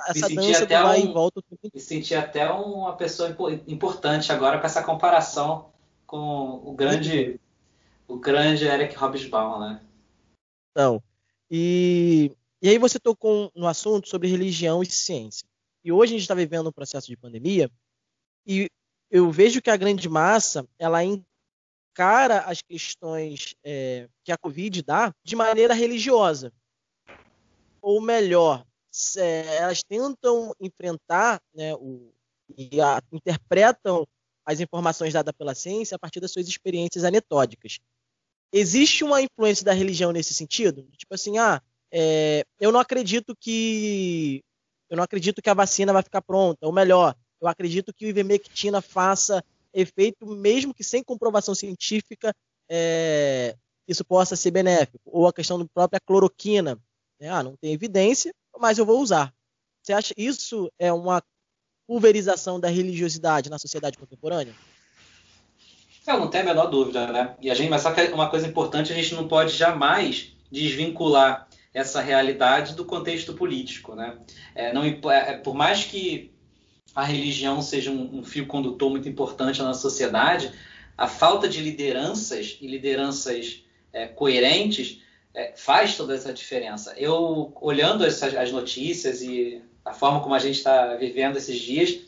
essa 0.09 0.29
me 0.29 0.37
dança 0.37 0.64
até 0.64 0.83
vai 0.83 1.01
um, 1.01 1.11
e 1.11 1.12
volta. 1.12 1.42
Me 1.73 1.81
senti 1.81 2.14
até 2.14 2.51
uma 2.51 2.97
pessoa 2.97 3.37
importante 3.66 4.33
agora 4.33 4.59
com 4.59 4.66
essa 4.66 4.83
comparação 4.83 5.73
com 6.07 6.62
o 6.64 6.73
grande, 6.75 7.40
o 8.07 8.18
grande 8.18 8.64
Eric 8.64 8.97
Hobsbawm, 8.97 9.61
né? 9.61 9.81
Então, 10.70 11.03
e, 11.51 12.33
e 12.62 12.68
aí 12.68 12.79
você 12.79 12.99
tocou 12.99 13.51
no 13.55 13.66
assunto 13.66 14.09
sobre 14.09 14.29
religião 14.29 14.83
e 14.83 14.87
ciência. 14.87 15.47
E 15.85 15.92
hoje 15.92 16.12
a 16.12 16.14
gente 16.14 16.23
está 16.23 16.35
vivendo 16.35 16.68
um 16.68 16.73
processo 16.73 17.07
de 17.07 17.16
pandemia 17.16 17.70
e 18.47 18.68
eu 19.11 19.31
vejo 19.31 19.61
que 19.61 19.70
a 19.70 19.77
grande 19.77 20.09
massa 20.09 20.66
ela 20.79 21.03
encara 21.05 22.40
as 22.40 22.61
questões 22.62 23.55
é, 23.62 24.09
que 24.25 24.33
a 24.33 24.38
Covid 24.38 24.83
dá 24.83 25.14
de 25.23 25.37
maneira 25.37 25.75
religiosa. 25.75 26.53
Ou 27.81 28.01
melhor, 28.01 28.64
é, 29.16 29.57
elas 29.57 29.83
tentam 29.83 30.54
enfrentar 30.61 31.40
né, 31.54 31.74
o, 31.74 32.12
e 32.57 32.80
a, 32.80 33.02
interpretam 33.12 34.07
as 34.44 34.61
informações 34.61 35.12
dadas 35.12 35.35
pela 35.37 35.54
ciência 35.54 35.96
a 35.96 35.98
partir 35.98 36.21
das 36.21 36.31
suas 36.31 36.46
experiências 36.46 37.04
anetódicas. 37.04 37.79
Existe 38.52 39.02
uma 39.02 39.21
influência 39.21 39.64
da 39.64 39.73
religião 39.73 40.12
nesse 40.12 40.33
sentido? 40.35 40.87
Tipo 40.96 41.14
assim, 41.14 41.38
ah, 41.38 41.60
é, 41.90 42.44
eu 42.60 42.71
não 42.71 42.79
acredito 42.81 43.35
que 43.37 44.42
eu 44.88 44.96
não 44.96 45.04
acredito 45.04 45.42
que 45.42 45.50
a 45.50 45.54
vacina 45.54 45.92
vai 45.92 46.02
ficar 46.02 46.23
pronta, 46.23 46.66
ou 46.66 46.73
melhor, 46.73 47.16
eu 47.40 47.48
acredito 47.48 47.92
que 47.92 48.04
o 48.04 48.08
ivermectina 48.08 48.81
faça 48.81 49.42
efeito 49.73 50.27
mesmo 50.27 50.73
que 50.73 50.85
sem 50.85 51.02
comprovação 51.02 51.54
científica 51.54 52.35
é, 52.69 53.56
isso 53.88 54.04
possa 54.04 54.37
ser 54.37 54.50
benéfico. 54.50 55.00
Ou 55.04 55.27
a 55.27 55.33
questão 55.33 55.58
da 55.58 55.66
própria 55.66 56.00
cloroquina, 56.00 56.79
né? 57.19 57.29
ah, 57.29 57.42
não 57.42 57.56
tem 57.56 57.73
evidência, 57.73 58.33
mas 58.59 58.79
eu 58.79 58.87
vou 58.87 59.00
usar. 59.00 59.33
Você 59.83 59.92
acha 59.92 60.15
isso 60.17 60.71
é 60.79 60.92
uma 60.92 61.23
pulverização 61.87 62.59
da 62.59 62.69
religiosidade 62.69 63.50
na 63.50 63.59
sociedade 63.59 63.98
contemporânea? 63.98 64.55
Eu 66.07 66.21
não 66.21 66.29
tenho 66.29 66.44
a 66.44 66.46
menor 66.46 66.67
dúvida, 66.67 67.07
né? 67.11 67.35
E 67.40 67.50
a 67.50 67.55
gente, 67.55 67.71
mas 67.71 67.83
só 67.83 67.92
que 67.92 68.00
uma 68.09 68.29
coisa 68.29 68.46
importante, 68.46 68.92
a 68.92 68.94
gente 68.94 69.15
não 69.15 69.27
pode 69.27 69.52
jamais 69.57 70.33
desvincular 70.50 71.48
essa 71.73 72.00
realidade 72.00 72.75
do 72.75 72.85
contexto 72.85 73.35
político, 73.35 73.94
né? 73.94 74.19
É, 74.55 74.73
não, 74.73 74.85
é, 74.85 74.98
é 75.11 75.37
por 75.38 75.55
mais 75.55 75.85
que 75.85 76.31
a 76.94 77.02
religião 77.02 77.61
seja 77.61 77.90
um, 77.90 78.19
um 78.19 78.25
fio 78.25 78.46
condutor 78.46 78.90
muito 78.90 79.09
importante 79.09 79.61
na 79.61 79.75
sociedade, 79.75 80.52
a 80.96 81.09
falta 81.09 81.48
de 81.48 81.61
lideranças 81.61 82.57
e 82.61 82.67
lideranças 82.69 83.65
é, 83.92 84.07
coerentes 84.07 85.00
é, 85.35 85.52
faz 85.56 85.96
toda 85.96 86.14
essa 86.14 86.32
diferença. 86.32 86.94
Eu, 86.96 87.52
olhando 87.60 88.06
essas, 88.06 88.35
as 88.35 88.52
notícias 88.52 89.20
e 89.20 89.60
a 89.85 89.92
forma 89.92 90.20
como 90.20 90.35
a 90.35 90.38
gente 90.38 90.56
está 90.56 90.94
vivendo 90.94 91.37
esses 91.37 91.58
dias, 91.58 91.98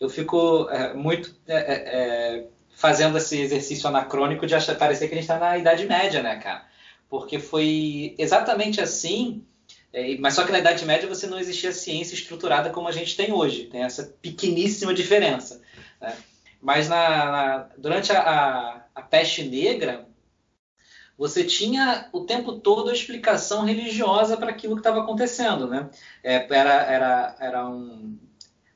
eu 0.00 0.08
fico 0.08 0.68
é, 0.70 0.94
muito 0.94 1.36
é, 1.46 1.56
é, 1.56 1.74
é, 1.74 2.46
fazendo 2.70 3.18
esse 3.18 3.38
exercício 3.38 3.86
anacrônico 3.86 4.46
de 4.46 4.54
achar, 4.54 4.76
parecer 4.76 5.08
que 5.08 5.14
a 5.14 5.16
gente 5.16 5.24
está 5.24 5.38
na 5.38 5.58
Idade 5.58 5.86
Média, 5.86 6.22
né, 6.22 6.36
cara? 6.36 6.66
Porque 7.08 7.38
foi 7.38 8.14
exatamente 8.18 8.80
assim, 8.80 9.44
mas 10.20 10.34
só 10.34 10.44
que 10.44 10.52
na 10.52 10.60
Idade 10.60 10.84
Média 10.86 11.08
você 11.08 11.26
não 11.26 11.38
existia 11.38 11.72
ciência 11.72 12.14
estruturada 12.14 12.70
como 12.70 12.88
a 12.88 12.92
gente 12.92 13.16
tem 13.16 13.32
hoje, 13.32 13.64
tem 13.64 13.82
essa 13.82 14.14
pequeníssima 14.22 14.94
diferença. 14.94 15.60
Né? 16.00 16.16
Mas 16.62 16.88
na, 16.88 17.08
na, 17.08 17.68
durante 17.76 18.12
a, 18.12 18.20
a, 18.20 18.84
a 18.94 19.02
peste 19.02 19.42
negra, 19.42 20.06
você 21.20 21.44
tinha 21.44 22.08
o 22.14 22.24
tempo 22.24 22.60
todo 22.60 22.88
a 22.88 22.94
explicação 22.94 23.62
religiosa 23.62 24.38
para 24.38 24.48
aquilo 24.48 24.74
que 24.74 24.80
estava 24.80 25.02
acontecendo. 25.02 25.66
Né? 25.66 25.90
É, 26.24 26.46
era 26.50 26.72
era, 26.72 27.36
era 27.38 27.68
um, 27.68 28.18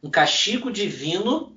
um, 0.03 0.11
castigo 0.11 0.71
divino 0.71 1.57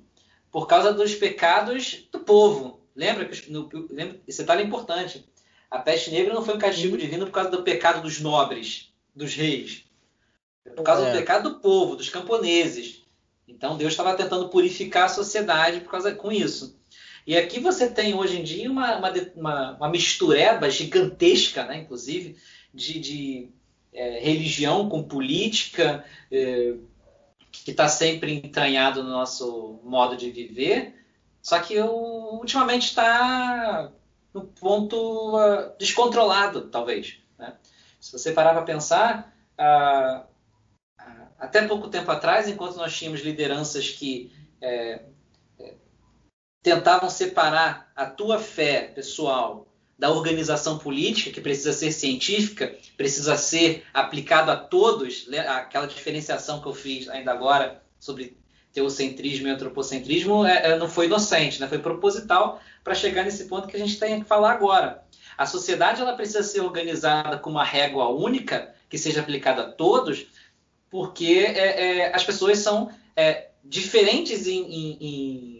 por 0.50 0.66
causa 0.66 0.90
dos 0.90 1.14
pecados 1.14 2.08
do 2.10 2.20
povo. 2.20 2.80
Lembra 2.96 3.26
que 3.26 3.52
no, 3.52 3.68
lembra, 3.90 4.18
esse 4.26 4.40
detalhe 4.40 4.62
é 4.62 4.64
importante. 4.64 5.28
A 5.70 5.78
peste 5.78 6.10
negra 6.10 6.32
não 6.32 6.42
foi 6.42 6.54
um 6.54 6.58
castigo 6.58 6.96
Sim. 6.96 7.02
divino 7.02 7.26
por 7.26 7.32
causa 7.32 7.50
do 7.50 7.62
pecado 7.62 8.00
dos 8.00 8.18
nobres, 8.18 8.90
dos 9.14 9.34
reis. 9.34 9.84
Por 10.74 10.82
causa 10.82 11.02
é. 11.02 11.12
do 11.12 11.18
pecado 11.18 11.50
do 11.50 11.60
povo, 11.60 11.96
dos 11.96 12.08
camponeses. 12.08 13.02
Então 13.46 13.76
Deus 13.76 13.92
estava 13.92 14.14
tentando 14.14 14.48
purificar 14.48 15.04
a 15.04 15.10
sociedade 15.10 15.80
por 15.82 15.90
causa 15.90 16.14
com 16.14 16.32
isso. 16.32 16.77
E 17.28 17.36
aqui 17.36 17.60
você 17.60 17.90
tem 17.90 18.14
hoje 18.14 18.40
em 18.40 18.42
dia 18.42 18.70
uma, 18.70 18.98
uma, 19.36 19.76
uma 19.76 19.88
mistureba 19.90 20.70
gigantesca, 20.70 21.62
né, 21.62 21.80
inclusive, 21.80 22.38
de, 22.72 22.98
de 22.98 23.50
é, 23.92 24.18
religião 24.20 24.88
com 24.88 25.02
política, 25.02 26.02
é, 26.32 26.72
que 27.52 27.70
está 27.70 27.86
sempre 27.86 28.32
entranhado 28.32 29.02
no 29.02 29.10
nosso 29.10 29.78
modo 29.84 30.16
de 30.16 30.30
viver, 30.30 30.94
só 31.42 31.58
que 31.58 31.74
eu, 31.74 31.90
ultimamente 31.92 32.86
está 32.86 33.92
no 34.32 34.44
ponto 34.44 35.36
uh, 35.36 35.76
descontrolado, 35.78 36.70
talvez. 36.70 37.18
Né? 37.38 37.52
Se 38.00 38.10
você 38.10 38.32
parar 38.32 38.54
para 38.54 38.62
pensar, 38.62 39.36
uh, 39.58 40.20
uh, 40.98 41.28
até 41.38 41.68
pouco 41.68 41.88
tempo 41.88 42.10
atrás, 42.10 42.48
enquanto 42.48 42.76
nós 42.76 42.96
tínhamos 42.96 43.20
lideranças 43.20 43.90
que 43.90 44.32
é, 44.62 45.02
tentavam 46.68 47.08
separar 47.08 47.90
a 47.96 48.06
tua 48.06 48.38
fé 48.38 48.92
pessoal 48.94 49.66
da 49.98 50.10
organização 50.10 50.78
política, 50.78 51.30
que 51.30 51.40
precisa 51.40 51.72
ser 51.72 51.90
científica, 51.90 52.72
precisa 52.96 53.36
ser 53.36 53.84
aplicado 53.92 54.50
a 54.50 54.56
todos, 54.56 55.28
aquela 55.48 55.86
diferenciação 55.86 56.60
que 56.60 56.68
eu 56.68 56.74
fiz 56.74 57.08
ainda 57.08 57.32
agora 57.32 57.82
sobre 57.98 58.36
teocentrismo 58.72 59.48
e 59.48 59.50
antropocentrismo 59.50 60.44
é, 60.44 60.70
é, 60.70 60.78
não 60.78 60.88
foi 60.88 61.06
inocente, 61.06 61.60
né? 61.60 61.66
foi 61.66 61.78
proposital 61.78 62.60
para 62.84 62.94
chegar 62.94 63.24
nesse 63.24 63.46
ponto 63.46 63.66
que 63.66 63.76
a 63.76 63.78
gente 63.78 63.98
tem 63.98 64.20
que 64.20 64.28
falar 64.28 64.52
agora. 64.52 65.02
A 65.36 65.46
sociedade 65.46 66.00
ela 66.00 66.14
precisa 66.14 66.42
ser 66.44 66.60
organizada 66.60 67.38
com 67.38 67.50
uma 67.50 67.64
régua 67.64 68.08
única 68.08 68.72
que 68.88 68.98
seja 68.98 69.20
aplicada 69.20 69.62
a 69.62 69.72
todos, 69.72 70.26
porque 70.88 71.44
é, 71.56 71.98
é 72.06 72.14
as 72.14 72.22
pessoas 72.22 72.58
são 72.58 72.90
é, 73.16 73.48
diferentes 73.64 74.46
em, 74.46 74.62
em 74.62 74.98
em, 75.00 75.57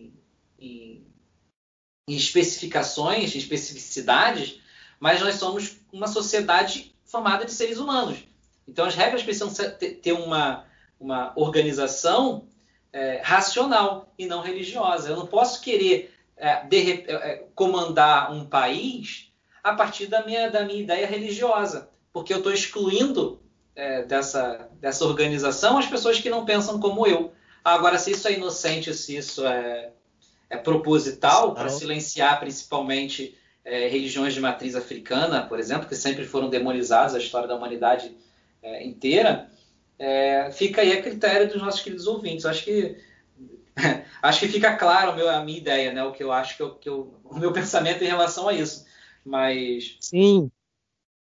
em 2.09 2.17
especificações, 2.17 3.35
em 3.35 3.39
especificidades, 3.39 4.61
mas 4.99 5.21
nós 5.21 5.37
somos 5.37 5.77
uma 5.93 6.07
sociedade 6.07 6.95
formada 7.05 7.45
de 7.45 7.53
seres 7.53 7.79
humanos. 7.79 8.19
Então 8.67 8.87
as 8.87 8.95
regras 8.95 9.23
precisam 9.23 9.51
ter 9.79 10.13
uma, 10.13 10.65
uma 10.99 11.33
organização 11.37 12.47
é, 12.93 13.21
racional 13.23 14.13
e 14.19 14.27
não 14.27 14.41
religiosa. 14.41 15.11
Eu 15.11 15.17
não 15.17 15.27
posso 15.27 15.61
querer 15.61 16.15
é, 16.37 16.65
de, 16.65 16.93
é, 16.93 17.13
é, 17.13 17.45
comandar 17.55 18.33
um 18.33 18.47
país 18.47 19.31
a 19.63 19.75
partir 19.75 20.07
da 20.07 20.25
minha, 20.25 20.51
da 20.51 20.65
minha 20.65 20.81
ideia 20.81 21.07
religiosa, 21.07 21.91
porque 22.13 22.33
eu 22.33 22.39
estou 22.39 22.53
excluindo 22.53 23.41
é, 23.77 24.03
dessa, 24.03 24.69
dessa 24.81 25.05
organização 25.05 25.79
as 25.79 25.87
pessoas 25.87 26.19
que 26.19 26.31
não 26.31 26.45
pensam 26.45 26.81
como 26.81 27.07
eu. 27.07 27.33
Agora, 27.63 27.99
se 27.99 28.13
isso 28.13 28.27
é 28.29 28.33
inocente, 28.33 28.95
se 28.95 29.17
isso 29.17 29.47
é, 29.47 29.93
é 30.51 30.57
proposital 30.57 31.55
para 31.55 31.69
silenciar 31.69 32.41
principalmente 32.41 33.37
é, 33.65 33.87
religiões 33.89 34.33
de 34.33 34.41
matriz 34.41 34.75
africana, 34.75 35.47
por 35.47 35.59
exemplo, 35.59 35.89
que 35.89 35.95
sempre 35.95 36.25
foram 36.25 36.49
demonizadas 36.49 37.15
a 37.15 37.19
história 37.19 37.47
da 37.47 37.55
humanidade 37.55 38.17
é, 38.63 38.87
inteira, 38.87 39.51
é, 39.99 40.51
fica 40.53 40.81
aí 40.81 40.93
a 40.93 41.03
critério 41.03 41.49
dos 41.49 41.61
nossos 41.61 41.83
queridos 41.83 42.07
ouvintes. 42.07 42.47
Acho 42.47 42.65
que 42.65 42.97
acho 44.23 44.41
que 44.41 44.49
fica 44.49 44.77
claro 44.77 45.15
meu, 45.15 45.29
a 45.29 45.45
minha 45.45 45.59
ideia, 45.59 45.93
né? 45.93 46.03
O 46.03 46.13
que 46.13 46.23
eu 46.23 46.33
acho 46.33 46.57
que, 46.57 46.63
eu, 46.63 46.75
que 46.77 46.89
eu, 46.89 47.15
o 47.25 47.39
meu 47.39 47.53
pensamento 47.53 48.03
em 48.03 48.09
relação 48.09 48.49
a 48.49 48.55
isso. 48.55 48.87
Mas 49.25 49.97
sim, 50.01 50.51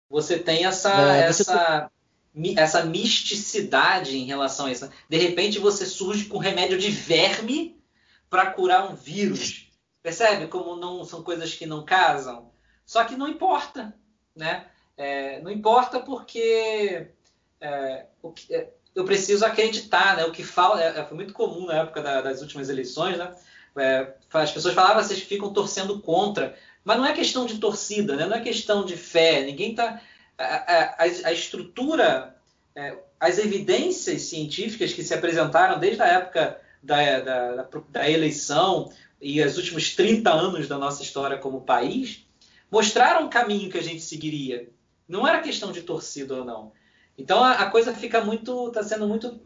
você 0.10 0.40
tem 0.40 0.66
essa 0.66 0.90
é, 0.90 1.32
você 1.32 1.42
essa 1.42 1.92
essa 2.56 2.86
misticidade 2.86 4.18
em 4.18 4.24
relação 4.24 4.68
a 4.68 4.72
isso. 4.72 4.90
De 5.10 5.18
repente 5.18 5.60
você 5.60 5.86
surge 5.86 6.26
com 6.26 6.38
remédio 6.38 6.78
de 6.78 6.90
verme 6.90 7.81
para 8.32 8.50
curar 8.50 8.90
um 8.90 8.96
vírus. 8.96 9.70
Percebe 10.02 10.48
como 10.48 10.78
não 10.78 11.04
são 11.04 11.22
coisas 11.22 11.54
que 11.54 11.66
não 11.66 11.84
casam? 11.84 12.50
Só 12.86 13.04
que 13.04 13.18
não 13.18 13.28
importa, 13.28 13.94
né? 14.34 14.66
É, 14.96 15.42
não 15.42 15.52
importa 15.52 16.00
porque 16.00 17.10
é, 17.60 18.06
que, 18.34 18.56
é, 18.56 18.70
eu 18.96 19.04
preciso 19.04 19.46
acreditar, 19.46 20.16
né? 20.16 20.24
O 20.26 20.32
que 20.32 20.44
fala 20.44 20.82
é, 20.82 21.00
é, 21.00 21.06
foi 21.06 21.16
muito 21.18 21.34
comum 21.34 21.66
na 21.66 21.82
época 21.82 22.02
da, 22.02 22.22
das 22.22 22.42
últimas 22.42 22.70
eleições, 22.70 23.18
né? 23.18 23.36
É, 23.78 24.14
as 24.34 24.52
pessoas 24.52 24.74
falavam, 24.74 25.04
vocês 25.04 25.22
ficam 25.22 25.52
torcendo 25.52 26.00
contra, 26.00 26.58
mas 26.86 26.98
não 26.98 27.06
é 27.06 27.14
questão 27.14 27.46
de 27.46 27.58
torcida, 27.58 28.16
né? 28.16 28.26
Não 28.26 28.38
é 28.38 28.42
questão 28.42 28.86
de 28.86 28.96
fé. 28.96 29.42
Ninguém 29.44 29.72
está 29.72 30.02
a, 30.38 30.46
a, 30.46 31.04
a, 31.04 31.34
estrutura, 31.34 32.36
as 33.20 33.38
evidências 33.38 34.24
científicas 34.24 34.94
que 34.94 35.04
se 35.04 35.14
apresentaram 35.14 35.78
desde 35.80 36.02
a 36.02 36.08
época 36.08 36.61
da, 36.82 37.20
da, 37.20 37.68
da 37.90 38.10
eleição 38.10 38.92
e 39.22 39.42
os 39.44 39.58
últimos 39.58 39.96
30 39.96 40.32
anos 40.32 40.68
da 40.68 40.78
nossa 40.78 41.04
história 41.04 41.38
como 41.38 41.62
país 41.62 42.26
mostraram 42.72 43.26
o 43.26 43.30
caminho 43.30 43.70
que 43.70 43.78
a 43.78 43.84
gente 43.84 44.02
seguiria. 44.02 44.70
Não 45.08 45.28
era 45.28 45.42
questão 45.42 45.72
de 45.72 45.82
torcida 45.82 46.36
ou 46.36 46.46
não. 46.46 46.72
Então 47.18 47.44
a, 47.44 47.52
a 47.54 47.70
coisa 47.70 47.94
fica 47.94 48.24
muito, 48.24 48.70
está 48.70 48.82
sendo 48.82 49.08
muito, 49.08 49.40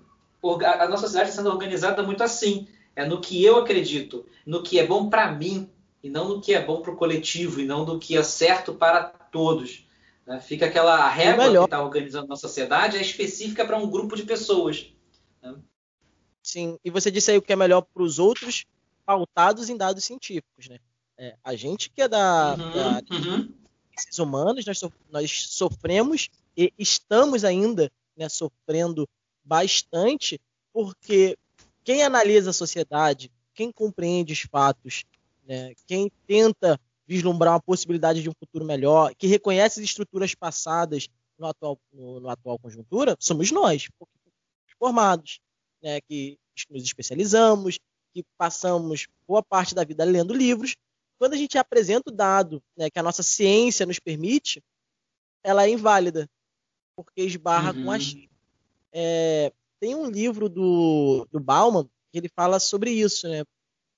a 0.44 0.88
nossa 0.88 1.04
sociedade 1.04 1.30
está 1.30 1.42
sendo 1.42 1.52
organizada 1.52 2.04
muito 2.04 2.24
assim. 2.24 2.68
É 2.96 3.06
no 3.06 3.20
que 3.20 3.44
eu 3.44 3.58
acredito, 3.58 4.26
no 4.46 4.64
que 4.64 4.80
é 4.80 4.88
bom 4.88 5.10
para 5.10 5.32
mim 5.32 5.70
e 6.02 6.10
não 6.10 6.30
no 6.30 6.40
que 6.40 6.54
é 6.54 6.64
bom 6.64 6.82
para 6.82 6.94
o 6.94 6.96
coletivo 6.96 7.60
e 7.60 7.66
não 7.66 7.84
no 7.84 8.00
que 8.00 8.16
é 8.16 8.24
certo 8.24 8.74
para 8.74 9.04
todos. 9.04 9.86
Né? 10.26 10.40
Fica 10.40 10.68
aquela 10.68 11.10
régua 11.10 11.50
que 11.52 11.66
está 11.66 11.84
organizando 11.84 12.32
a 12.32 12.38
sociedade 12.38 12.98
é 12.98 13.02
específica 13.02 13.66
para 13.66 13.78
um 13.78 13.90
grupo 13.90 14.16
de 14.16 14.24
pessoas. 14.24 14.94
Né? 15.42 15.56
Sim, 16.46 16.78
e 16.86 16.92
você 16.92 17.10
disse 17.10 17.32
aí 17.32 17.38
o 17.38 17.42
que 17.42 17.52
é 17.52 17.56
melhor 17.56 17.82
para 17.82 18.04
os 18.04 18.20
outros, 18.20 18.66
pautados 19.04 19.68
em 19.68 19.76
dados 19.76 20.06
científicos, 20.06 20.70
né? 20.70 20.78
É, 21.18 21.36
a 21.44 21.56
gente 21.56 21.90
que 21.90 22.04
é 22.04 22.08
da, 22.08 22.54
uhum, 22.54 22.72
da 22.72 23.02
uhum. 23.10 23.54
humanas, 24.20 24.64
nós, 24.64 24.78
so, 24.78 24.94
nós 25.10 25.48
sofremos 25.50 26.30
e 26.56 26.72
estamos 26.78 27.44
ainda 27.44 27.92
né, 28.16 28.30
sofrendo 28.30 29.10
bastante, 29.44 30.40
porque 30.72 31.36
quem 31.84 32.04
analisa 32.04 32.52
a 32.52 32.54
sociedade, 32.54 33.32
quem 33.56 33.72
compreende 33.72 34.32
os 34.32 34.42
fatos, 34.42 35.04
né, 35.48 35.74
quem 35.88 36.12
tenta 36.28 36.80
vislumbrar 37.08 37.54
uma 37.54 37.62
possibilidade 37.62 38.22
de 38.22 38.30
um 38.30 38.34
futuro 38.38 38.64
melhor, 38.64 39.16
que 39.16 39.26
reconhece 39.26 39.80
as 39.80 39.86
estruturas 39.86 40.36
passadas 40.36 41.10
no 41.40 41.48
atual, 41.48 41.80
no, 41.92 42.20
no 42.20 42.30
atual 42.30 42.60
conjuntura, 42.60 43.18
somos 43.20 43.50
nós, 43.50 43.90
formados 44.78 45.40
né, 45.86 46.02
que 46.02 46.36
nos 46.72 46.84
especializamos, 46.84 47.78
que 48.12 48.24
passamos 48.38 49.06
boa 49.28 49.44
parte 49.44 49.76
da 49.76 49.84
vida 49.84 50.04
lendo 50.04 50.34
livros, 50.34 50.76
quando 51.20 51.34
a 51.34 51.38
gente 51.38 51.60
apresenta 51.60 52.10
o 52.10 52.14
dado 52.14 52.62
né, 52.76 52.90
que 52.90 52.98
a 52.98 53.04
nossa 53.04 53.22
ciência 53.22 53.86
nos 53.86 54.00
permite, 54.00 54.64
ela 55.44 55.64
é 55.66 55.70
inválida, 55.70 56.28
porque 56.96 57.22
esbarra 57.22 57.72
uhum. 57.72 57.86
com 57.86 57.92
a 57.92 58.00
X. 58.00 58.28
É, 58.92 59.54
tem 59.80 59.94
um 59.94 60.10
livro 60.10 60.50
do, 60.50 61.28
do 61.32 61.40
Bauman 61.40 61.88
que 62.12 62.18
ele 62.18 62.30
fala 62.30 62.60
sobre 62.60 62.90
isso, 62.90 63.28
né, 63.28 63.44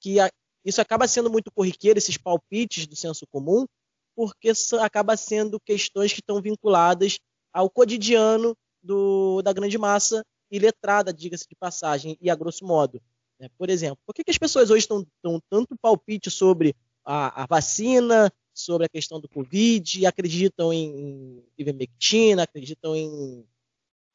que 0.01 0.19
a, 0.19 0.29
isso 0.65 0.81
acaba 0.81 1.07
sendo 1.07 1.31
muito 1.31 1.49
corriqueiro, 1.51 1.97
esses 1.97 2.17
palpites 2.17 2.85
do 2.85 2.97
senso 2.97 3.25
comum, 3.27 3.65
porque 4.13 4.51
acaba 4.81 5.15
sendo 5.15 5.57
questões 5.59 6.11
que 6.11 6.19
estão 6.19 6.41
vinculadas 6.41 7.17
ao 7.53 7.69
cotidiano 7.69 8.57
do, 8.83 9.41
da 9.41 9.53
grande 9.53 9.77
massa 9.77 10.21
iletrada, 10.51 11.13
diga-se 11.13 11.47
de 11.47 11.55
passagem, 11.55 12.17
e 12.21 12.29
a 12.29 12.35
grosso 12.35 12.65
modo. 12.65 13.01
Né? 13.39 13.49
Por 13.57 13.69
exemplo, 13.69 13.99
por 14.05 14.13
que, 14.13 14.23
que 14.23 14.31
as 14.31 14.37
pessoas 14.37 14.69
hoje 14.69 14.81
estão 14.81 15.41
tanto 15.49 15.77
palpite 15.77 16.29
sobre 16.31 16.75
a, 17.05 17.43
a, 17.43 17.45
vacina, 17.45 18.31
sobre 18.53 18.85
a 18.85 18.89
questão 18.89 19.19
do 19.19 19.29
Covid, 19.29 20.05
acreditam 20.05 20.73
em 20.73 21.43
ivermectina, 21.57 22.43
acreditam 22.43 22.95
em, 22.95 23.45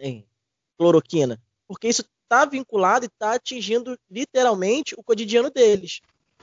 em 0.00 0.26
cloroquina? 0.76 1.40
Porque 1.66 1.88
isso 1.88 2.04
está 2.22 2.44
vinculado 2.44 3.04
e 3.04 3.08
está 3.08 3.34
atingindo 3.34 3.98
literalmente 4.10 4.94
o 4.96 5.02
cotidiano 5.02 5.50
deles. 5.50 6.00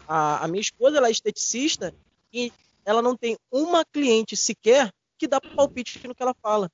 A, 0.08 0.44
a 0.44 0.48
minha 0.48 0.62
esposa 0.62 0.98
ela 0.98 1.08
é 1.08 1.12
esteticista 1.12 1.94
e 2.32 2.52
ela 2.86 3.02
não 3.02 3.16
tem 3.16 3.38
uma 3.52 3.84
cliente 3.86 4.36
sequer 4.36 4.92
que 5.18 5.28
dá 5.28 5.42
palpite 5.42 6.08
no 6.08 6.16
que 6.16 6.24
ela 6.24 6.36
fala. 6.42 6.72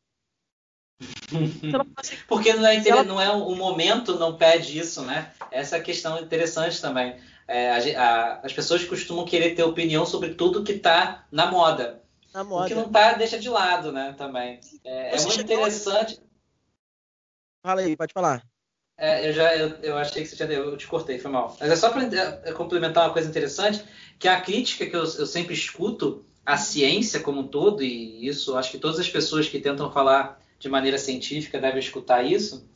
Assim, 1.97 2.15
Porque 2.27 2.53
não 2.53 2.65
é, 2.65 2.87
ela... 2.87 3.03
não 3.03 3.21
é 3.21 3.29
o 3.31 3.55
momento 3.55 4.17
não 4.17 4.37
pede 4.37 4.77
isso, 4.77 5.01
né? 5.01 5.31
Essa 5.51 5.77
é 5.77 5.79
a 5.79 5.83
questão 5.83 6.19
interessante 6.19 6.81
também. 6.81 7.15
É, 7.47 7.95
a, 7.95 8.01
a, 8.01 8.39
as 8.45 8.53
pessoas 8.53 8.83
costumam 8.83 9.25
querer 9.25 9.55
ter 9.55 9.63
opinião 9.63 10.05
sobre 10.05 10.33
tudo 10.33 10.63
que 10.63 10.73
está 10.73 11.25
na 11.31 11.51
moda. 11.51 12.01
Na 12.33 12.43
moda. 12.43 12.65
O 12.65 12.67
que 12.67 12.75
não 12.75 12.87
está, 12.87 13.13
deixa 13.13 13.37
de 13.37 13.49
lado, 13.49 13.91
né? 13.91 14.13
Também. 14.17 14.59
É, 14.83 15.15
é 15.15 15.21
muito 15.21 15.41
interessante. 15.41 16.19
Fala 17.63 17.81
aí, 17.81 17.95
pode 17.95 18.13
falar. 18.13 18.43
É, 18.97 19.27
eu 19.27 19.33
já 19.33 19.55
eu, 19.55 19.69
eu, 19.81 19.97
achei 19.97 20.23
que 20.23 20.29
você 20.29 20.35
tinha. 20.35 20.49
Eu 20.49 20.77
te 20.77 20.87
cortei, 20.87 21.19
foi 21.19 21.29
mal. 21.29 21.55
Mas 21.59 21.69
é 21.69 21.75
só 21.75 21.89
para 21.89 22.03
é, 22.03 22.51
complementar 22.53 23.05
uma 23.05 23.13
coisa 23.13 23.29
interessante, 23.29 23.83
que 24.17 24.27
a 24.27 24.39
crítica 24.39 24.85
que 24.85 24.95
eu, 24.95 25.03
eu 25.03 25.25
sempre 25.25 25.53
escuto 25.53 26.25
à 26.45 26.57
ciência 26.57 27.19
como 27.19 27.41
um 27.41 27.47
todo, 27.47 27.83
e 27.83 28.25
isso 28.25 28.55
acho 28.55 28.71
que 28.71 28.77
todas 28.77 28.99
as 28.99 29.09
pessoas 29.09 29.49
que 29.49 29.59
tentam 29.59 29.91
falar 29.91 30.39
de 30.65 30.69
maneira 30.69 30.97
científica 30.97 31.59
devem 31.59 31.79
escutar 31.79 32.23
isso, 32.23 32.67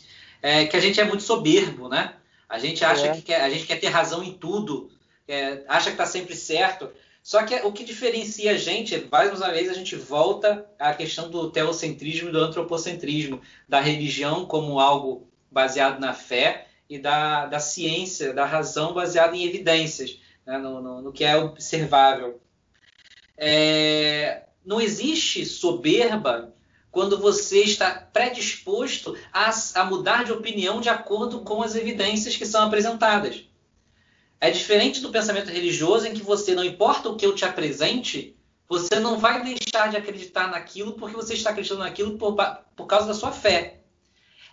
é 0.42 0.66
que 0.66 0.78
a 0.78 0.80
gente 0.80 1.02
é 1.02 1.04
muito 1.04 1.24
soberbo, 1.24 1.90
né? 1.90 2.14
A 2.48 2.60
gente 2.60 2.86
acha 2.86 3.08
é. 3.08 3.12
que 3.14 3.24
quer, 3.24 3.42
a 3.42 3.50
gente 3.50 3.66
quer 3.66 3.80
ter 3.80 3.88
razão 3.88 4.24
em 4.24 4.32
tudo, 4.34 4.92
é, 5.28 5.64
acha 5.68 5.86
que 5.86 5.96
está 5.96 6.06
sempre 6.06 6.36
certo. 6.36 6.90
Só 7.24 7.44
que 7.44 7.56
o 7.56 7.72
que 7.72 7.84
diferencia 7.84 8.52
a 8.52 8.58
gente, 8.58 9.08
mais 9.12 9.36
uma 9.36 9.52
vez, 9.52 9.70
a 9.70 9.74
gente 9.74 9.96
volta 9.96 10.70
à 10.78 10.94
questão 10.94 11.30
do 11.30 11.52
teocentrismo 11.52 12.30
e 12.30 12.32
do 12.32 12.40
antropocentrismo, 12.40 13.42
da 13.68 13.82
religião 13.82 14.46
como 14.46 14.80
algo 14.80 15.28
baseado 15.52 16.00
na 16.00 16.14
fé 16.14 16.68
e 16.88 16.98
da, 17.00 17.48
da 17.48 17.60
ciência, 17.60 18.34
da 18.34 18.46
razão 18.46 18.94
baseada 18.94 19.36
em 19.36 19.46
evidências, 19.46 20.20
né, 20.46 20.58
no, 20.60 20.82
no, 20.82 21.02
no, 21.02 21.12
que 21.12 21.24
é 21.24 21.36
observável. 21.36 22.40
É, 23.36 24.44
não 24.64 24.80
existe 24.80 25.46
soberba 25.46 26.54
quando 26.92 27.20
você 27.20 27.62
está 27.62 27.92
predisposto 27.92 29.16
a, 29.32 29.52
a 29.76 29.86
mudar 29.86 30.26
de 30.26 30.32
opinião 30.32 30.82
de 30.82 30.90
acordo 30.90 31.42
com 31.42 31.62
as 31.62 31.76
evidências 31.76 32.36
que 32.36 32.46
são 32.46 32.64
apresentadas. 32.64 33.46
É 34.42 34.50
diferente 34.50 35.02
do 35.02 35.12
pensamento 35.12 35.50
religioso 35.50 36.08
em 36.08 36.14
que 36.14 36.24
você, 36.24 36.56
não 36.56 36.64
importa 36.64 37.10
o 37.10 37.16
que 37.16 37.26
eu 37.26 37.36
te 37.36 37.46
apresente, 37.46 38.38
você 38.68 39.00
não 39.00 39.18
vai 39.18 39.44
deixar 39.44 39.90
de 39.90 39.98
acreditar 39.98 40.48
naquilo 40.48 40.94
porque 40.94 41.16
você 41.16 41.34
está 41.34 41.50
acreditando 41.50 41.82
naquilo 41.82 42.18
por, 42.18 42.36
por 42.76 42.86
causa 42.86 43.08
da 43.08 43.14
sua 43.14 43.32
fé. 43.32 43.82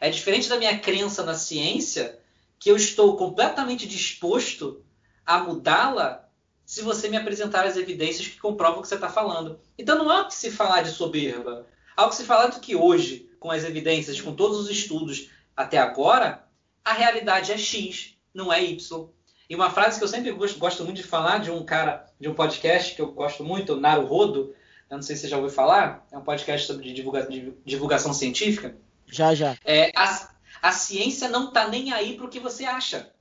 É 0.01 0.11
diferente 0.11 0.49
da 0.49 0.59
minha 0.59 0.78
crença 0.78 1.22
na 1.22 1.34
ciência, 1.34 2.18
que 2.59 2.70
eu 2.70 2.76
estou 2.76 3.16
completamente 3.16 3.87
disposto 3.87 4.82
a 5.24 5.39
mudá-la 5.39 6.26
se 6.64 6.82
você 6.82 7.09
me 7.09 7.16
apresentar 7.16 7.64
as 7.64 7.76
evidências 7.76 8.26
que 8.26 8.41
comprovam 8.41 8.80
o 8.80 8.82
que 8.82 8.89
você 8.89 8.97
está 8.97 9.09
falando. 9.09 9.61
Então 9.78 9.97
não 9.97 10.11
há 10.11 10.24
que 10.24 10.34
se 10.34 10.51
falar 10.51 10.82
de 10.82 10.91
soberba. 10.91 11.66
Há 11.97 12.09
que 12.09 12.14
se 12.14 12.24
falar 12.24 12.49
de 12.49 12.61
que 12.61 12.76
hoje, 12.76 13.30
com 13.40 13.51
as 13.51 13.64
evidências, 13.64 14.20
com 14.20 14.34
todos 14.34 14.59
os 14.59 14.70
estudos 14.70 15.30
até 15.57 15.78
agora, 15.78 16.44
a 16.84 16.92
realidade 16.92 17.51
é 17.53 17.57
X, 17.57 18.14
não 18.34 18.53
é 18.53 18.62
Y. 18.62 19.09
E 19.49 19.55
uma 19.55 19.70
frase 19.70 19.99
que 19.99 20.05
eu 20.05 20.09
sempre 20.09 20.30
gosto, 20.32 20.59
gosto 20.59 20.84
muito 20.84 20.99
de 20.99 21.03
falar 21.03 21.38
de 21.38 21.51
um 21.51 21.64
cara, 21.64 22.07
de 22.20 22.28
um 22.28 22.34
podcast 22.34 22.94
que 22.94 23.01
eu 23.01 23.12
gosto 23.12 23.42
muito, 23.42 23.74
o 23.74 23.80
Naru 23.80 24.07
Rodo, 24.07 24.55
eu 24.90 24.97
não 24.97 25.03
sei 25.03 25.16
se 25.16 25.22
você 25.22 25.28
já 25.28 25.36
ouviu 25.36 25.51
falar, 25.51 26.07
é 26.12 26.18
um 26.18 26.22
podcast 26.22 26.66
sobre 26.66 26.92
divulga, 26.92 27.26
divulgação 27.64 28.12
científica. 28.12 28.76
Já, 29.07 29.34
já. 29.34 29.57
É, 29.64 29.90
a, 29.97 30.28
a 30.62 30.72
ciência 30.72 31.28
não 31.28 31.49
está 31.49 31.68
nem 31.68 31.92
aí 31.92 32.16
para 32.16 32.26
o 32.26 32.28
que 32.28 32.40
você 32.40 32.64
acha. 32.64 33.12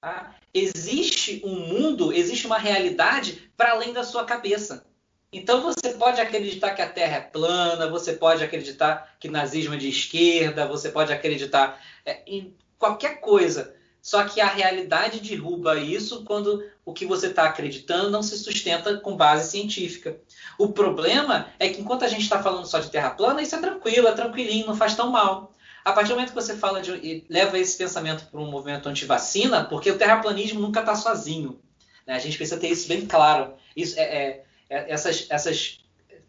Tá? 0.00 0.34
Existe 0.54 1.40
um 1.44 1.54
mundo, 1.68 2.12
existe 2.12 2.46
uma 2.46 2.58
realidade 2.58 3.50
para 3.56 3.72
além 3.72 3.92
da 3.92 4.02
sua 4.02 4.24
cabeça. 4.24 4.86
Então 5.32 5.62
você 5.62 5.94
pode 5.94 6.20
acreditar 6.20 6.72
que 6.72 6.82
a 6.82 6.88
Terra 6.88 7.16
é 7.16 7.20
plana, 7.20 7.88
você 7.88 8.12
pode 8.12 8.44
acreditar 8.44 9.16
que 9.18 9.28
nazismo 9.28 9.74
é 9.74 9.78
de 9.78 9.88
esquerda, 9.88 10.66
você 10.66 10.90
pode 10.90 11.12
acreditar 11.12 11.80
é, 12.04 12.20
em 12.26 12.54
qualquer 12.78 13.20
coisa. 13.20 13.74
Só 14.02 14.24
que 14.24 14.40
a 14.40 14.48
realidade 14.48 15.20
derruba 15.20 15.78
isso 15.78 16.24
quando 16.24 16.68
o 16.84 16.92
que 16.92 17.06
você 17.06 17.28
está 17.28 17.44
acreditando 17.44 18.10
não 18.10 18.22
se 18.22 18.36
sustenta 18.36 18.96
com 18.98 19.16
base 19.16 19.50
científica. 19.50 20.18
O 20.58 20.72
problema 20.72 21.46
é 21.58 21.68
que 21.68 21.80
enquanto 21.80 22.04
a 22.04 22.08
gente 22.08 22.22
está 22.22 22.42
falando 22.42 22.66
só 22.66 22.80
de 22.80 22.90
terra 22.90 23.10
plana, 23.10 23.40
isso 23.40 23.54
é 23.54 23.60
tranquilo, 23.60 24.08
é 24.08 24.12
tranquilinho, 24.12 24.66
não 24.66 24.76
faz 24.76 24.96
tão 24.96 25.10
mal. 25.10 25.54
A 25.84 25.92
partir 25.92 26.08
do 26.08 26.16
momento 26.16 26.30
que 26.30 26.34
você 26.34 26.56
fala 26.56 26.82
de, 26.82 26.92
e 26.94 27.24
leva 27.30 27.58
esse 27.58 27.78
pensamento 27.78 28.26
para 28.26 28.40
um 28.40 28.50
movimento 28.50 28.88
anti-vacina, 28.88 29.64
porque 29.64 29.90
o 29.90 29.98
terraplanismo 29.98 30.60
nunca 30.60 30.80
está 30.80 30.96
sozinho. 30.96 31.60
Né? 32.06 32.14
A 32.14 32.18
gente 32.18 32.36
precisa 32.36 32.60
ter 32.60 32.68
isso 32.68 32.88
bem 32.88 33.06
claro. 33.06 33.54
Isso 33.76 33.98
é, 33.98 34.02
é, 34.02 34.24
é 34.28 34.44
essas, 34.72 35.26
essas, 35.28 35.78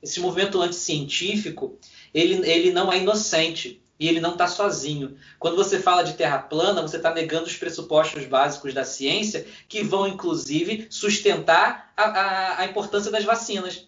esse 0.01 0.19
movimento 0.19 0.61
anticientífico, 0.61 1.77
ele, 2.13 2.47
ele 2.49 2.71
não 2.71 2.91
é 2.91 2.97
inocente 2.97 3.81
e 3.99 4.07
ele 4.07 4.19
não 4.19 4.33
está 4.33 4.47
sozinho. 4.47 5.15
Quando 5.39 5.55
você 5.55 5.79
fala 5.79 6.03
de 6.03 6.13
terra 6.13 6.39
plana, 6.39 6.81
você 6.81 6.97
está 6.97 7.13
negando 7.13 7.45
os 7.45 7.55
pressupostos 7.55 8.25
básicos 8.25 8.73
da 8.73 8.83
ciência, 8.83 9.47
que 9.67 9.83
vão, 9.83 10.07
inclusive, 10.07 10.87
sustentar 10.89 11.93
a, 11.95 12.03
a, 12.03 12.61
a 12.61 12.65
importância 12.65 13.11
das 13.11 13.23
vacinas. 13.23 13.87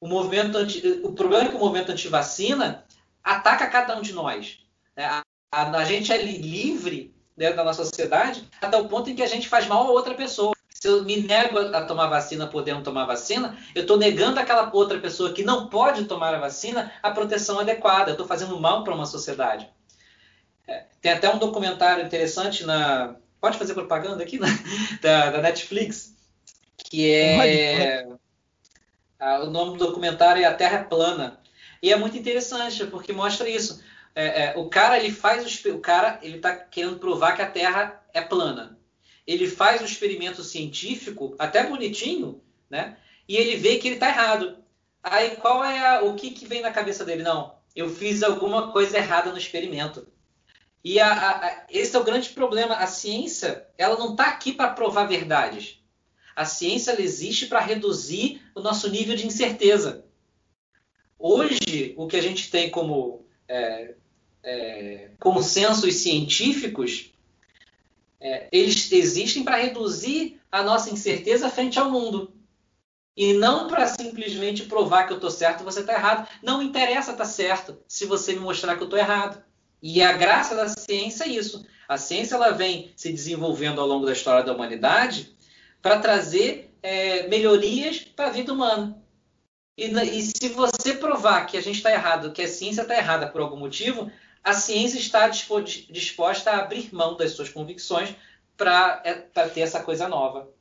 O, 0.00 0.06
movimento 0.06 0.56
anti, 0.56 1.00
o 1.02 1.12
problema 1.12 1.46
é 1.46 1.48
que 1.48 1.56
o 1.56 1.58
movimento 1.58 1.90
anti-vacina 1.90 2.84
ataca 3.24 3.66
cada 3.66 3.98
um 3.98 4.02
de 4.02 4.12
nós. 4.12 4.60
Né? 4.96 5.04
A, 5.04 5.22
a, 5.50 5.70
a, 5.78 5.84
gente 5.84 6.12
é 6.12 6.22
livre 6.22 7.12
dentro 7.36 7.56
da 7.56 7.64
nossa 7.64 7.84
sociedade 7.84 8.48
até 8.60 8.76
o 8.76 8.88
ponto 8.88 9.10
em 9.10 9.16
que 9.16 9.22
a 9.22 9.26
gente 9.26 9.48
faz 9.48 9.66
mal 9.66 9.86
a 9.86 9.90
outra 9.90 10.14
pessoa. 10.14 10.54
Se 10.80 10.86
eu 10.86 11.02
me 11.04 11.16
nego 11.16 11.58
a 11.58 11.84
tomar 11.84 12.06
vacina 12.06 12.46
podendo 12.46 12.84
tomar 12.84 13.04
vacina, 13.04 13.58
eu 13.74 13.82
estou 13.82 13.96
negando 13.96 14.38
aquela 14.38 14.70
outra 14.72 15.00
pessoa 15.00 15.32
que 15.32 15.42
não 15.42 15.68
pode 15.68 16.04
tomar 16.04 16.32
a 16.32 16.38
vacina 16.38 16.92
a 17.02 17.10
proteção 17.10 17.58
adequada. 17.58 18.10
Eu 18.10 18.12
estou 18.12 18.26
fazendo 18.26 18.60
mal 18.60 18.84
para 18.84 18.94
uma 18.94 19.04
sociedade. 19.04 19.68
É, 20.68 20.84
tem 21.00 21.10
até 21.10 21.28
um 21.34 21.38
documentário 21.38 22.06
interessante 22.06 22.64
na. 22.64 23.16
Pode 23.40 23.58
fazer 23.58 23.74
propaganda 23.74 24.22
aqui? 24.22 24.38
Né? 24.38 24.46
Da, 25.02 25.30
da, 25.30 25.42
Netflix, 25.42 26.14
que 26.76 27.12
é. 27.12 28.06
o 29.42 29.46
nome 29.46 29.78
do 29.78 29.86
documentário 29.86 30.42
é 30.42 30.46
A 30.46 30.54
Terra 30.54 30.78
é 30.78 30.84
Plana. 30.84 31.40
E 31.82 31.92
é 31.92 31.96
muito 31.96 32.16
interessante, 32.16 32.86
porque 32.86 33.12
mostra 33.12 33.48
isso. 33.48 33.82
É, 34.14 34.44
é, 34.44 34.54
o 34.56 34.68
cara 34.68 34.96
ele 34.96 35.12
faz 35.12 35.64
o 35.64 35.78
cara 35.80 36.20
ele 36.22 36.36
está 36.36 36.54
querendo 36.54 36.98
provar 36.98 37.34
que 37.34 37.42
a 37.42 37.50
Terra 37.50 38.00
é 38.14 38.20
plana 38.20 38.77
ele 39.28 39.46
faz 39.46 39.82
o 39.82 39.84
experimento 39.84 40.42
científico, 40.42 41.36
até 41.38 41.62
bonitinho, 41.66 42.40
né? 42.70 42.96
E 43.28 43.36
ele 43.36 43.56
vê 43.56 43.76
que 43.76 43.86
ele 43.86 43.96
está 43.96 44.08
errado. 44.08 44.56
Aí 45.02 45.36
qual 45.36 45.62
é 45.62 45.86
a, 45.86 46.02
o 46.02 46.14
que, 46.14 46.30
que 46.30 46.46
vem 46.46 46.62
na 46.62 46.72
cabeça 46.72 47.04
dele? 47.04 47.22
Não, 47.22 47.54
eu 47.76 47.90
fiz 47.90 48.22
alguma 48.22 48.72
coisa 48.72 48.96
errada 48.96 49.30
no 49.30 49.36
experimento. 49.36 50.08
E 50.82 50.98
a, 50.98 51.12
a, 51.12 51.66
esse 51.68 51.94
é 51.94 51.98
o 51.98 52.04
grande 52.04 52.30
problema. 52.30 52.76
A 52.76 52.86
ciência, 52.86 53.66
ela 53.76 53.98
não 53.98 54.12
está 54.12 54.28
aqui 54.28 54.50
para 54.50 54.72
provar 54.72 55.04
verdades. 55.04 55.78
A 56.34 56.46
ciência 56.46 56.98
existe 56.98 57.48
para 57.48 57.60
reduzir 57.60 58.40
o 58.54 58.60
nosso 58.60 58.88
nível 58.88 59.14
de 59.14 59.26
incerteza. 59.26 60.06
Hoje, 61.18 61.92
o 61.98 62.06
que 62.06 62.16
a 62.16 62.22
gente 62.22 62.50
tem 62.50 62.70
como 62.70 63.26
é, 63.46 63.94
é, 64.42 65.10
consensos 65.20 65.96
científicos 65.96 67.12
é, 68.20 68.48
eles 68.50 68.90
existem 68.90 69.44
para 69.44 69.56
reduzir 69.56 70.40
a 70.50 70.62
nossa 70.62 70.90
incerteza 70.90 71.50
frente 71.50 71.78
ao 71.78 71.90
mundo. 71.90 72.32
E 73.16 73.32
não 73.32 73.66
para 73.66 73.86
simplesmente 73.86 74.64
provar 74.64 75.06
que 75.06 75.12
eu 75.12 75.16
estou 75.16 75.30
certo 75.30 75.60
e 75.60 75.64
você 75.64 75.80
está 75.80 75.92
errado. 75.92 76.28
Não 76.42 76.62
interessa 76.62 77.10
estar 77.12 77.24
tá 77.24 77.28
certo 77.28 77.76
se 77.86 78.06
você 78.06 78.32
me 78.32 78.40
mostrar 78.40 78.76
que 78.76 78.82
eu 78.82 78.86
estou 78.86 78.98
errado. 78.98 79.42
E 79.82 80.02
a 80.02 80.12
graça 80.12 80.54
da 80.54 80.68
ciência 80.68 81.24
é 81.24 81.28
isso. 81.28 81.66
A 81.88 81.96
ciência 81.96 82.34
ela 82.34 82.50
vem 82.50 82.92
se 82.96 83.12
desenvolvendo 83.12 83.80
ao 83.80 83.86
longo 83.86 84.06
da 84.06 84.12
história 84.12 84.44
da 84.44 84.52
humanidade 84.52 85.36
para 85.80 85.98
trazer 85.98 86.72
é, 86.82 87.26
melhorias 87.28 87.98
para 88.00 88.26
a 88.26 88.30
vida 88.30 88.52
humana. 88.52 89.00
E, 89.76 89.86
e, 89.86 90.22
se 90.22 90.48
você 90.48 90.94
provar 90.94 91.46
que 91.46 91.56
a 91.56 91.60
gente 91.60 91.76
está 91.76 91.92
errado, 91.92 92.32
que 92.32 92.42
a 92.42 92.48
ciência 92.48 92.82
está 92.82 92.96
errada 92.96 93.28
por 93.28 93.40
algum 93.40 93.56
motivo, 93.56 94.10
a 94.42 94.54
ciência 94.54 94.98
está 94.98 95.28
disposta 95.28 96.50
a 96.50 96.58
abrir 96.58 96.94
mão 96.94 97.16
das 97.16 97.32
suas 97.32 97.48
convicções 97.48 98.14
para 98.56 99.02
é, 99.04 99.14
ter 99.48 99.60
essa 99.60 99.82
coisa 99.82 100.08
nova. 100.08 100.52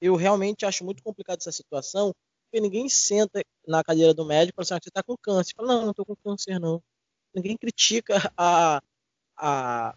Eu 0.00 0.16
realmente 0.16 0.66
acho 0.66 0.84
muito 0.84 1.02
complicado 1.02 1.38
essa 1.38 1.52
situação, 1.52 2.12
porque 2.44 2.60
ninguém 2.60 2.88
senta 2.88 3.42
na 3.66 3.82
cadeira 3.84 4.12
do 4.12 4.24
médico 4.24 4.60
e 4.60 4.64
fala 4.64 4.64
assim, 4.64 4.74
ah, 4.74 4.80
você 4.82 4.88
está 4.88 5.02
com 5.02 5.16
câncer. 5.16 5.54
Fala, 5.56 5.68
não, 5.68 5.82
não 5.82 5.90
estou 5.90 6.04
com 6.04 6.16
câncer, 6.16 6.58
não. 6.58 6.82
Ninguém 7.34 7.56
critica 7.56 8.32
a, 8.36 8.82
a, 9.36 9.94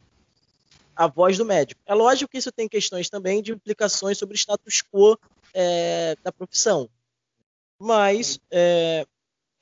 a 0.95 1.08
voz 1.08 1.38
do 1.38 1.45
médico. 1.45 1.82
É 1.86 1.93
lógico 1.93 2.32
que 2.32 2.38
isso 2.38 2.51
tem 2.51 2.70
questões 2.70 3.10
também 3.10 3.41
de 3.41 3.51
implicações 3.51 4.18
sobre 4.18 4.36
o 4.36 4.38
status 4.38 4.82
quo 4.82 5.18
é, 5.53 6.16
da 6.24 6.32
profissão. 6.32 6.89
Mas 7.80 8.39
é, 8.49 9.06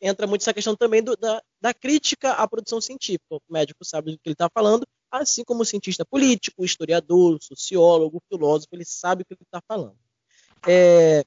entra 0.04 0.28
muito 0.28 0.42
essa 0.42 0.54
questão 0.54 0.76
também 0.76 1.02
do, 1.02 1.16
da, 1.16 1.42
da, 1.62 1.74
crítica 1.74 2.34
à 2.34 2.46
produção 2.46 2.82
científica. 2.82 3.24
O 3.36 3.42
médico 3.50 3.86
sabe 3.86 4.12
do 4.12 4.18
que 4.18 4.28
ele 4.28 4.34
está 4.34 4.50
falando, 4.54 4.86
assim 5.10 5.46
como 5.46 5.62
o 5.62 5.66
cientista 5.66 6.06
político, 6.06 6.66
historiador, 6.66 7.38
sociólogo, 7.42 8.22
filósofo, 8.30 8.68
ele 8.74 8.84
sabe 8.84 9.22
o 9.22 9.26
que 9.26 9.34
ele 9.34 9.42
está 9.42 9.62
falando. 9.66 9.98
É, 10.68 11.24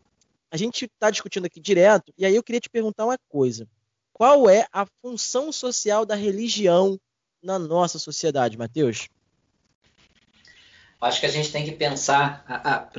a 0.51 0.57
gente 0.59 0.85
está 0.85 1.11
discutindo 1.11 1.47
aqui 1.47 1.59
direto, 1.59 2.13
e 2.19 2.27
aí 2.27 2.37
eu 2.37 2.43
queria 2.43 2.61
te 2.61 2.69
perguntar 2.69 3.07
uma 3.07 3.19
coisa. 3.29 3.67
Qual 4.13 4.49
é 4.49 4.67
a 4.71 4.87
função 5.01 5.51
social 5.51 6.05
da 6.05 6.15
religião 6.15 7.01
na 7.43 7.59
nossa 7.59 7.99
sociedade, 7.99 8.59
Matheus? 8.59 9.09
Acho 11.01 11.21
que 11.21 11.27
a 11.27 11.31
gente 11.31 11.51
tem 11.51 11.65
que 11.65 11.73
pensar, 11.73 12.45
a, 12.47 12.75
a, 12.75 12.91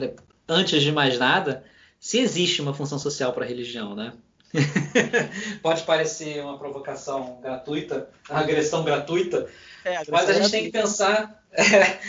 antes 0.47 0.81
de 0.81 0.91
mais 0.91 1.19
nada, 1.19 1.63
se 1.99 2.19
existe 2.19 2.61
uma 2.61 2.73
função 2.73 2.97
social 2.97 3.33
para 3.33 3.45
a 3.45 3.47
religião, 3.47 3.95
né? 3.95 4.13
Pode 5.61 5.83
parecer 5.83 6.43
uma 6.43 6.57
provocação 6.57 7.39
gratuita, 7.41 8.09
uma 8.29 8.39
agressão 8.39 8.83
gratuita, 8.83 9.49
é, 9.83 10.01
mas 10.09 10.29
a 10.29 10.33
gente 10.33 10.51
tem 10.51 10.63
que 10.65 10.71
pensar. 10.71 11.43
É, 11.51 11.99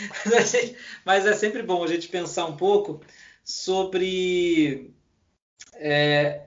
mas 1.03 1.25
é 1.25 1.33
sempre 1.33 1.63
bom 1.63 1.83
a 1.83 1.87
gente 1.87 2.07
pensar 2.07 2.45
um 2.45 2.55
pouco 2.55 3.01
sobre 3.43 4.93
é, 5.75 6.43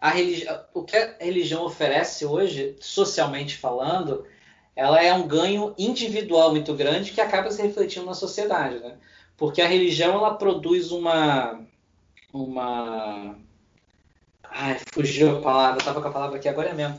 a 0.00 0.10
religião, 0.10 0.64
o 0.74 0.82
que 0.82 0.96
a 0.96 1.16
religião 1.20 1.64
oferece 1.64 2.26
hoje, 2.26 2.76
socialmente 2.80 3.56
falando, 3.56 4.26
ela 4.74 5.02
é 5.02 5.12
um 5.12 5.26
ganho 5.26 5.74
individual 5.78 6.50
muito 6.50 6.74
grande 6.74 7.12
que 7.12 7.20
acaba 7.20 7.50
se 7.50 7.62
refletindo 7.62 8.06
na 8.06 8.14
sociedade, 8.14 8.80
né? 8.80 8.96
Porque 9.36 9.62
a 9.62 9.68
religião 9.68 10.14
ela 10.14 10.34
produz 10.34 10.90
uma 10.90 11.60
uma 12.32 13.36
Ai, 14.54 14.78
fugiu 14.92 15.38
a 15.38 15.40
palavra, 15.40 15.78
estava 15.78 16.00
com 16.02 16.08
a 16.08 16.12
palavra 16.12 16.36
aqui 16.36 16.48
agora 16.48 16.68
é 16.68 16.74
mesmo. 16.74 16.98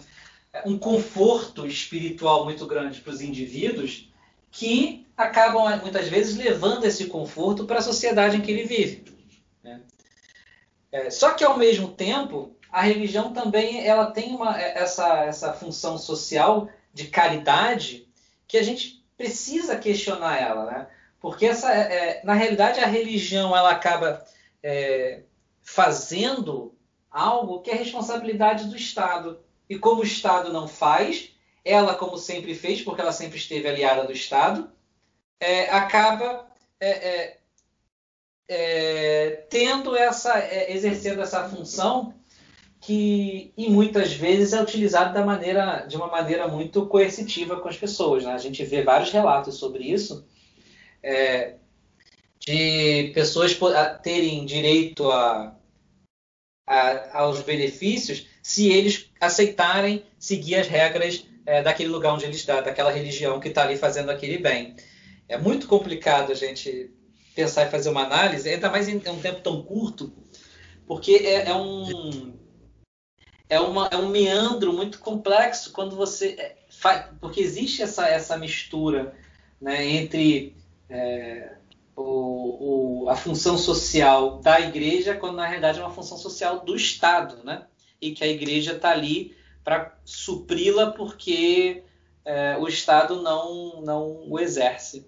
Um 0.65 0.77
conforto 0.77 1.65
espiritual 1.67 2.45
muito 2.45 2.65
grande 2.65 2.99
para 2.99 3.13
os 3.13 3.21
indivíduos 3.21 4.11
que 4.51 5.07
acabam 5.15 5.79
muitas 5.81 6.07
vezes 6.07 6.35
levando 6.35 6.85
esse 6.85 7.05
conforto 7.05 7.65
para 7.65 7.79
a 7.79 7.81
sociedade 7.81 8.37
em 8.37 8.41
que 8.41 8.51
ele 8.51 8.65
vive. 8.65 9.03
Né? 9.63 9.81
É, 10.91 11.09
só 11.09 11.31
que 11.31 11.43
ao 11.43 11.57
mesmo 11.57 11.89
tempo 11.89 12.55
a 12.71 12.81
religião 12.81 13.31
também 13.33 13.85
ela 13.85 14.11
tem 14.11 14.33
uma, 14.35 14.59
essa, 14.59 15.25
essa 15.25 15.53
função 15.53 15.97
social 15.97 16.69
de 16.91 17.07
caridade 17.07 18.07
que 18.47 18.57
a 18.57 18.63
gente 18.63 19.03
precisa 19.15 19.77
questionar 19.77 20.41
ela, 20.41 20.65
né? 20.65 20.87
Porque 21.19 21.45
essa, 21.45 21.71
é, 21.71 22.21
na 22.23 22.33
realidade 22.33 22.79
a 22.79 22.87
religião 22.87 23.55
ela 23.55 23.71
acaba 23.71 24.25
é, 24.61 25.21
fazendo 25.61 26.72
algo 27.13 27.61
que 27.61 27.69
é 27.69 27.75
responsabilidade 27.75 28.65
do 28.65 28.75
Estado. 28.75 29.39
E 29.69 29.77
como 29.77 30.01
o 30.01 30.05
Estado 30.05 30.51
não 30.51 30.67
faz, 30.67 31.29
ela, 31.63 31.93
como 31.93 32.17
sempre 32.17 32.55
fez, 32.55 32.81
porque 32.81 32.99
ela 32.99 33.13
sempre 33.13 33.37
esteve 33.37 33.69
aliada 33.69 34.03
do 34.03 34.11
Estado, 34.11 34.69
é, 35.39 35.69
acaba 35.69 36.47
é, 36.79 36.89
é, 36.89 37.37
é 38.47 39.29
tendo 39.49 39.95
essa, 39.95 40.39
é, 40.39 40.73
exercendo 40.73 41.21
essa 41.21 41.47
função 41.47 42.15
que 42.81 43.53
e 43.55 43.69
muitas 43.69 44.11
vezes 44.11 44.51
é 44.51 44.61
utilizado 44.61 45.13
da 45.13 45.25
maneira, 45.25 45.85
de 45.87 45.95
uma 45.95 46.07
maneira 46.07 46.47
muito 46.49 46.85
coercitiva 46.87 47.61
com 47.61 47.69
as 47.69 47.77
pessoas. 47.77 48.23
Né? 48.25 48.33
A 48.33 48.37
gente 48.37 48.65
vê 48.65 48.81
vários 48.81 49.11
relatos 49.11 49.55
sobre 49.55 49.85
isso, 49.85 50.25
é, 51.01 51.55
de 52.39 53.11
pessoas 53.13 53.57
terem 54.01 54.45
direito 54.45 55.09
a, 55.09 55.55
a, 56.73 57.19
aos 57.19 57.41
benefícios 57.41 58.27
se 58.41 58.69
eles 58.69 59.09
aceitarem 59.19 60.03
seguir 60.17 60.55
as 60.55 60.67
regras 60.67 61.25
é, 61.45 61.61
daquele 61.61 61.89
lugar 61.89 62.13
onde 62.13 62.25
ele 62.25 62.35
está, 62.35 62.61
daquela 62.61 62.91
religião 62.91 63.39
que 63.39 63.49
está 63.49 63.63
ali 63.63 63.77
fazendo 63.77 64.09
aquele 64.09 64.37
bem. 64.37 64.75
É 65.27 65.37
muito 65.37 65.67
complicado 65.67 66.31
a 66.31 66.35
gente 66.35 66.91
pensar 67.35 67.65
e 67.65 67.71
fazer 67.71 67.89
uma 67.89 68.03
análise, 68.03 68.49
ainda 68.49 68.69
mais 68.69 68.87
em 68.87 68.97
um 68.97 69.19
tempo 69.19 69.41
tão 69.41 69.61
curto, 69.63 70.13
porque 70.85 71.13
é, 71.13 71.49
é 71.49 71.55
um 71.55 72.33
é, 73.49 73.59
uma, 73.59 73.87
é 73.91 73.97
um 73.97 74.09
meandro 74.09 74.73
muito 74.73 74.99
complexo 74.99 75.71
quando 75.71 75.95
você 75.95 76.35
é, 76.39 76.55
faz, 76.69 77.05
porque 77.19 77.39
existe 77.39 77.81
essa, 77.83 78.07
essa 78.07 78.37
mistura 78.37 79.13
né, 79.61 79.85
entre 79.85 80.55
é, 80.89 81.55
o, 81.95 83.03
o, 83.03 83.09
a 83.09 83.15
função 83.15 83.57
social 83.57 84.39
da 84.39 84.59
igreja, 84.59 85.15
quando 85.15 85.35
na 85.35 85.45
realidade 85.45 85.79
é 85.79 85.83
uma 85.83 85.93
função 85.93 86.17
social 86.17 86.61
do 86.61 86.75
Estado, 86.75 87.43
né? 87.43 87.67
E 88.01 88.11
que 88.11 88.23
a 88.23 88.27
igreja 88.27 88.73
está 88.73 88.91
ali 88.91 89.35
para 89.63 89.97
supri-la 90.03 90.91
porque 90.91 91.83
é, 92.25 92.57
o 92.57 92.67
Estado 92.67 93.21
não, 93.21 93.81
não 93.81 94.29
o 94.29 94.39
exerce. 94.39 95.07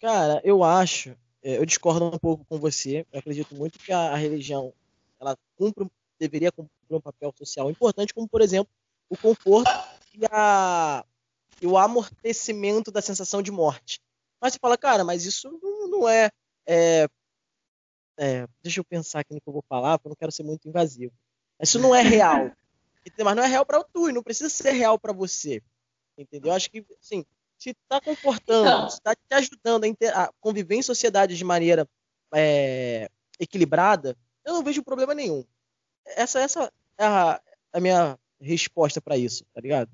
Cara, 0.00 0.40
eu 0.44 0.62
acho, 0.62 1.16
é, 1.42 1.58
eu 1.58 1.66
discordo 1.66 2.04
um 2.06 2.18
pouco 2.18 2.44
com 2.48 2.58
você. 2.58 3.06
Eu 3.12 3.20
acredito 3.20 3.54
muito 3.54 3.78
que 3.78 3.92
a, 3.92 4.12
a 4.12 4.16
religião 4.16 4.72
ela 5.20 5.36
cumpre 5.56 5.86
deveria 6.18 6.50
cumprir 6.50 6.70
um 6.90 7.00
papel 7.00 7.32
social 7.36 7.70
importante, 7.70 8.14
como, 8.14 8.28
por 8.28 8.40
exemplo, 8.40 8.72
o 9.08 9.16
conforto 9.16 9.70
e, 10.14 10.24
a, 10.30 11.04
e 11.60 11.66
o 11.66 11.76
amortecimento 11.76 12.90
da 12.90 13.02
sensação 13.02 13.42
de 13.42 13.50
morte. 13.50 14.00
Mas 14.40 14.52
você 14.52 14.58
fala, 14.58 14.76
cara, 14.76 15.04
mas 15.04 15.24
isso 15.24 15.50
não, 15.90 16.08
é, 16.08 16.30
é, 16.66 17.08
é, 18.18 18.46
Deixa 18.62 18.80
eu 18.80 18.84
pensar 18.84 19.20
aqui 19.20 19.34
no 19.34 19.40
que 19.40 19.48
eu 19.48 19.52
vou 19.52 19.64
falar, 19.68 19.98
porque 19.98 20.08
eu 20.08 20.10
não 20.10 20.16
quero 20.16 20.32
ser 20.32 20.42
muito 20.42 20.68
invasivo. 20.68 21.12
Isso 21.60 21.78
não 21.78 21.94
é 21.94 22.02
real. 22.02 22.50
mas 23.24 23.36
não 23.36 23.42
é 23.42 23.46
real 23.46 23.64
para 23.64 23.82
tu, 23.84 24.08
e 24.08 24.12
não 24.12 24.22
precisa 24.22 24.50
ser 24.50 24.72
real 24.72 24.98
para 24.98 25.12
você. 25.12 25.62
Entendeu? 26.18 26.52
Acho 26.52 26.70
que, 26.70 26.84
assim, 27.00 27.24
se 27.58 27.70
está 27.70 28.00
confortando, 28.00 28.68
então, 28.68 28.90
se 28.90 28.96
está 28.96 29.14
te 29.14 29.34
ajudando 29.34 29.84
a, 29.84 29.88
inter... 29.88 30.18
a, 30.18 30.30
conviver 30.40 30.76
em 30.76 30.82
sociedade 30.82 31.36
de 31.36 31.44
maneira 31.44 31.88
é, 32.34 33.08
equilibrada, 33.38 34.16
eu 34.44 34.54
não 34.54 34.62
vejo 34.62 34.82
problema 34.82 35.14
nenhum 35.14 35.44
essa, 36.06 36.40
essa 36.40 36.72
é 36.98 37.04
a, 37.04 37.40
a 37.72 37.80
minha 37.80 38.18
resposta 38.40 39.00
para 39.00 39.16
isso, 39.16 39.44
tá 39.52 39.60
ligado? 39.60 39.90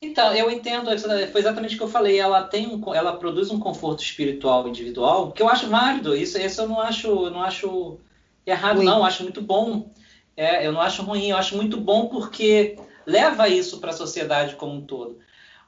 Então, 0.00 0.32
eu 0.32 0.48
entendo, 0.50 0.90
foi 1.32 1.40
exatamente 1.40 1.74
o 1.74 1.78
que 1.78 1.84
eu 1.84 1.88
falei. 1.88 2.18
Ela 2.20 2.44
tem 2.44 2.68
um, 2.68 2.94
ela 2.94 3.16
produz 3.16 3.50
um 3.50 3.58
conforto 3.58 4.02
espiritual 4.02 4.68
individual 4.68 5.32
que 5.32 5.42
eu 5.42 5.48
acho 5.48 5.68
válido. 5.68 6.16
Isso, 6.16 6.38
isso 6.38 6.62
eu 6.62 6.68
não 6.68 6.80
acho, 6.80 7.30
não 7.30 7.42
acho 7.42 7.98
errado, 8.46 8.76
ruim. 8.76 8.86
não. 8.86 8.98
Eu 8.98 9.04
acho 9.04 9.24
muito 9.24 9.42
bom. 9.42 9.90
É, 10.36 10.64
eu 10.64 10.70
não 10.70 10.80
acho 10.80 11.02
ruim. 11.02 11.30
Eu 11.30 11.36
acho 11.36 11.56
muito 11.56 11.76
bom 11.80 12.06
porque 12.06 12.78
leva 13.04 13.48
isso 13.48 13.80
para 13.80 13.90
a 13.90 13.94
sociedade 13.94 14.54
como 14.54 14.74
um 14.74 14.86
todo. 14.86 15.18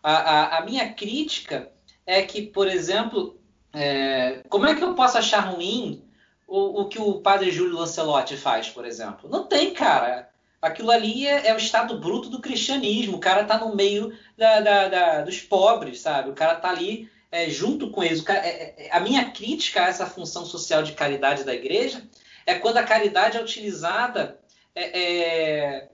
A, 0.02 0.12
a, 0.12 0.58
a, 0.58 0.64
minha 0.64 0.92
crítica 0.92 1.70
é 2.06 2.22
que, 2.22 2.42
por 2.42 2.68
exemplo, 2.68 3.36
é, 3.72 4.42
como 4.48 4.66
é 4.66 4.74
que 4.76 4.84
eu 4.84 4.94
posso 4.94 5.18
achar 5.18 5.40
ruim 5.40 6.04
o, 6.46 6.82
o 6.82 6.88
que 6.88 7.00
o 7.00 7.20
padre 7.20 7.50
Júlio 7.50 7.76
Lancelotti 7.76 8.36
faz, 8.36 8.68
por 8.68 8.84
exemplo. 8.84 9.28
Não 9.28 9.46
tem, 9.46 9.74
cara. 9.74 10.29
Aquilo 10.60 10.90
ali 10.90 11.26
é, 11.26 11.48
é, 11.48 11.54
o 11.54 11.58
estado 11.58 11.98
bruto 11.98 12.28
do 12.28 12.40
cristianismo. 12.40 13.16
O 13.16 13.20
cara 13.20 13.44
tá 13.44 13.58
no 13.58 13.74
meio 13.74 14.16
da, 14.36 14.60
da, 14.60 14.88
da, 14.88 15.22
dos 15.22 15.40
pobres, 15.40 16.00
sabe? 16.00 16.30
O 16.30 16.34
cara 16.34 16.56
tá 16.56 16.68
ali 16.68 17.10
é, 17.30 17.48
junto 17.48 17.90
com 17.90 18.02
eles. 18.02 18.20
Cara, 18.20 18.40
é, 18.46 18.86
é, 18.86 18.88
a 18.92 19.00
minha 19.00 19.30
crítica 19.30 19.84
a 19.84 19.88
essa 19.88 20.06
função 20.06 20.44
social 20.44 20.82
de 20.82 20.92
caridade 20.92 21.44
da 21.44 21.54
igreja 21.54 22.06
é 22.44 22.54
quando 22.54 22.76
a 22.76 22.82
caridade 22.82 23.38
é 23.38 23.42
utilizada 23.42 24.38
é, 24.74 25.88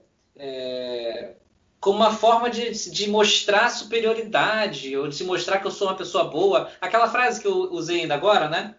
como 1.79 1.99
uma 1.99 2.13
forma 2.13 2.49
de, 2.49 2.71
de 2.91 3.09
mostrar 3.09 3.69
superioridade 3.69 4.95
ou 4.97 5.07
de 5.07 5.15
se 5.15 5.23
mostrar 5.23 5.59
que 5.59 5.67
eu 5.67 5.71
sou 5.71 5.87
uma 5.87 5.95
pessoa 5.95 6.25
boa. 6.25 6.69
Aquela 6.81 7.09
frase 7.09 7.39
que 7.39 7.47
eu 7.47 7.71
usei 7.71 8.01
ainda 8.01 8.15
agora, 8.15 8.49
né? 8.49 8.75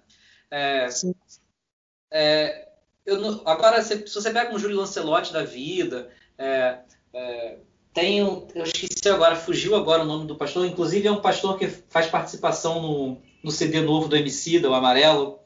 É, 0.51 0.89
é, 2.11 2.68
não, 3.17 3.41
agora, 3.45 3.83
se, 3.83 4.07
se, 4.07 4.15
você 4.15 4.31
pega 4.31 4.55
um 4.55 4.59
Júlio 4.59 4.77
Lancelotti 4.77 5.33
da 5.33 5.45
vida, 5.45 6.11
é, 6.37 6.79
é, 7.13 7.57
tem 7.95 8.23
um, 8.23 8.47
eu 8.55 8.65
esqueci 8.65 9.09
agora, 9.09 9.35
fugiu 9.35 9.75
agora 9.75 10.03
o 10.03 10.07
nome 10.07 10.27
do 10.27 10.37
pastor, 10.37 10.67
inclusive 10.67 11.09
é 11.09 11.13
um 11.13 11.21
pastor 11.21 11.59
que 11.59 11.67
faz 11.67 12.07
participação 12.07 12.81
no, 12.83 13.23
no 13.43 13.51
CD 13.51 13.81
novo 13.81 14.09
do 14.09 14.17
MC, 14.17 14.61
do 14.61 14.75
Amarelo. 14.75 15.41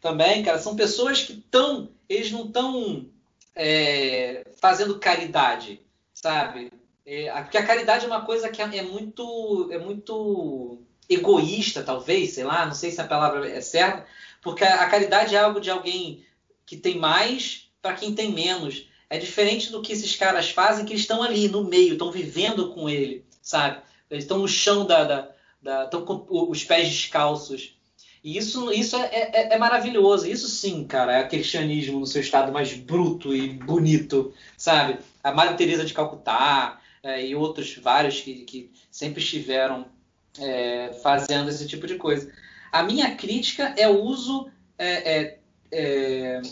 Também, 0.00 0.42
cara, 0.42 0.58
são 0.58 0.76
pessoas 0.76 1.22
que 1.22 1.34
estão, 1.34 1.90
eles 2.08 2.30
não 2.30 2.46
estão 2.46 3.06
é, 3.54 4.44
fazendo 4.60 4.98
caridade, 4.98 5.80
sabe? 6.12 6.72
É, 7.06 7.30
porque 7.42 7.58
a 7.58 7.66
caridade 7.66 8.04
é 8.04 8.08
uma 8.08 8.24
coisa 8.24 8.48
que 8.48 8.62
é, 8.62 8.78
é 8.78 8.82
muito, 8.82 9.68
é 9.70 9.78
muito 9.78 10.82
egoísta, 11.08 11.82
talvez, 11.82 12.32
sei 12.32 12.44
lá, 12.44 12.66
não 12.66 12.74
sei 12.74 12.90
se 12.90 13.00
a 13.00 13.06
palavra 13.06 13.48
é 13.48 13.60
certa, 13.60 14.06
porque 14.42 14.64
a, 14.64 14.86
caridade 14.86 15.34
é 15.34 15.38
algo 15.38 15.60
de 15.60 15.70
alguém 15.70 16.24
que 16.66 16.76
tem 16.76 16.98
mais 16.98 17.68
para 17.80 17.94
quem 17.94 18.14
tem 18.14 18.32
menos. 18.32 18.88
É 19.10 19.18
diferente 19.18 19.70
do 19.70 19.82
que 19.82 19.92
esses 19.92 20.16
caras 20.16 20.50
fazem, 20.50 20.84
que 20.84 20.92
eles 20.92 21.02
estão 21.02 21.22
ali 21.22 21.48
no 21.48 21.64
meio, 21.64 21.92
estão 21.92 22.10
vivendo 22.10 22.72
com 22.72 22.88
ele, 22.88 23.24
sabe? 23.42 23.80
Eles 24.10 24.24
estão 24.24 24.38
no 24.38 24.48
chão 24.48 24.86
da, 24.86 25.04
da, 25.04 25.84
estão 25.84 26.04
com 26.04 26.26
os 26.50 26.64
pés 26.64 26.88
descalços. 26.88 27.76
E 28.22 28.38
isso, 28.38 28.72
isso 28.72 28.96
é, 28.96 29.10
é, 29.12 29.54
é, 29.54 29.58
maravilhoso. 29.58 30.26
Isso 30.26 30.48
sim, 30.48 30.84
cara, 30.84 31.18
é 31.18 31.28
cristianismo 31.28 32.00
no 32.00 32.06
seu 32.06 32.22
estado 32.22 32.50
mais 32.50 32.72
bruto 32.72 33.34
e 33.34 33.50
bonito, 33.50 34.32
sabe? 34.56 34.98
A 35.22 35.30
Maria 35.30 35.54
Teresa 35.54 35.84
de 35.84 35.92
Calcutá 35.92 36.80
é, 37.02 37.26
e 37.26 37.34
outros 37.34 37.76
vários 37.76 38.20
que, 38.22 38.44
que 38.44 38.70
sempre 38.90 39.22
estiveram 39.22 39.86
é, 40.38 40.98
fazendo 41.02 41.50
esse 41.50 41.68
tipo 41.68 41.86
de 41.86 41.96
coisa. 41.96 42.32
A 42.72 42.82
minha 42.82 43.14
crítica 43.14 43.74
é 43.76 43.86
o 43.86 44.02
uso. 44.02 44.50
É, 44.78 45.38
é, 45.74 46.42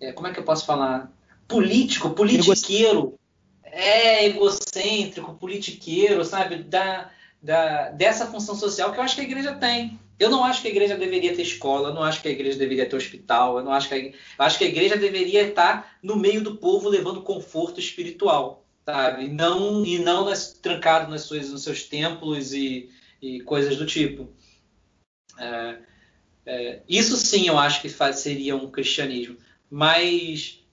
é, 0.00 0.12
como 0.12 0.26
é 0.26 0.32
que 0.32 0.40
eu 0.40 0.44
posso 0.44 0.66
falar? 0.66 1.12
Político, 1.46 2.10
politiqueiro. 2.10 3.18
É 3.64 4.26
egocêntrico, 4.26 5.34
politiqueiro, 5.34 6.24
sabe? 6.24 6.62
Da, 6.64 7.10
da, 7.42 7.90
dessa 7.90 8.26
função 8.26 8.54
social 8.54 8.92
que 8.92 8.98
eu 8.98 9.02
acho 9.02 9.14
que 9.14 9.20
a 9.20 9.24
igreja 9.24 9.54
tem. 9.54 9.98
Eu 10.18 10.30
não 10.30 10.44
acho 10.44 10.62
que 10.62 10.68
a 10.68 10.70
igreja 10.70 10.96
deveria 10.96 11.34
ter 11.34 11.42
escola, 11.42 11.90
eu 11.90 11.94
não 11.94 12.02
acho 12.02 12.20
que 12.20 12.28
a 12.28 12.32
igreja 12.32 12.58
deveria 12.58 12.88
ter 12.88 12.96
hospital, 12.96 13.58
eu 13.58 13.64
não 13.64 13.72
acho 13.72 13.88
que 13.88 13.94
a, 13.94 13.98
eu 13.98 14.14
acho 14.38 14.58
que 14.58 14.64
a 14.64 14.68
igreja 14.68 14.96
deveria 14.96 15.42
estar 15.42 15.96
no 16.02 16.16
meio 16.16 16.42
do 16.42 16.56
povo 16.56 16.88
levando 16.88 17.22
conforto 17.22 17.78
espiritual, 17.78 18.64
sabe? 18.84 19.26
E 19.26 19.28
não 19.28 19.84
e 19.84 20.00
não 20.00 20.24
nas, 20.24 20.52
trancado 20.54 21.08
nas 21.08 21.22
suas, 21.22 21.50
nos 21.50 21.62
seus 21.62 21.84
templos 21.84 22.52
e, 22.52 22.90
e 23.22 23.40
coisas 23.42 23.76
do 23.76 23.86
tipo. 23.86 24.28
É, 25.38 25.78
é, 26.50 26.80
isso 26.88 27.14
sim 27.18 27.46
eu 27.46 27.58
acho 27.58 27.82
que 27.82 27.90
faz, 27.90 28.20
seria 28.20 28.56
um 28.56 28.70
cristianismo, 28.70 29.36
mas 29.70 30.64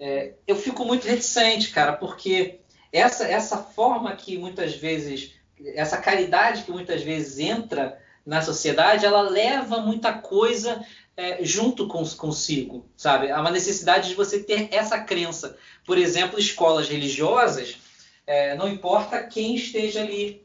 é, 0.00 0.34
eu 0.44 0.56
fico 0.56 0.84
muito 0.84 1.06
reticente, 1.06 1.70
cara, 1.70 1.92
porque 1.92 2.58
essa 2.92 3.24
essa 3.28 3.58
forma 3.58 4.16
que 4.16 4.36
muitas 4.36 4.74
vezes 4.74 5.34
essa 5.76 5.98
caridade 5.98 6.64
que 6.64 6.72
muitas 6.72 7.02
vezes 7.02 7.38
entra 7.38 7.96
na 8.26 8.42
sociedade, 8.42 9.06
ela 9.06 9.22
leva 9.22 9.78
muita 9.78 10.12
coisa 10.12 10.84
é, 11.16 11.44
junto 11.44 11.86
com, 11.86 12.04
consigo, 12.04 12.90
sabe? 12.96 13.30
Há 13.30 13.40
uma 13.40 13.52
necessidade 13.52 14.08
de 14.08 14.16
você 14.16 14.42
ter 14.42 14.68
essa 14.72 14.98
crença. 14.98 15.56
Por 15.86 15.96
exemplo, 15.96 16.40
escolas 16.40 16.88
religiosas, 16.88 17.76
é, 18.26 18.56
não 18.56 18.68
importa 18.68 19.22
quem 19.22 19.54
esteja 19.54 20.00
ali, 20.00 20.44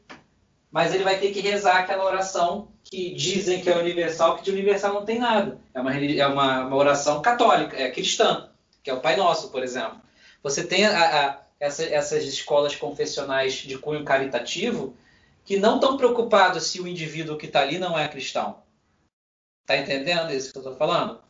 mas 0.70 0.94
ele 0.94 1.02
vai 1.02 1.18
ter 1.18 1.32
que 1.32 1.40
rezar 1.40 1.78
aquela 1.78 2.04
oração 2.04 2.75
que 2.88 3.12
dizem 3.14 3.60
que 3.60 3.68
é 3.68 3.76
universal, 3.76 4.36
que 4.36 4.44
de 4.44 4.50
universal 4.52 4.94
não 4.94 5.04
tem 5.04 5.18
nada. 5.18 5.58
É 5.74 5.80
uma, 5.80 5.94
é 5.94 6.26
uma, 6.26 6.66
uma 6.66 6.76
oração 6.76 7.20
católica, 7.20 7.76
é 7.76 7.90
cristã, 7.90 8.48
que 8.82 8.88
é 8.88 8.94
o 8.94 9.00
Pai 9.00 9.16
Nosso, 9.16 9.50
por 9.50 9.62
exemplo. 9.62 10.00
Você 10.42 10.64
tem 10.64 10.86
a, 10.86 11.26
a, 11.26 11.42
essa, 11.58 11.84
essas 11.84 12.24
escolas 12.24 12.76
confessionais 12.76 13.54
de 13.54 13.76
cunho 13.76 14.04
caritativo, 14.04 14.96
que 15.44 15.58
não 15.58 15.76
estão 15.76 15.96
preocupados 15.96 16.64
se 16.64 16.80
o 16.80 16.86
indivíduo 16.86 17.36
que 17.36 17.46
está 17.46 17.60
ali 17.60 17.78
não 17.78 17.98
é 17.98 18.06
cristão. 18.06 18.62
Está 19.62 19.76
entendendo 19.76 20.32
isso 20.32 20.52
que 20.52 20.58
eu 20.58 20.62
estou 20.62 20.76
falando? 20.76 21.20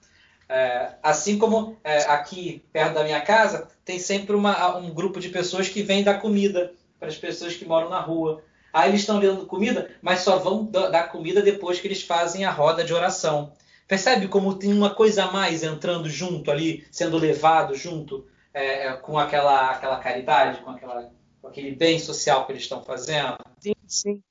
É, 0.49 0.95
assim 1.03 1.39
como 1.39 1.77
é, 1.83 2.03
aqui 2.03 2.63
perto 2.73 2.95
da 2.95 3.03
minha 3.03 3.21
casa 3.21 3.69
tem 3.85 3.99
sempre 3.99 4.37
uma, 4.37 4.77
um 4.77 4.95
grupo 4.95 5.19
de 5.19 5.31
pessoas 5.31 5.69
que 5.69 5.83
vêm 5.83 6.05
dar 6.05 6.21
comida 6.21 6.73
para 7.01 7.09
as 7.09 7.17
pessoas 7.17 7.57
que 7.57 7.65
moram 7.65 7.89
na 7.89 8.01
rua. 8.01 8.43
Aí 8.77 8.91
eles 8.91 9.01
estão 9.01 9.19
dando 9.19 9.47
comida, 9.47 9.91
mas 10.03 10.21
só 10.21 10.39
vão 10.39 10.67
dar 10.67 11.11
comida 11.11 11.41
depois 11.41 11.81
que 11.81 11.87
eles 11.87 12.03
fazem 12.03 12.45
a 12.45 12.51
roda 12.51 12.85
de 12.85 12.93
oração. 12.93 13.55
Percebe 13.89 14.29
como 14.29 14.55
tem 14.55 14.71
uma 14.71 14.95
coisa 14.95 15.25
a 15.25 15.33
mais 15.33 15.63
entrando 15.63 16.11
junto 16.11 16.51
ali, 16.51 16.87
sendo 16.91 17.17
levado 17.17 17.75
junto 17.75 18.27
é, 18.53 18.89
é 18.89 18.93
com 18.93 19.19
aquela, 19.19 19.71
aquela 19.71 19.99
caridade, 19.99 20.61
com 20.61 20.69
aquela 20.69 21.11
com 21.41 21.49
aquele 21.49 21.75
bem 21.75 21.99
social 21.99 22.45
que 22.45 22.53
eles 22.53 22.65
estão 22.65 22.83
fazendo? 22.83 23.39
Sim, 23.59 23.73
sim. 23.87 24.23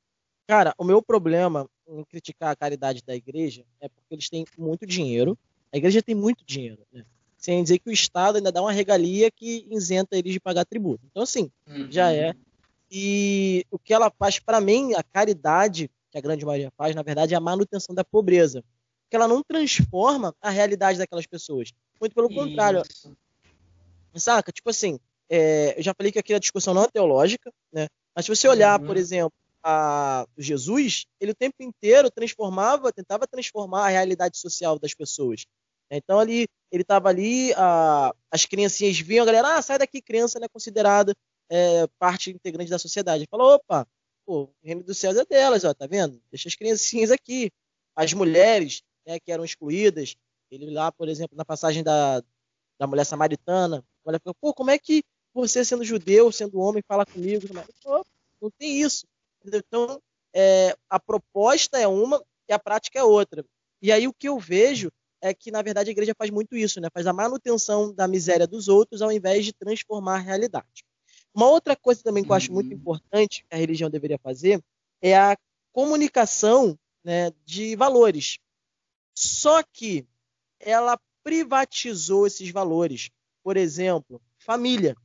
Cara, 0.47 0.75
o 0.77 0.83
meu 0.83 1.01
problema 1.01 1.67
em 1.87 2.03
criticar 2.03 2.51
a 2.51 2.55
caridade 2.55 3.01
da 3.03 3.15
igreja 3.15 3.63
é 3.81 3.89
porque 3.89 4.13
eles 4.13 4.29
têm 4.29 4.45
muito 4.55 4.85
dinheiro. 4.85 5.35
A 5.73 5.77
igreja 5.77 6.03
tem 6.03 6.13
muito 6.13 6.45
dinheiro, 6.45 6.83
né? 6.93 7.03
Sem 7.35 7.63
dizer 7.63 7.79
que 7.79 7.89
o 7.89 7.93
Estado 7.93 8.35
ainda 8.35 8.51
dá 8.51 8.61
uma 8.61 8.71
regalia 8.71 9.31
que 9.31 9.65
isenta 9.71 10.15
eles 10.15 10.33
de 10.33 10.39
pagar 10.39 10.65
tributo. 10.65 11.03
Então, 11.09 11.23
assim, 11.23 11.49
uhum. 11.67 11.91
já 11.91 12.13
é. 12.13 12.35
E 12.89 13.65
o 13.71 13.79
que 13.79 13.93
ela 13.93 14.11
faz, 14.11 14.39
para 14.39 14.61
mim, 14.61 14.93
a 14.93 15.03
caridade, 15.03 15.89
que 16.11 16.17
a 16.17 16.21
grande 16.21 16.45
maioria 16.45 16.71
faz, 16.77 16.95
na 16.95 17.01
verdade, 17.01 17.33
é 17.33 17.37
a 17.37 17.41
manutenção 17.41 17.95
da 17.95 18.03
pobreza. 18.03 18.63
Porque 19.03 19.15
ela 19.15 19.27
não 19.27 19.43
transforma 19.43 20.35
a 20.41 20.49
realidade 20.49 20.97
daquelas 20.97 21.25
pessoas. 21.25 21.71
Muito 21.99 22.13
pelo 22.13 22.29
Isso. 22.29 22.39
contrário. 22.39 22.81
Saca? 24.15 24.51
Tipo 24.51 24.69
assim, 24.69 24.99
é, 25.29 25.77
eu 25.77 25.83
já 25.83 25.93
falei 25.93 26.11
que 26.11 26.19
aqui 26.19 26.33
a 26.33 26.39
discussão 26.39 26.73
não 26.73 26.83
é 26.83 26.87
teológica, 26.87 27.51
né? 27.71 27.87
Mas 28.15 28.25
se 28.25 28.35
você 28.35 28.47
olhar, 28.47 28.79
uhum. 28.79 28.87
por 28.87 28.97
exemplo, 28.97 29.33
a 29.63 30.27
Jesus, 30.37 31.05
ele 31.19 31.31
o 31.31 31.35
tempo 31.35 31.55
inteiro 31.59 32.09
transformava, 32.11 32.93
tentava 32.93 33.27
transformar 33.27 33.85
a 33.85 33.89
realidade 33.89 34.37
social 34.37 34.77
das 34.77 34.93
pessoas. 34.93 35.45
Então 35.89 36.19
ali, 36.19 36.47
ele 36.71 36.81
estava 36.81 37.09
ali, 37.09 37.53
a, 37.55 38.13
as 38.31 38.45
criancinhas 38.45 38.99
vinham, 38.99 39.23
a 39.23 39.25
galera, 39.25 39.57
ah, 39.57 39.61
sai 39.61 39.77
daqui, 39.77 40.01
criança 40.01 40.39
não 40.39 40.45
é 40.45 40.49
considerada 40.49 41.13
é, 41.49 41.87
parte 41.99 42.31
integrante 42.31 42.69
da 42.69 42.79
sociedade. 42.79 43.27
Falou, 43.29 43.55
opa, 43.55 43.87
pô, 44.25 44.43
o 44.43 44.53
reino 44.63 44.83
dos 44.83 44.97
céus 44.97 45.17
é 45.17 45.25
delas, 45.25 45.63
ó, 45.63 45.73
tá 45.73 45.87
vendo? 45.87 46.21
Deixa 46.31 46.47
as 46.47 46.55
criancinhas 46.55 47.11
aqui. 47.11 47.51
As 47.95 48.13
mulheres, 48.13 48.83
né, 49.05 49.19
que 49.19 49.31
eram 49.31 49.45
excluídas, 49.45 50.15
ele 50.51 50.71
lá, 50.71 50.91
por 50.91 51.07
exemplo, 51.07 51.37
na 51.37 51.45
passagem 51.45 51.83
da, 51.83 52.21
da 52.79 52.87
mulher 52.87 53.05
samaritana, 53.05 53.77
a 53.77 54.09
mulher 54.09 54.21
falou, 54.21 54.35
pô, 54.39 54.53
como 54.53 54.71
é 54.71 54.77
que 54.77 55.03
você 55.33 55.65
sendo 55.65 55.83
judeu, 55.83 56.31
sendo 56.31 56.59
homem, 56.59 56.83
fala 56.87 57.05
comigo. 57.05 57.47
Não 58.41 58.49
tem 58.57 58.81
isso. 58.81 59.05
Então, 59.45 60.01
é, 60.33 60.75
a 60.89 60.99
proposta 60.99 61.77
é 61.77 61.87
uma 61.87 62.23
e 62.47 62.53
a 62.53 62.59
prática 62.59 62.99
é 62.99 63.03
outra. 63.03 63.45
E 63.81 63.91
aí 63.91 64.07
o 64.07 64.13
que 64.13 64.29
eu 64.29 64.39
vejo 64.39 64.89
é 65.21 65.33
que, 65.33 65.51
na 65.51 65.61
verdade, 65.61 65.89
a 65.89 65.91
igreja 65.91 66.13
faz 66.17 66.29
muito 66.29 66.55
isso, 66.55 66.79
né? 66.79 66.87
faz 66.93 67.05
a 67.07 67.13
manutenção 67.13 67.93
da 67.93 68.07
miséria 68.07 68.47
dos 68.47 68.67
outros 68.67 69.01
ao 69.01 69.11
invés 69.11 69.45
de 69.45 69.53
transformar 69.53 70.15
a 70.15 70.19
realidade. 70.19 70.85
Uma 71.35 71.49
outra 71.49 71.75
coisa 71.75 72.01
também 72.01 72.23
que 72.23 72.31
eu 72.31 72.35
acho 72.35 72.53
muito 72.53 72.67
uhum. 72.67 72.77
importante 72.77 73.45
que 73.47 73.53
a 73.53 73.57
religião 73.57 73.89
deveria 73.89 74.17
fazer 74.17 74.63
é 75.01 75.17
a 75.17 75.37
comunicação 75.73 76.79
né, 77.03 77.31
de 77.43 77.75
valores. 77.75 78.39
Só 79.13 79.61
que 79.61 80.07
ela 80.59 80.97
privatizou 81.21 82.25
esses 82.25 82.49
valores. 82.51 83.09
Por 83.43 83.57
exemplo, 83.57 84.21
família. 84.37 84.95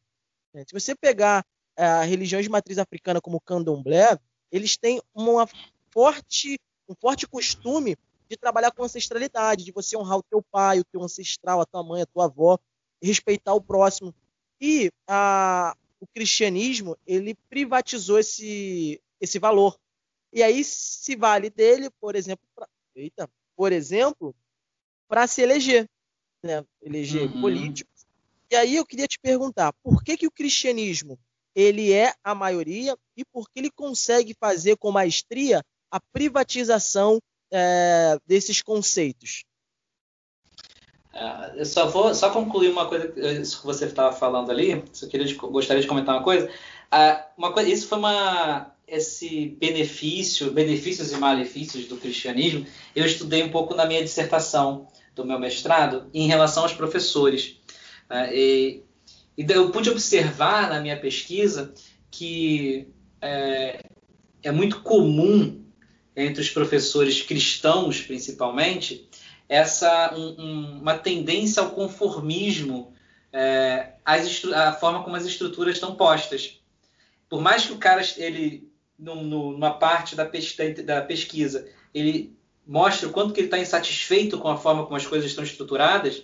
Né? 0.54 0.64
Se 0.66 0.72
você 0.72 0.94
pegar 0.94 1.44
é, 1.76 1.84
a 1.84 2.02
religião 2.02 2.40
de 2.40 2.48
matriz 2.48 2.78
africana 2.78 3.20
como 3.20 3.38
o 3.38 3.40
candomblé, 3.40 4.16
eles 4.52 4.76
têm 4.76 5.02
uma 5.12 5.48
forte, 5.90 6.58
um 6.88 6.94
forte 6.94 7.26
costume 7.26 7.96
de 8.28 8.36
trabalhar 8.36 8.70
com 8.70 8.84
ancestralidade, 8.84 9.64
de 9.64 9.72
você 9.72 9.96
honrar 9.96 10.18
o 10.18 10.22
teu 10.22 10.40
pai, 10.40 10.78
o 10.78 10.84
teu 10.84 11.02
ancestral, 11.02 11.60
a 11.60 11.66
tua 11.66 11.82
mãe, 11.82 12.02
a 12.02 12.06
tua 12.06 12.26
avó, 12.26 12.56
respeitar 13.02 13.52
o 13.54 13.60
próximo. 13.60 14.14
E 14.60 14.90
a, 15.08 15.74
o 16.00 16.06
cristianismo, 16.06 16.96
ele 17.06 17.34
privatizou 17.48 18.18
esse, 18.18 19.00
esse 19.20 19.38
valor. 19.38 19.78
E 20.32 20.42
aí 20.42 20.64
se 20.64 21.14
vale 21.16 21.50
dele, 21.50 21.90
por 22.00 22.16
exemplo, 22.16 22.46
pra, 22.54 22.66
eita, 22.94 23.28
por 23.56 23.72
exemplo, 23.72 24.34
para 25.08 25.26
se 25.26 25.42
eleger, 25.42 25.88
né? 26.42 26.64
eleger 26.82 27.22
uhum. 27.22 27.40
político 27.40 27.90
e 28.50 28.56
aí 28.56 28.74
eu 28.74 28.84
queria 28.84 29.06
te 29.06 29.16
perguntar, 29.20 29.72
por 29.74 30.02
que, 30.02 30.16
que 30.16 30.26
o 30.26 30.30
cristianismo 30.30 31.16
ele 31.54 31.92
é 31.92 32.12
a 32.24 32.34
maioria 32.34 32.96
e 33.16 33.24
por 33.24 33.48
que 33.48 33.60
ele 33.60 33.70
consegue 33.70 34.34
fazer 34.34 34.76
com 34.76 34.90
maestria 34.90 35.62
a 35.88 36.00
privatização 36.12 37.20
é, 37.52 38.18
desses 38.26 38.60
conceitos? 38.60 39.44
É, 41.12 41.60
eu 41.60 41.64
só 41.64 41.86
vou 41.86 42.14
só 42.14 42.30
concluir 42.30 42.70
uma 42.70 42.86
coisa 42.86 43.12
isso 43.40 43.60
que 43.60 43.66
você 43.66 43.86
estava 43.86 44.14
falando 44.14 44.50
ali. 44.50 44.84
Só 44.92 45.06
queria 45.06 45.34
gostaria 45.36 45.82
de 45.82 45.88
comentar 45.88 46.16
uma 46.16 46.24
coisa. 46.24 46.46
Uh, 46.46 47.22
uma 47.36 47.52
coisa, 47.52 47.70
isso 47.70 47.86
foi 47.88 47.98
uma 47.98 48.72
esse 48.86 49.56
benefício, 49.60 50.50
benefícios 50.50 51.12
e 51.12 51.16
malefícios 51.16 51.86
do 51.86 51.96
cristianismo. 51.96 52.66
Eu 52.94 53.06
estudei 53.06 53.42
um 53.42 53.50
pouco 53.50 53.74
na 53.74 53.86
minha 53.86 54.02
dissertação 54.02 54.88
do 55.14 55.24
meu 55.24 55.38
mestrado 55.38 56.10
em 56.12 56.26
relação 56.26 56.64
aos 56.64 56.72
professores. 56.72 57.56
Né? 58.08 58.34
E, 58.34 58.82
e 59.38 59.46
eu 59.48 59.70
pude 59.70 59.90
observar 59.90 60.68
na 60.68 60.80
minha 60.80 60.98
pesquisa 60.98 61.72
que 62.10 62.88
é, 63.20 63.80
é 64.42 64.50
muito 64.50 64.80
comum 64.80 65.64
entre 66.16 66.42
os 66.42 66.50
professores 66.50 67.22
cristãos, 67.22 68.00
principalmente, 68.00 69.08
essa 69.50 70.14
um, 70.14 70.40
um, 70.40 70.78
uma 70.80 70.96
tendência 70.96 71.60
ao 71.60 71.70
conformismo, 71.70 72.94
é, 73.32 73.94
a 74.04 74.72
forma 74.72 75.02
como 75.02 75.16
as 75.16 75.26
estruturas 75.26 75.74
estão 75.74 75.96
postas. 75.96 76.60
Por 77.28 77.40
mais 77.40 77.66
que 77.66 77.72
o 77.72 77.78
cara, 77.78 78.00
ele, 78.16 78.72
numa 78.96 79.72
parte 79.72 80.14
da, 80.14 80.30
da 80.84 81.02
pesquisa, 81.02 81.68
ele 81.92 82.38
mostre 82.64 83.06
o 83.06 83.10
quanto 83.10 83.34
que 83.34 83.40
ele 83.40 83.48
está 83.48 83.58
insatisfeito 83.58 84.38
com 84.38 84.48
a 84.48 84.56
forma 84.56 84.84
como 84.84 84.96
as 84.96 85.06
coisas 85.06 85.28
estão 85.28 85.42
estruturadas, 85.42 86.22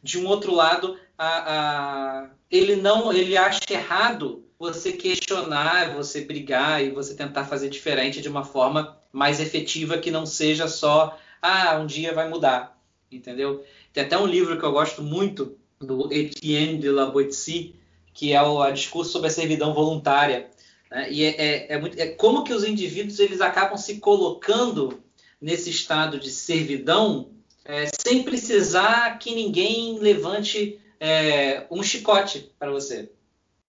de 0.00 0.18
um 0.18 0.28
outro 0.28 0.54
lado, 0.54 0.96
a, 1.18 1.26
a, 1.26 2.30
ele 2.48 2.76
não 2.76 3.12
ele 3.12 3.36
acha 3.36 3.60
errado 3.68 4.44
você 4.56 4.92
questionar, 4.92 5.92
você 5.92 6.20
brigar 6.20 6.84
e 6.84 6.90
você 6.90 7.14
tentar 7.16 7.46
fazer 7.46 7.68
diferente 7.68 8.22
de 8.22 8.28
uma 8.28 8.44
forma 8.44 8.96
mais 9.12 9.40
efetiva 9.40 9.98
que 9.98 10.10
não 10.10 10.24
seja 10.24 10.68
só, 10.68 11.18
ah, 11.40 11.78
um 11.78 11.86
dia 11.86 12.12
vai 12.12 12.28
mudar, 12.28 12.78
entendeu? 13.10 13.64
Tem 13.92 14.04
até 14.04 14.18
um 14.18 14.26
livro 14.26 14.58
que 14.58 14.64
eu 14.64 14.72
gosto 14.72 15.02
muito, 15.02 15.58
do 15.80 16.12
Etienne 16.12 16.78
de 16.78 16.90
la 16.90 17.06
Boétie, 17.06 17.74
que 18.12 18.32
é 18.32 18.42
o 18.42 18.70
discurso 18.70 19.12
sobre 19.12 19.28
a 19.28 19.32
servidão 19.32 19.72
voluntária. 19.72 20.50
Né? 20.90 21.10
E 21.10 21.24
é, 21.24 21.28
é, 21.28 21.72
é, 21.72 21.78
muito, 21.78 21.98
é 21.98 22.08
como 22.08 22.44
que 22.44 22.52
os 22.52 22.64
indivíduos 22.64 23.18
eles 23.18 23.40
acabam 23.40 23.78
se 23.78 23.98
colocando 23.98 25.02
nesse 25.40 25.70
estado 25.70 26.20
de 26.20 26.30
servidão 26.30 27.30
é, 27.64 27.86
sem 27.86 28.22
precisar 28.22 29.18
que 29.18 29.34
ninguém 29.34 29.98
levante 29.98 30.78
é, 30.98 31.66
um 31.70 31.82
chicote 31.82 32.52
para 32.58 32.70
você. 32.70 33.10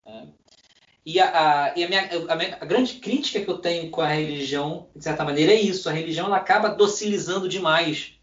Né? 0.05 0.29
E, 1.07 1.21
a, 1.21 1.29
a, 1.29 1.79
e 1.79 1.85
a, 1.85 1.89
minha, 1.89 2.11
a, 2.29 2.35
minha, 2.35 2.59
a, 2.61 2.65
grande 2.65 2.95
crítica 2.95 3.41
que 3.41 3.49
eu 3.49 3.59
tenho 3.59 3.89
com 3.93 4.01
a 4.01 4.09
religião, 4.09 4.89
de 4.95 5.05
certa 5.05 5.25
maneira, 5.25 5.53
é 5.53 5.61
isso. 5.61 5.89
A 5.89 5.93
religião 5.93 6.27
ela 6.27 6.37
acaba 6.37 6.69
docilizando 6.69 7.49
demais 7.49 8.15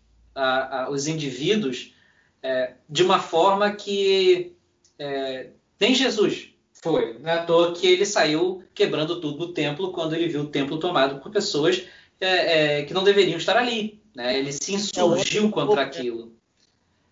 os 0.90 1.08
indivíduos 1.08 1.94
é, 2.42 2.74
de 2.90 3.04
uma 3.04 3.20
forma 3.20 3.72
que 3.72 4.54
é, 5.00 5.52
nem 5.80 5.96
Jesus 5.96 6.50
foi. 6.74 7.18
Não 7.20 7.30
é 7.30 7.34
à 7.34 7.46
toa 7.46 7.74
que 7.74 7.88
ele 7.88 8.06
saiu 8.06 8.64
quebrando 8.74 9.22
tudo 9.22 9.38
no 9.38 9.54
templo 9.54 9.94
quando 9.94 10.14
ele 10.14 10.28
viu 10.28 10.42
o 10.42 10.48
templo 10.48 10.78
tomado 10.78 11.22
por 11.22 11.32
pessoas 11.32 11.84
é, 12.20 12.80
é 12.80 12.84
que 12.84 12.94
não 12.94 13.04
deveriam 13.04 13.38
estar 13.38 13.56
ali. 13.56 14.02
Né? 14.14 14.38
Ele 14.38 14.52
se 14.52 14.74
insurgiu 14.74 15.50
contra 15.50 15.82
aquilo. 15.82 16.34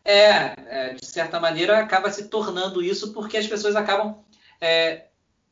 É, 0.04 0.56
é, 0.68 0.94
de 0.96 1.06
certa 1.06 1.40
maneira, 1.40 1.80
acaba 1.80 2.12
se 2.12 2.28
tornando 2.28 2.84
isso 2.84 3.14
porque 3.14 3.38
as 3.38 3.48
pessoas 3.48 3.76
acabam 3.76 4.18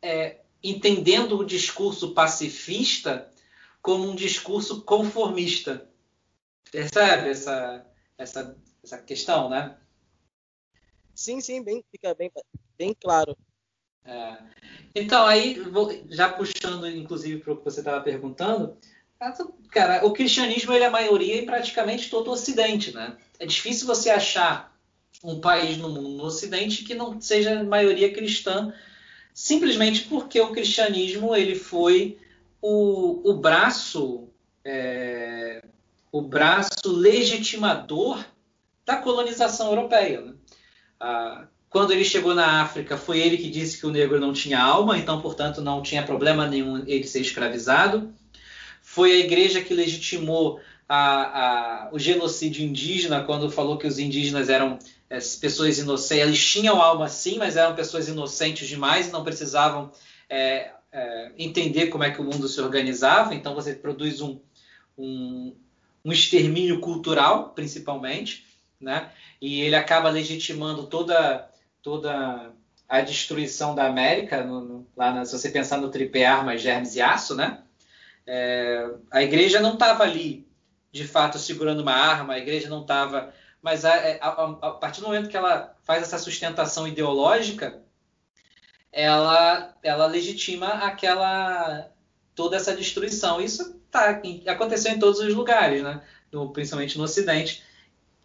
é, 0.02 0.42
entendendo 0.64 1.38
o 1.38 1.46
discurso 1.46 2.14
pacifista 2.14 3.32
como 3.82 4.10
um 4.10 4.16
discurso 4.16 4.82
conformista. 4.82 5.90
Percebe 6.72 7.30
essa, 7.30 7.86
essa, 8.18 8.58
essa 8.84 8.98
questão, 9.00 9.50
né? 9.50 9.78
Sim, 11.16 11.42
sim, 11.42 11.64
bem, 11.64 11.84
fica 11.92 12.14
bem, 12.14 12.32
bem 12.78 12.94
claro. 12.94 13.38
É. 14.06 14.38
Então, 14.96 15.26
aí, 15.26 15.62
já 16.10 16.30
puxando, 16.30 16.88
inclusive, 16.88 17.42
para 17.42 17.54
o 17.54 17.58
que 17.58 17.64
você 17.64 17.80
estava 17.80 18.02
perguntando, 18.02 18.78
cara, 19.70 20.06
o 20.06 20.14
cristianismo 20.14 20.74
ele 20.74 20.84
é 20.84 20.88
a 20.88 20.92
maioria 20.92 21.42
em 21.42 21.46
praticamente 21.46 22.10
todo 22.10 22.30
o 22.30 22.32
Ocidente, 22.32 22.94
né? 22.94 23.18
É 23.38 23.46
difícil 23.46 23.86
você 23.86 24.10
achar 24.10 24.76
um 25.24 25.40
país 25.40 25.78
no 25.78 25.90
mundo 25.90 26.10
no 26.10 26.24
Ocidente 26.24 26.84
que 26.84 26.96
não 26.96 27.20
seja 27.20 27.64
maioria 27.64 28.14
cristã 28.14 28.74
simplesmente 29.34 30.02
porque 30.06 30.40
o 30.40 30.52
cristianismo 30.52 31.36
ele 31.36 31.56
foi 31.56 32.18
o, 32.62 33.30
o 33.30 33.34
braço 33.36 34.28
é, 34.64 35.64
o 36.12 36.22
braço 36.22 36.92
legitimador 36.92 38.24
da 38.86 38.98
colonização 38.98 39.70
europeia. 39.70 40.22
Né? 40.22 40.34
Ah, 41.00 41.48
quando 41.70 41.92
ele 41.92 42.04
chegou 42.04 42.34
na 42.34 42.62
África, 42.62 42.98
foi 42.98 43.20
ele 43.20 43.38
que 43.38 43.50
disse 43.50 43.80
que 43.80 43.86
o 43.86 43.92
negro 43.92 44.20
não 44.20 44.34
tinha 44.34 44.60
alma, 44.60 44.98
então, 44.98 45.22
portanto, 45.22 45.62
não 45.62 45.84
tinha 45.84 46.04
problema 46.04 46.48
nenhum 46.48 46.84
ele 46.88 47.04
ser 47.04 47.22
escravizado. 47.22 48.12
Foi 48.82 49.12
a 49.12 49.20
igreja 49.20 49.62
que 49.62 49.74
legitimou 49.74 50.60
a, 50.88 51.86
a, 51.86 51.90
o 51.92 52.00
genocídio 52.00 52.66
indígena, 52.66 53.24
quando 53.24 53.52
falou 53.52 53.78
que 53.78 53.86
os 53.86 54.00
indígenas 54.00 54.50
eram 54.50 54.80
é, 55.10 55.18
pessoas 55.18 55.80
inocentes. 55.80 56.24
Eles 56.24 56.46
tinham 56.46 56.82
alma 56.82 57.10
sim, 57.10 57.38
mas 57.38 57.58
eram 57.58 57.76
pessoas 57.76 58.08
inocentes 58.08 58.68
demais 58.68 59.08
e 59.08 59.12
não 59.12 59.24
precisavam 59.24 59.92
é, 60.30 60.72
é, 60.92 61.32
entender 61.38 61.88
como 61.88 62.04
é 62.04 62.12
que 62.12 62.22
o 62.22 62.24
mundo 62.24 62.48
se 62.48 62.62
organizava. 62.62 63.34
Então 63.34 63.56
você 63.56 63.74
produz 63.74 64.22
um, 64.22 64.40
um, 64.98 65.56
um 66.06 66.12
extermínio 66.12 66.80
cultural, 66.80 67.50
principalmente, 67.50 68.46
né? 68.80 69.12
E 69.42 69.62
ele 69.62 69.76
acaba 69.76 70.10
legitimando 70.10 70.88
toda 70.88 71.50
toda 71.82 72.52
a 72.88 73.02
destruição 73.02 73.74
da 73.76 73.86
América, 73.86 74.44
no, 74.44 74.62
no, 74.62 74.88
lá 74.98 75.14
na, 75.14 75.24
se 75.24 75.38
você 75.38 75.50
pensar 75.50 75.78
no 75.78 75.90
tripé 75.90 76.26
armas, 76.26 76.62
germes 76.62 76.96
e 76.96 77.02
aço, 77.02 77.36
né? 77.36 77.62
É, 78.26 78.90
a 79.12 79.24
igreja 79.24 79.60
não 79.60 79.74
estava 79.74 80.04
ali, 80.04 80.48
de 80.92 81.08
fato, 81.08 81.38
segurando 81.38 81.82
uma 81.82 81.94
arma, 81.94 82.34
a 82.34 82.40
igreja 82.40 82.68
não 82.68 82.82
estava 82.82 83.34
mas 83.62 83.86
a, 83.86 83.96
é, 83.96 84.20
a, 84.22 84.28
a, 84.28 84.72
partir 84.72 85.02
do 85.02 85.08
momento 85.08 85.30
que 85.30 85.38
ela 85.38 85.76
faz 85.84 86.04
essa 86.04 86.18
sustentação 86.18 86.88
ideológica, 86.88 87.82
ela, 88.92 89.76
ela 89.84 90.08
legitima 90.08 90.68
aquela 90.86 91.90
toda 92.34 92.56
essa 92.56 92.76
destruição. 92.76 93.42
Isso 93.42 93.80
tá, 93.92 94.22
aconteceu 94.48 94.92
em 94.94 95.00
todos 95.00 95.20
os 95.20 95.34
lugares, 95.34 95.84
né? 95.84 96.02
No, 96.32 96.52
principalmente 96.52 96.98
no 96.98 97.04
Ocidente. 97.04 97.64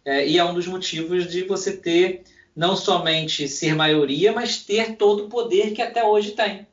É, 0.05 0.27
e 0.27 0.37
é 0.37 0.43
um 0.43 0.53
dos 0.53 0.67
motivos 0.67 1.29
de 1.29 1.43
você 1.43 1.75
ter 1.75 2.23
não 2.55 2.75
somente 2.75 3.49
ser 3.49 3.75
maioria, 3.75 4.31
mas 4.31 4.63
ter 4.63 4.95
todo 4.95 5.25
o 5.25 5.29
poder 5.29 5.73
que 5.73 5.81
até 5.81 6.03
hoje 6.03 6.31
tem. 6.31 6.65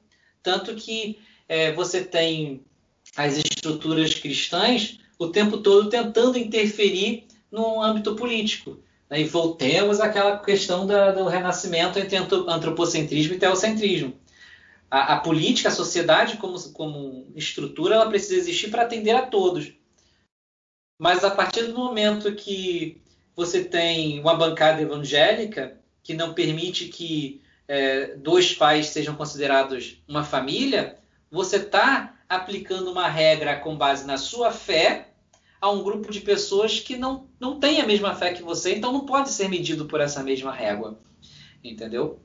Tanto 0.43 0.75
que 0.77 1.19
é, 1.49 1.73
você 1.73 2.05
tem 2.05 2.65
as 3.17 3.37
estruturas 3.37 4.15
cristãs 4.15 5.01
o 5.19 5.29
tempo 5.29 5.59
todo 5.59 5.89
tentando 5.89 6.39
interferir 6.39 7.27
no 7.53 7.83
âmbito 7.83 8.17
político. 8.17 8.83
Né? 9.09 9.21
E 9.21 9.25
voltemos 9.25 10.01
àquela 10.01 10.39
questão 10.39 10.87
da, 10.87 11.13
do 11.13 11.29
renascimento 11.29 11.99
entre 11.99 12.17
antropocentrismo 12.17 13.35
e 13.35 13.39
teocentrismo. 13.39 14.15
A, 14.91 15.15
a, 15.15 15.21
política, 15.21 15.69
a 15.69 15.73
sociedade 15.73 16.39
como, 16.39 16.59
como 16.73 17.31
estrutura, 17.37 17.97
ela 17.97 18.09
precisa 18.09 18.37
existir 18.37 18.71
para 18.71 18.83
atender 18.83 19.13
a 19.13 19.27
todos. 19.27 19.73
Mas 20.99 21.23
a 21.23 21.31
partir 21.31 21.65
do 21.65 21.75
momento 21.75 22.35
que 22.35 23.01
você 23.35 23.65
tem 23.65 24.21
uma 24.21 24.35
bancada 24.35 24.83
evangélica 24.83 25.79
que 26.03 26.15
não 26.15 26.35
permite 26.35 26.89
que 26.89 27.41
é, 27.67 28.17
dois 28.17 28.55
pais 28.55 28.89
sejam 28.89 29.15
considerados 29.15 30.03
uma 30.07 30.25
família, 30.25 30.99
você 31.31 31.57
está 31.57 32.15
aplicando 32.29 32.91
uma 32.91 33.09
regra 33.09 33.57
com 33.57 33.77
base 33.77 34.07
na 34.07 34.19
sua 34.19 34.51
fé 34.53 35.12
a 35.63 35.71
um 35.71 35.85
grupo 35.85 36.11
de 36.11 36.21
pessoas 36.21 36.81
que 36.81 36.97
não, 36.97 37.29
não 37.39 37.61
tem 37.61 37.81
a 37.81 37.87
mesma 37.87 38.17
fé 38.17 38.35
que 38.35 38.43
você, 38.43 38.75
então 38.75 38.93
não 38.93 39.07
pode 39.07 39.31
ser 39.31 39.49
medido 39.49 39.87
por 39.87 40.01
essa 40.01 40.21
mesma 40.21 40.53
régua. 40.53 40.99
Entendeu? 41.63 42.19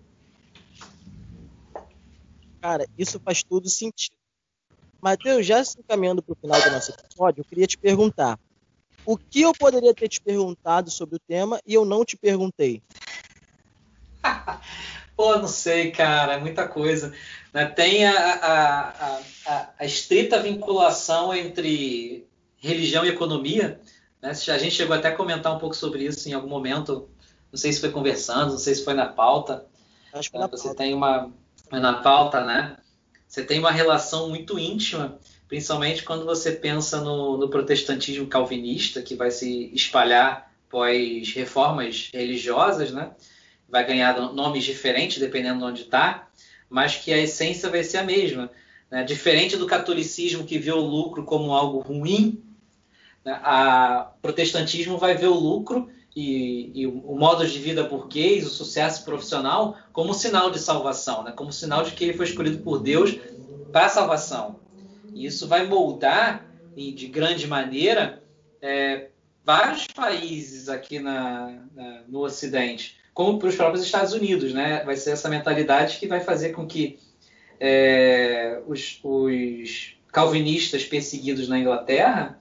Cara, 2.59 2.87
isso 2.97 3.19
faz 3.19 3.43
todo 3.43 3.69
sentido. 3.69 4.17
Mateus, 4.99 5.45
já 5.45 5.63
se 5.63 5.79
encaminhando 5.79 6.23
para 6.23 6.33
o 6.33 6.35
final 6.35 6.59
do 6.59 6.71
nosso 6.71 6.91
episódio, 6.91 7.41
eu 7.41 7.45
queria 7.45 7.67
te 7.67 7.77
perguntar: 7.77 8.39
o 9.05 9.15
que 9.15 9.41
eu 9.41 9.53
poderia 9.53 9.93
ter 9.93 10.09
te 10.09 10.19
perguntado 10.19 10.89
sobre 10.89 11.17
o 11.17 11.19
tema 11.19 11.61
e 11.63 11.75
eu 11.75 11.85
não 11.85 12.03
te 12.03 12.17
perguntei? 12.17 12.81
Pô, 15.15 15.35
não 15.35 15.47
sei, 15.47 15.91
cara, 15.91 16.33
é 16.33 16.39
muita 16.39 16.67
coisa. 16.67 17.13
Né? 17.53 17.67
Tem 17.67 18.03
a, 18.03 18.33
a, 18.33 19.19
a, 19.45 19.69
a, 19.77 19.85
estrita 19.85 20.41
vinculação 20.41 21.33
entre 21.33 22.27
religião 22.57 23.05
e 23.05 23.09
economia. 23.09 23.79
Né? 24.21 24.31
A 24.31 24.57
gente 24.57 24.75
chegou 24.75 24.95
até 24.95 25.09
a 25.09 25.15
comentar 25.15 25.55
um 25.55 25.59
pouco 25.59 25.75
sobre 25.75 26.03
isso 26.03 26.27
em 26.29 26.33
algum 26.33 26.49
momento. 26.49 27.09
Não 27.51 27.57
sei 27.57 27.71
se 27.71 27.79
foi 27.79 27.91
conversando, 27.91 28.51
não 28.51 28.57
sei 28.57 28.75
se 28.75 28.83
foi 28.83 28.93
na 28.93 29.05
pauta. 29.05 29.65
Acho 30.13 30.31
que 30.31 30.37
na 30.37 30.47
Você 30.47 30.63
pauta. 30.65 30.83
tem 30.83 30.93
uma. 30.93 31.31
Na 31.71 31.93
pauta, 32.01 32.43
né? 32.45 32.77
Você 33.27 33.43
tem 33.43 33.59
uma 33.59 33.71
relação 33.71 34.29
muito 34.29 34.57
íntima, 34.57 35.19
principalmente 35.47 36.03
quando 36.03 36.25
você 36.25 36.51
pensa 36.51 37.01
no, 37.01 37.37
no 37.37 37.49
protestantismo 37.49 38.25
calvinista, 38.27 39.01
que 39.01 39.15
vai 39.15 39.31
se 39.31 39.69
espalhar 39.73 40.49
pós 40.69 41.33
reformas 41.33 42.09
religiosas, 42.13 42.91
né? 42.91 43.11
Vai 43.67 43.85
ganhar 43.85 44.33
nomes 44.33 44.63
diferentes 44.63 45.19
dependendo 45.19 45.59
de 45.59 45.65
onde 45.65 45.81
está, 45.81 46.29
mas 46.69 46.95
que 46.95 47.11
a 47.11 47.17
essência 47.17 47.69
vai 47.69 47.83
ser 47.83 47.97
a 47.97 48.03
mesma. 48.03 48.49
Né? 48.89 49.03
Diferente 49.03 49.57
do 49.57 49.67
catolicismo 49.67 50.45
que 50.45 50.57
vê 50.57 50.71
o 50.71 50.79
lucro 50.79 51.25
como 51.25 51.53
algo 51.53 51.79
ruim, 51.79 52.41
né? 53.27 53.41
A 53.43 54.13
protestantismo 54.21 54.97
vai 54.97 55.13
ver 55.13 55.27
o 55.27 55.33
lucro 55.33 55.89
e, 56.15 56.71
e, 56.73 56.87
o 56.87 57.13
modo 57.17 57.45
de 57.45 57.59
vida 57.59 57.83
burguês, 57.83 58.47
o 58.47 58.49
sucesso 58.49 59.03
profissional, 59.03 59.75
como 59.91 60.13
sinal 60.13 60.49
de 60.49 60.59
salvação, 60.59 61.25
né? 61.25 61.33
como 61.35 61.51
sinal 61.51 61.83
de 61.83 61.91
que 61.91 62.05
ele 62.05 62.13
foi 62.13 62.25
escolhido 62.25 62.59
por 62.59 62.81
Deus 62.81 63.19
para 63.69 63.87
a 63.87 63.89
salvação. 63.89 64.61
E 65.13 65.25
isso 65.25 65.45
vai 65.45 65.67
moldar, 65.67 66.45
de 66.73 67.07
grande 67.07 67.45
maneira, 67.45 68.23
é, 68.61 69.09
vários 69.43 69.87
países 69.87 70.69
aqui 70.69 70.97
na, 70.97 71.63
na, 71.75 72.03
no 72.07 72.19
Ocidente, 72.21 72.95
como 73.13 73.37
para 73.37 73.49
os 73.49 73.55
próprios 73.57 73.83
Estados 73.83 74.13
Unidos. 74.13 74.53
Né? 74.53 74.83
Vai 74.85 74.95
ser 74.95 75.11
essa 75.11 75.27
mentalidade 75.27 75.97
que 75.97 76.07
vai 76.07 76.21
fazer 76.21 76.53
com 76.53 76.65
que 76.65 76.97
é, 77.59 78.61
os, 78.65 79.01
os 79.03 79.97
calvinistas 80.13 80.85
perseguidos 80.85 81.49
na 81.49 81.59
Inglaterra 81.59 82.39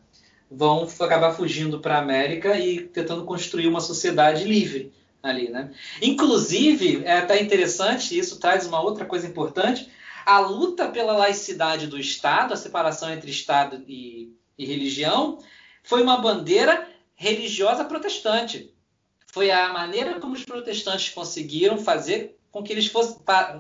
vão 0.50 0.88
acabar 1.00 1.32
fugindo 1.32 1.80
para 1.80 1.96
a 1.96 2.00
América 2.00 2.58
e 2.58 2.80
tentando 2.80 3.24
construir 3.24 3.66
uma 3.66 3.80
sociedade 3.80 4.44
livre 4.44 4.92
ali, 5.22 5.48
né? 5.48 5.72
Inclusive, 6.00 7.04
é 7.04 7.18
até 7.18 7.40
interessante, 7.40 8.16
isso 8.16 8.38
traz 8.38 8.66
uma 8.66 8.80
outra 8.80 9.04
coisa 9.04 9.26
importante, 9.26 9.90
a 10.24 10.38
luta 10.40 10.88
pela 10.88 11.16
laicidade 11.16 11.86
do 11.86 11.98
Estado, 11.98 12.52
a 12.52 12.56
separação 12.56 13.10
entre 13.10 13.30
Estado 13.30 13.84
e, 13.86 14.32
e 14.58 14.64
religião, 14.64 15.38
foi 15.82 16.02
uma 16.02 16.18
bandeira 16.18 16.88
religiosa 17.14 17.84
protestante. 17.84 18.72
Foi 19.32 19.50
a 19.50 19.72
maneira 19.72 20.20
como 20.20 20.34
os 20.34 20.44
protestantes 20.44 21.10
conseguiram 21.10 21.78
fazer 21.78 22.38
com 22.50 22.62
que 22.62 22.72
eles 22.72 22.86
fossem, 22.86 23.18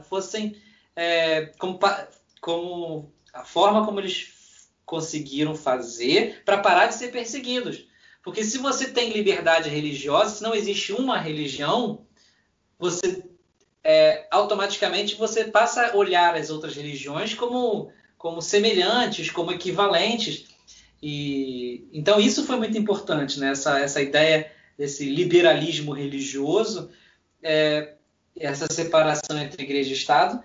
fossem 0.08 0.56
é, 0.94 1.52
como, 1.58 1.78
como 2.40 3.12
a 3.32 3.44
forma 3.44 3.84
como 3.84 4.00
eles 4.00 4.35
conseguiram 4.86 5.54
fazer 5.54 6.42
para 6.44 6.58
parar 6.58 6.86
de 6.86 6.94
ser 6.94 7.10
perseguidos. 7.10 7.86
Porque 8.22 8.42
se 8.42 8.58
você 8.58 8.88
tem 8.88 9.12
liberdade 9.12 9.68
religiosa, 9.68 10.36
se 10.36 10.42
não 10.42 10.54
existe 10.54 10.92
uma 10.92 11.18
religião, 11.18 12.06
você 12.78 13.24
é, 13.84 14.26
automaticamente 14.32 15.14
você 15.14 15.44
passa 15.44 15.86
a 15.86 15.96
olhar 15.96 16.34
as 16.34 16.50
outras 16.50 16.74
religiões 16.74 17.34
como, 17.34 17.92
como 18.18 18.42
semelhantes, 18.42 19.30
como 19.30 19.52
equivalentes. 19.52 20.46
E 21.02 21.88
então 21.92 22.18
isso 22.18 22.44
foi 22.44 22.56
muito 22.56 22.76
importante, 22.76 23.38
né? 23.38 23.50
essa, 23.50 23.78
essa 23.78 24.02
ideia 24.02 24.50
desse 24.76 25.08
liberalismo 25.08 25.92
religioso, 25.92 26.90
é, 27.42 27.94
essa 28.36 28.66
separação 28.72 29.38
entre 29.38 29.62
igreja 29.62 29.90
e 29.90 29.96
Estado, 29.96 30.42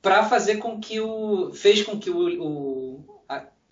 para 0.00 0.24
fazer 0.24 0.56
com 0.56 0.80
que 0.80 0.98
o 0.98 1.52
fez 1.52 1.82
com 1.82 1.98
que 1.98 2.10
o, 2.10 2.42
o 2.42 3.11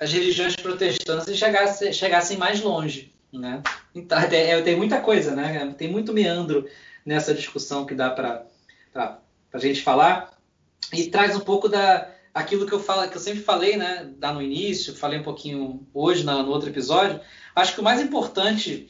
as 0.01 0.11
religiões 0.13 0.57
protestantes 0.57 1.37
chegassem, 1.37 1.93
chegassem 1.93 2.39
mais 2.39 2.61
longe, 2.63 3.13
né? 3.31 3.63
Então, 3.95 4.19
é, 4.33 4.63
tem 4.63 4.75
muita 4.75 5.01
coisa, 5.01 5.37
né? 5.37 5.75
Tem 5.77 5.89
muito 5.89 6.13
meandro 6.13 6.67
nessa 7.05 7.35
discussão 7.35 7.85
que 7.85 7.95
dá 7.95 8.11
para 8.11 8.47
a 8.95 9.59
gente 9.59 9.83
falar 9.83 10.37
e 10.93 11.05
traz 11.07 11.37
um 11.37 11.41
pouco 11.41 11.69
da 11.69 12.11
aquilo 12.33 12.65
que 12.65 12.73
eu 12.73 12.81
falo, 12.81 13.09
que 13.11 13.17
eu 13.17 13.21
sempre 13.21 13.43
falei, 13.43 13.77
né? 13.77 14.11
Lá 14.21 14.33
no 14.33 14.41
início, 14.41 14.95
falei 14.95 15.19
um 15.19 15.23
pouquinho 15.23 15.87
hoje 15.93 16.25
no, 16.25 16.43
no 16.43 16.51
outro 16.51 16.71
episódio. 16.71 17.21
Acho 17.55 17.75
que 17.75 17.81
o 17.81 17.85
mais 17.85 18.01
importante 18.01 18.89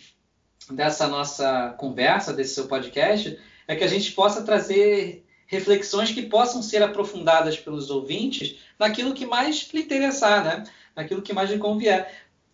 dessa 0.71 1.09
nossa 1.09 1.75
conversa, 1.79 2.33
desse 2.33 2.55
seu 2.55 2.67
podcast, 2.69 3.37
é 3.67 3.75
que 3.75 3.83
a 3.83 3.89
gente 3.89 4.13
possa 4.13 4.43
trazer 4.43 5.25
reflexões 5.47 6.13
que 6.13 6.23
possam 6.23 6.63
ser 6.63 6.81
aprofundadas 6.81 7.59
pelos 7.59 7.91
ouvintes 7.91 8.57
naquilo 8.79 9.15
que 9.15 9.27
mais 9.27 9.69
lhe 9.73 9.81
interessar, 9.81 10.45
né? 10.45 10.65
Naquilo 10.95 11.23
que 11.23 11.33
mais 11.33 11.51
lhe 11.51 11.59
convier. 11.59 12.11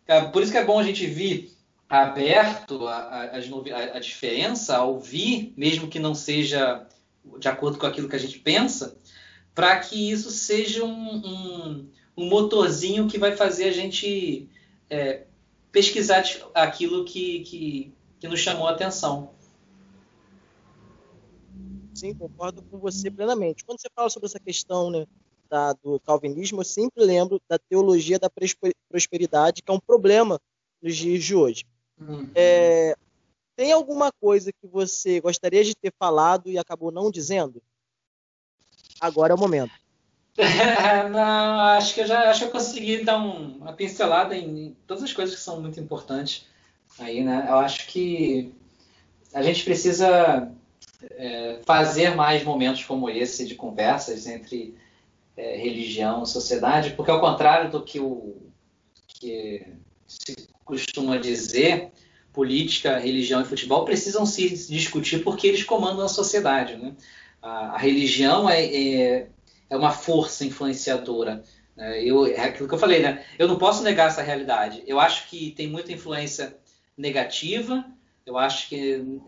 É, 0.06 0.20
por 0.22 0.42
isso 0.42 0.52
que 0.52 0.58
é 0.58 0.64
bom 0.64 0.78
a 0.78 0.82
gente 0.82 1.06
vir 1.06 1.56
aberto 1.88 2.86
a, 2.86 2.96
a, 2.96 3.36
a 3.36 4.00
diferença, 4.00 4.76
a 4.76 4.84
ouvir, 4.84 5.52
mesmo 5.56 5.88
que 5.88 5.98
não 5.98 6.14
seja 6.14 6.86
de 7.38 7.48
acordo 7.48 7.78
com 7.78 7.86
aquilo 7.86 8.08
que 8.08 8.16
a 8.16 8.20
gente 8.20 8.38
pensa, 8.38 8.96
para 9.54 9.78
que 9.80 10.10
isso 10.10 10.30
seja 10.30 10.84
um, 10.84 11.16
um, 11.16 11.90
um, 12.16 12.28
motorzinho 12.28 13.08
que 13.08 13.18
vai 13.18 13.36
fazer 13.36 13.64
a 13.64 13.72
gente 13.72 14.48
é, 14.88 15.24
pesquisar 15.72 16.24
aquilo 16.54 17.04
que, 17.04 17.40
que, 17.40 17.92
que 18.20 18.28
nos 18.28 18.40
chamou 18.40 18.68
a 18.68 18.72
atenção. 18.72 19.30
Sim, 21.94 22.14
concordo 22.14 22.62
com 22.62 22.78
você 22.78 23.10
plenamente. 23.10 23.64
Quando 23.64 23.80
você 23.80 23.88
fala 23.94 24.10
sobre 24.10 24.26
essa 24.26 24.38
questão 24.38 24.90
né, 24.90 25.06
da, 25.48 25.72
do 25.72 26.00
calvinismo, 26.00 26.60
eu 26.60 26.64
sempre 26.64 27.04
lembro 27.04 27.40
da 27.48 27.58
teologia 27.58 28.18
da 28.18 28.30
prosperidade, 28.88 29.62
que 29.62 29.70
é 29.70 29.74
um 29.74 29.80
problema 29.80 30.40
nos 30.82 30.96
dias 30.96 31.22
de 31.22 31.34
hoje. 31.34 31.64
Uhum. 31.98 32.28
É, 32.34 32.96
tem 33.56 33.72
alguma 33.72 34.12
coisa 34.20 34.52
que 34.52 34.66
você 34.66 35.20
gostaria 35.20 35.64
de 35.64 35.74
ter 35.74 35.92
falado 35.98 36.50
e 36.50 36.58
acabou 36.58 36.90
não 36.90 37.10
dizendo? 37.10 37.62
Agora 39.00 39.32
é 39.32 39.36
o 39.36 39.38
momento. 39.38 39.72
É, 40.36 41.08
não, 41.08 41.60
acho 41.60 41.94
que 41.94 42.00
eu 42.00 42.06
já 42.06 42.30
acho 42.30 42.40
que 42.40 42.46
eu 42.46 42.50
consegui 42.50 43.02
dar 43.02 43.18
um, 43.18 43.56
uma 43.56 43.72
pincelada 43.72 44.36
em 44.36 44.76
todas 44.86 45.02
as 45.02 45.12
coisas 45.12 45.34
que 45.34 45.40
são 45.40 45.60
muito 45.60 45.80
importantes 45.80 46.46
aí, 46.98 47.24
né? 47.24 47.46
Eu 47.48 47.56
acho 47.56 47.86
que 47.86 48.52
a 49.32 49.42
gente 49.42 49.64
precisa 49.64 50.52
é, 51.10 51.60
fazer 51.64 52.14
mais 52.14 52.44
momentos 52.44 52.84
como 52.84 53.08
esse 53.08 53.46
de 53.46 53.54
conversas 53.54 54.26
entre 54.26 54.76
é, 55.36 55.56
religião 55.56 56.24
sociedade, 56.24 56.90
porque 56.90 57.10
ao 57.10 57.20
contrário 57.20 57.70
do 57.70 57.82
que, 57.82 58.00
o, 58.00 58.36
que 59.06 59.66
se 60.06 60.48
costuma 60.64 61.18
dizer, 61.18 61.92
política, 62.32 62.98
religião 62.98 63.40
e 63.40 63.44
futebol 63.44 63.84
precisam 63.84 64.26
se 64.26 64.48
discutir 64.68 65.22
porque 65.22 65.46
eles 65.46 65.64
comandam 65.64 66.04
a 66.04 66.08
sociedade. 66.08 66.76
Né? 66.76 66.94
A, 67.42 67.74
a, 67.74 67.78
religião 67.78 68.48
é, 68.48 68.64
é, 68.64 69.28
é, 69.70 69.76
uma 69.76 69.90
força 69.90 70.44
influenciadora. 70.44 71.42
Né? 71.76 72.02
Eu, 72.02 72.26
é 72.26 72.40
aquilo 72.40 72.68
que 72.68 72.74
eu 72.74 72.78
falei, 72.78 73.00
né? 73.00 73.24
eu 73.38 73.48
não 73.48 73.56
posso 73.56 73.82
negar 73.82 74.08
essa 74.08 74.22
realidade. 74.22 74.82
Eu 74.86 74.98
acho 74.98 75.28
que 75.28 75.50
tem 75.52 75.68
muita 75.68 75.92
influência 75.92 76.56
negativa, 76.96 77.84
eu 78.24 78.36
acho 78.36 78.68
que 78.68 79.20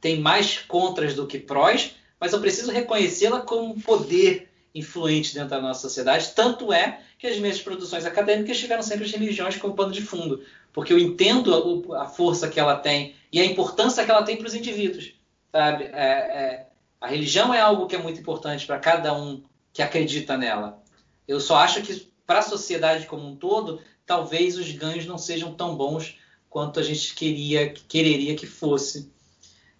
tem 0.00 0.20
mais 0.20 0.58
contras 0.58 1.14
do 1.14 1.26
que 1.26 1.38
prós, 1.38 1.96
mas 2.20 2.32
eu 2.32 2.40
preciso 2.40 2.70
reconhecê-la 2.70 3.40
como 3.40 3.72
um 3.72 3.80
poder 3.80 4.53
influente 4.74 5.32
dentro 5.32 5.50
da 5.50 5.60
nossa 5.60 5.82
sociedade. 5.82 6.32
Tanto 6.34 6.72
é 6.72 7.00
que 7.18 7.26
as 7.26 7.38
minhas 7.38 7.60
produções 7.60 8.04
acadêmicas 8.04 8.58
tiveram 8.58 8.82
sempre 8.82 9.04
as 9.04 9.12
religiões 9.12 9.56
como 9.56 9.74
pano 9.74 9.92
de 9.92 10.02
fundo, 10.02 10.44
porque 10.72 10.92
eu 10.92 10.98
entendo 10.98 11.94
a, 11.94 12.06
força 12.06 12.48
que 12.48 12.58
ela 12.58 12.76
tem 12.76 13.14
e 13.32 13.40
a 13.40 13.44
importância 13.44 14.04
que 14.04 14.10
ela 14.10 14.24
tem 14.24 14.36
para 14.36 14.48
os 14.48 14.54
indivíduos. 14.54 15.14
Sabe? 15.52 15.84
É, 15.84 15.90
é, 15.92 16.66
a 17.00 17.06
religião 17.06 17.54
é 17.54 17.60
algo 17.60 17.86
que 17.86 17.94
é 17.94 18.02
muito 18.02 18.20
importante 18.20 18.66
para 18.66 18.78
cada 18.78 19.16
um 19.16 19.44
que 19.72 19.82
acredita 19.82 20.36
nela. 20.36 20.82
Eu 21.28 21.38
só 21.38 21.56
acho 21.56 21.80
que 21.82 22.12
para 22.26 22.40
a 22.40 22.42
sociedade 22.42 23.06
como 23.06 23.26
um 23.26 23.36
todo, 23.36 23.80
talvez 24.04 24.58
os 24.58 24.70
ganhos 24.72 25.06
não 25.06 25.18
sejam 25.18 25.54
tão 25.54 25.76
bons 25.76 26.18
quanto 26.50 26.80
a 26.80 26.82
gente 26.82 27.14
queria, 27.14 27.72
quereria 27.72 28.34
que 28.34 28.46
fosse. 28.46 29.12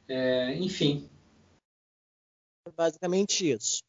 É, 0.09 0.55
enfim. 0.57 1.09
Basicamente 2.77 3.51
isso. 3.51 3.83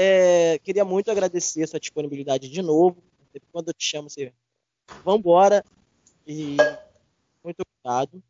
É, 0.00 0.60
queria 0.60 0.84
muito 0.84 1.10
agradecer 1.10 1.64
a 1.64 1.66
sua 1.66 1.80
disponibilidade 1.80 2.48
de 2.48 2.62
novo. 2.62 3.02
Quando 3.50 3.66
eu 3.66 3.74
te 3.74 3.84
chamo, 3.84 4.08
você 4.08 4.32
vambora. 5.04 5.64
E 6.24 6.56
muito 7.42 7.64
obrigado. 7.66 8.22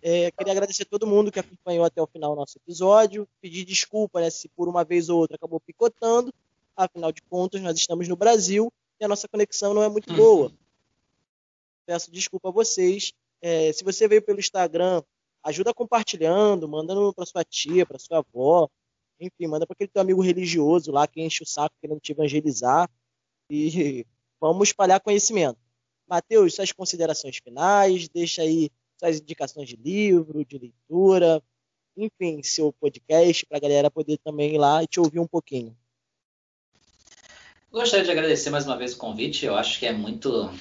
É, 0.00 0.30
queria 0.30 0.52
agradecer 0.52 0.84
a 0.84 0.86
todo 0.86 1.04
mundo 1.04 1.32
que 1.32 1.40
acompanhou 1.40 1.84
até 1.84 2.00
o 2.00 2.06
final 2.06 2.30
do 2.30 2.36
nosso 2.36 2.56
episódio. 2.56 3.26
Pedir 3.40 3.64
desculpa 3.64 4.20
né, 4.20 4.30
se 4.30 4.48
por 4.50 4.68
uma 4.68 4.84
vez 4.84 5.08
ou 5.08 5.18
outra 5.18 5.34
acabou 5.34 5.58
picotando. 5.58 6.32
Afinal 6.76 7.10
de 7.10 7.20
contas, 7.22 7.60
nós 7.60 7.76
estamos 7.76 8.06
no 8.06 8.14
Brasil 8.14 8.72
e 9.00 9.04
a 9.04 9.08
nossa 9.08 9.26
conexão 9.26 9.74
não 9.74 9.82
é 9.82 9.88
muito 9.88 10.14
boa. 10.14 10.50
Uhum. 10.50 10.56
Peço 11.84 12.12
desculpa 12.12 12.50
a 12.50 12.52
vocês. 12.52 13.12
É, 13.40 13.72
se 13.72 13.82
você 13.82 14.06
veio 14.06 14.22
pelo 14.22 14.38
Instagram, 14.38 15.02
ajuda 15.42 15.74
compartilhando, 15.74 16.68
mandando 16.68 17.12
para 17.12 17.26
sua 17.26 17.42
tia, 17.42 17.84
para 17.84 17.98
sua 17.98 18.18
avó, 18.18 18.70
enfim, 19.22 19.46
manda 19.46 19.66
para 19.66 19.74
aquele 19.74 19.90
teu 19.90 20.02
amigo 20.02 20.20
religioso 20.20 20.90
lá 20.90 21.06
que 21.06 21.22
enche 21.22 21.42
o 21.42 21.46
saco 21.46 21.74
querendo 21.80 22.00
te 22.00 22.12
evangelizar 22.12 22.90
e 23.48 24.04
vamos 24.40 24.68
espalhar 24.68 25.00
conhecimento. 25.00 25.58
Mateus, 26.08 26.54
suas 26.54 26.72
considerações 26.72 27.38
finais, 27.38 28.08
deixa 28.08 28.42
aí 28.42 28.70
suas 28.98 29.20
indicações 29.20 29.68
de 29.68 29.76
livro, 29.76 30.44
de 30.44 30.58
leitura, 30.58 31.42
enfim, 31.96 32.42
seu 32.42 32.72
podcast 32.72 33.46
para 33.46 33.58
a 33.58 33.60
galera 33.60 33.90
poder 33.90 34.18
também 34.18 34.54
ir 34.54 34.58
lá 34.58 34.82
e 34.82 34.86
te 34.86 34.98
ouvir 34.98 35.20
um 35.20 35.26
pouquinho. 35.26 35.76
Gostaria 37.70 38.04
de 38.04 38.10
agradecer 38.10 38.50
mais 38.50 38.66
uma 38.66 38.76
vez 38.76 38.92
o 38.92 38.98
convite. 38.98 39.46
Eu 39.46 39.56
acho 39.56 39.78
que 39.78 39.86
é 39.86 39.92
muito 39.92 40.52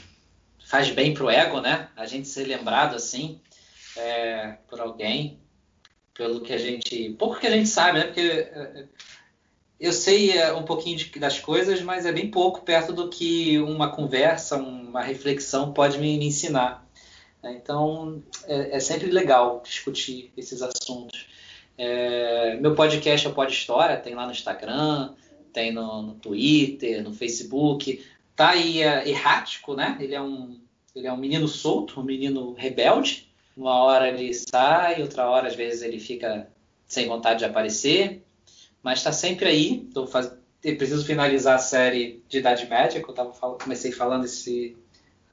faz 0.66 0.90
bem 0.90 1.14
pro 1.14 1.30
ego, 1.30 1.60
né? 1.60 1.90
A 1.98 2.06
gente 2.06 2.28
ser 2.28 2.46
lembrado 2.46 2.96
assim 2.96 3.42
é, 3.98 4.58
por 4.70 4.80
alguém, 4.80 5.41
pelo 6.14 6.42
que 6.42 6.54
a 6.54 6.58
gente. 6.58 7.10
pouco 7.18 7.40
que 7.40 7.48
a 7.48 7.52
gente 7.52 7.70
sabe, 7.70 8.00
né? 8.00 8.06
Porque 8.06 8.22
é, 8.22 8.86
eu 9.80 9.92
sei 9.92 10.38
é, 10.38 10.54
um 10.54 10.64
pouquinho 10.64 10.98
de, 10.98 11.20
das 11.20 11.40
coisas, 11.40 11.82
mas 11.82 12.06
é 12.06 12.12
bem 12.12 12.30
pouco 12.30 12.62
perto 12.62 12.94
do 12.94 13.10
que 13.10 13.58
uma 13.60 13.90
conversa, 13.90 14.58
uma 14.58 15.02
reflexão 15.02 15.74
pode 15.74 15.98
me, 15.98 16.18
me 16.18 16.28
ensinar. 16.28 16.88
Então 17.44 18.22
é, 18.46 18.78
é, 18.78 18.80
sempre 18.80 19.10
legal 19.10 19.62
discutir 19.66 20.32
esses 20.38 20.62
assuntos. 20.62 21.28
É, 21.78 22.56
meu 22.58 22.76
podcast 22.76 23.26
é 23.26 23.30
o 23.30 23.34
Pod 23.34 23.52
História, 23.52 23.98
tem 23.98 24.14
lá 24.14 24.26
no 24.26 24.32
Instagram, 24.32 25.16
tem 25.52 25.72
no, 25.72 26.04
no 26.04 26.14
Twitter, 26.14 27.04
no 27.04 27.14
Facebook. 27.14 28.06
Tá 28.36 28.50
aí 28.50 28.84
é, 28.84 29.10
errático, 29.10 29.74
né? 29.74 29.98
Ele 30.00 30.14
é 30.14 30.22
um 30.22 30.60
ele 30.94 31.08
é 31.08 31.14
um 31.14 31.18
menino 31.18 31.48
solto, 31.48 32.02
um 32.02 32.04
menino 32.04 32.54
rebelde, 32.54 33.31
uma 33.56 33.76
hora 33.84 34.08
ele 34.08 34.34
sai, 34.34 35.02
outra 35.02 35.30
hora 35.30 35.48
às 35.48 35.56
vezes 35.56 35.82
ele 35.82 36.00
fica 36.00 36.48
sem 36.88 37.08
vontade 37.08 37.40
de 37.40 37.46
aparecer, 37.46 38.24
mas 38.84 39.00
está 39.00 39.12
sempre 39.12 39.48
aí. 39.48 39.90
Tô 39.94 40.08
faz... 40.08 40.32
Eu 40.64 40.78
preciso 40.78 41.06
finalizar 41.06 41.56
a 41.56 41.60
série 41.60 42.24
de 42.30 42.38
Idade 42.38 42.68
Média, 42.68 43.02
que 43.02 43.10
eu 43.10 43.14
tava 43.14 43.34
fal... 43.34 43.58
comecei 43.58 43.92
falando 43.92 44.26
esse... 44.26 44.78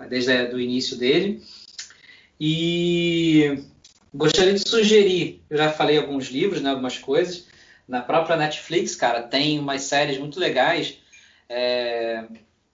desde 0.09 0.33
o 0.55 0.61
início 0.61 0.97
dele. 0.97 1.43
E 2.41 3.65
gostaria 4.15 4.55
de 4.55 4.69
sugerir, 4.69 5.43
eu 5.51 5.59
já 5.59 5.71
falei 5.71 5.99
alguns 5.99 6.29
livros, 6.29 6.63
né, 6.63 6.71
algumas 6.71 6.99
coisas. 6.99 7.47
Na 7.87 8.01
própria 8.01 8.37
Netflix, 8.37 8.95
cara, 8.95 9.23
tem 9.23 9.59
umas 9.59 9.83
séries 9.83 10.19
muito 10.19 10.39
legais. 10.39 10.99
é, 11.49 12.25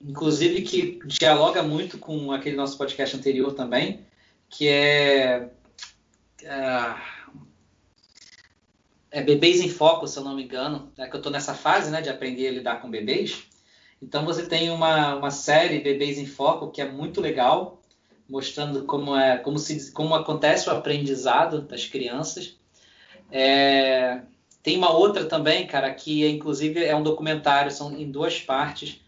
inclusive 0.01 0.63
que 0.63 0.99
dialoga 1.07 1.63
muito 1.63 1.99
com 1.99 2.33
aquele 2.33 2.57
nosso 2.57 2.77
podcast 2.77 3.17
anterior 3.17 3.55
também, 3.55 4.01
que 4.57 4.69
é, 4.69 5.51
é, 6.43 6.95
é 9.11 9.23
Bebês 9.23 9.61
em 9.61 9.69
Foco, 9.69 10.07
se 10.07 10.17
eu 10.17 10.25
não 10.25 10.37
me 10.37 10.45
engano, 10.45 10.93
é 10.97 11.07
que 11.07 11.15
eu 11.15 11.19
estou 11.19 11.33
nessa 11.33 11.55
fase 11.55 11.91
né, 11.91 12.01
de 12.01 12.09
aprender 12.09 12.49
a 12.49 12.53
lidar 12.53 12.81
com 12.81 12.91
bebês. 12.91 13.47
Então 14.01 14.25
você 14.25 14.47
tem 14.47 14.71
uma, 14.71 15.17
uma 15.17 15.31
série 15.31 15.81
Bebês 15.81 16.19
em 16.19 16.27
Foco 16.27 16.71
que 16.71 16.81
é 16.81 16.91
muito 16.91 17.21
legal, 17.21 17.83
mostrando 18.29 18.85
como, 18.85 19.17
é, 19.17 19.39
como, 19.39 19.59
se, 19.59 19.93
como 19.93 20.15
acontece 20.15 20.69
o 20.69 20.73
aprendizado 20.73 21.63
das 21.63 21.87
crianças. 21.87 22.57
É, 23.33 24.21
tem 24.63 24.77
uma 24.77 24.93
outra 24.93 25.25
também, 25.25 25.67
cara, 25.67 25.93
que 25.93 26.25
é, 26.25 26.29
inclusive 26.29 26.85
é 26.85 26.95
um 26.95 27.03
documentário, 27.03 27.71
são 27.71 27.97
em 27.99 28.11
duas 28.11 28.41
partes. 28.41 29.01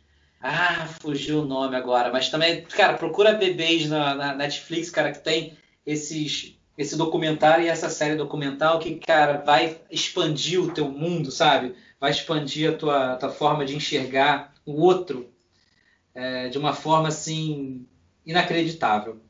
Ah, 0.49 0.87
fugiu 1.01 1.43
o 1.43 1.45
nome 1.45 1.75
agora, 1.77 2.13
mas 2.13 2.29
também, 2.29 2.63
cara, 2.63 2.95
procura 2.97 3.33
bebês 3.33 3.89
na, 3.89 4.15
na 4.15 4.35
Netflix, 4.35 4.91
cara, 4.91 5.13
que 5.13 5.19
tem 5.19 5.57
esses 5.85 6.57
esse 6.79 6.97
documentário 6.97 7.65
e 7.65 7.69
essa 7.69 7.89
série 7.89 8.17
documental 8.17 8.79
que, 8.79 8.97
cara, 8.97 9.39
vai 9.39 9.81
expandir 9.91 10.63
o 10.63 10.73
teu 10.73 10.91
mundo, 10.91 11.31
sabe? 11.31 11.75
Vai 11.99 12.11
expandir 12.11 12.71
a 12.71 12.77
tua, 12.77 13.17
tua 13.17 13.31
forma 13.31 13.65
de 13.65 13.75
enxergar 13.75 14.53
o 14.65 14.83
outro 14.83 15.33
é, 16.15 16.49
de 16.49 16.59
uma 16.59 16.75
forma, 16.75 17.09
assim, 17.09 17.87
inacreditável. 18.27 19.21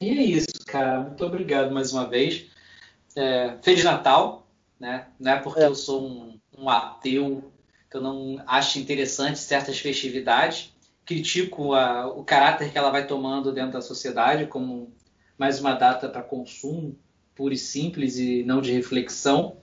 E 0.00 0.10
é 0.10 0.22
isso, 0.22 0.64
cara. 0.66 1.00
Muito 1.00 1.24
obrigado 1.24 1.72
mais 1.72 1.92
uma 1.92 2.06
vez. 2.06 2.46
É, 3.16 3.56
Feliz 3.62 3.84
Natal, 3.84 4.46
né? 4.78 5.06
Não 5.18 5.32
é 5.32 5.36
porque 5.36 5.60
é. 5.60 5.66
eu 5.66 5.74
sou 5.74 6.06
um, 6.06 6.40
um, 6.58 6.68
ateu 6.68 7.51
que 7.92 7.98
eu 7.98 8.00
não 8.00 8.42
acho 8.46 8.78
interessante 8.78 9.38
certas 9.38 9.78
festividades. 9.78 10.72
Critico 11.04 11.74
a, 11.74 12.06
o 12.06 12.24
caráter 12.24 12.72
que 12.72 12.78
ela 12.78 12.88
vai 12.88 13.06
tomando 13.06 13.52
dentro 13.52 13.72
da 13.72 13.82
sociedade 13.82 14.46
como 14.46 14.90
mais 15.36 15.60
uma 15.60 15.74
data 15.74 16.08
para 16.08 16.22
consumo 16.22 16.96
puro 17.34 17.52
e 17.52 17.58
simples 17.58 18.16
e 18.16 18.42
não 18.44 18.62
de 18.62 18.72
reflexão, 18.72 19.58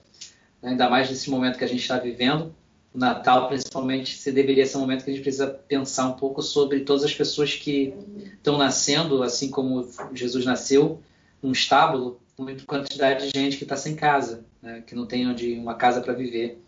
né? 0.62 0.70
ainda 0.70 0.88
mais 0.88 1.10
nesse 1.10 1.28
momento 1.28 1.58
que 1.58 1.64
a 1.64 1.68
gente 1.68 1.80
está 1.80 1.98
vivendo. 1.98 2.54
O 2.94 2.98
Natal, 2.98 3.48
principalmente, 3.48 4.16
se 4.16 4.30
deveria 4.30 4.64
ser 4.64 4.76
um 4.76 4.80
momento 4.80 5.04
que 5.04 5.10
a 5.10 5.12
gente 5.12 5.22
precisa 5.22 5.48
pensar 5.48 6.06
um 6.06 6.12
pouco 6.12 6.40
sobre 6.40 6.80
todas 6.80 7.02
as 7.02 7.14
pessoas 7.14 7.54
que 7.54 7.94
estão 8.34 8.56
nascendo, 8.56 9.24
assim 9.24 9.50
como 9.50 9.88
Jesus 10.12 10.44
nasceu, 10.44 11.00
num 11.42 11.52
estábulo, 11.52 12.20
muita 12.38 12.64
quantidade 12.64 13.28
de 13.28 13.38
gente 13.38 13.56
que 13.56 13.64
está 13.64 13.76
sem 13.76 13.96
casa, 13.96 14.44
né? 14.62 14.82
que 14.86 14.94
não 14.94 15.06
tem 15.06 15.26
onde 15.26 15.54
uma 15.54 15.74
casa 15.74 16.00
para 16.00 16.12
viver. 16.12 16.60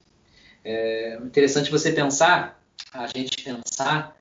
É 0.64 1.18
interessante 1.22 1.70
você 1.70 1.92
pensar, 1.92 2.62
a 2.92 3.06
gente 3.06 3.42
pensar, 3.42 4.16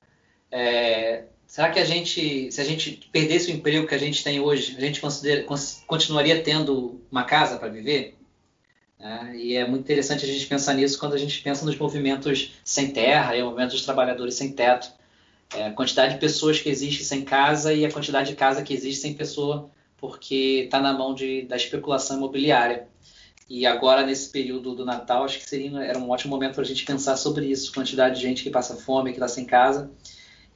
é, 0.50 1.24
será 1.46 1.70
que 1.70 1.78
a 1.78 1.84
gente, 1.84 2.50
se 2.50 2.60
a 2.60 2.64
gente 2.64 3.08
perdesse 3.12 3.50
o 3.50 3.54
emprego 3.54 3.86
que 3.86 3.94
a 3.94 3.98
gente 3.98 4.24
tem 4.24 4.40
hoje, 4.40 4.76
a 4.76 4.80
gente 4.80 5.00
continuaria 5.86 6.42
tendo 6.42 7.00
uma 7.10 7.24
casa 7.24 7.58
para 7.58 7.68
viver? 7.68 8.16
É, 8.98 9.36
e 9.36 9.56
é 9.56 9.66
muito 9.66 9.82
interessante 9.82 10.24
a 10.24 10.28
gente 10.28 10.46
pensar 10.46 10.74
nisso 10.74 10.98
quando 10.98 11.14
a 11.14 11.18
gente 11.18 11.42
pensa 11.42 11.64
nos 11.64 11.76
movimentos 11.76 12.52
sem 12.64 12.92
terra 12.92 13.36
e 13.36 13.42
movimentos 13.42 13.74
dos 13.74 13.84
trabalhadores 13.84 14.34
sem 14.34 14.52
teto. 14.52 14.92
É, 15.54 15.66
a 15.66 15.72
quantidade 15.72 16.14
de 16.14 16.20
pessoas 16.20 16.60
que 16.60 16.68
existe 16.68 17.04
sem 17.04 17.22
casa 17.24 17.74
e 17.74 17.84
a 17.84 17.92
quantidade 17.92 18.30
de 18.30 18.36
casa 18.36 18.62
que 18.62 18.72
existe 18.72 19.02
sem 19.02 19.14
pessoa, 19.14 19.70
porque 19.98 20.62
está 20.64 20.80
na 20.80 20.92
mão 20.92 21.14
de, 21.14 21.42
da 21.42 21.56
especulação 21.56 22.16
imobiliária. 22.16 22.86
E 23.48 23.66
agora, 23.66 24.04
nesse 24.06 24.30
período 24.30 24.74
do 24.74 24.84
Natal, 24.84 25.24
acho 25.24 25.38
que 25.38 25.48
seria, 25.48 25.78
era 25.82 25.98
um 25.98 26.10
ótimo 26.10 26.30
momento 26.30 26.54
para 26.54 26.62
a 26.62 26.66
gente 26.66 26.84
pensar 26.84 27.16
sobre 27.16 27.46
isso. 27.46 27.72
Quantidade 27.72 28.16
de 28.16 28.22
gente 28.22 28.42
que 28.42 28.50
passa 28.50 28.76
fome, 28.76 29.10
que 29.10 29.16
está 29.16 29.28
sem 29.28 29.44
casa, 29.44 29.90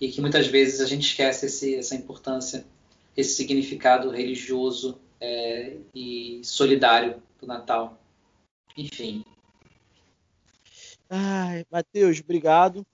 e 0.01 0.09
que 0.11 0.21
muitas 0.21 0.47
vezes 0.47 0.81
a 0.81 0.87
gente 0.87 1.07
esquece 1.07 1.47
esse, 1.47 1.75
essa 1.75 1.95
importância, 1.95 2.65
esse 3.17 3.35
significado 3.35 4.11
religioso 4.11 4.99
é, 5.21 5.77
e 5.95 6.41
solidário 6.43 7.23
do 7.41 7.47
Natal. 7.47 7.99
Enfim. 8.77 9.25
Ai, 11.09 11.65
Matheus, 11.71 12.21
obrigado. 12.21 12.87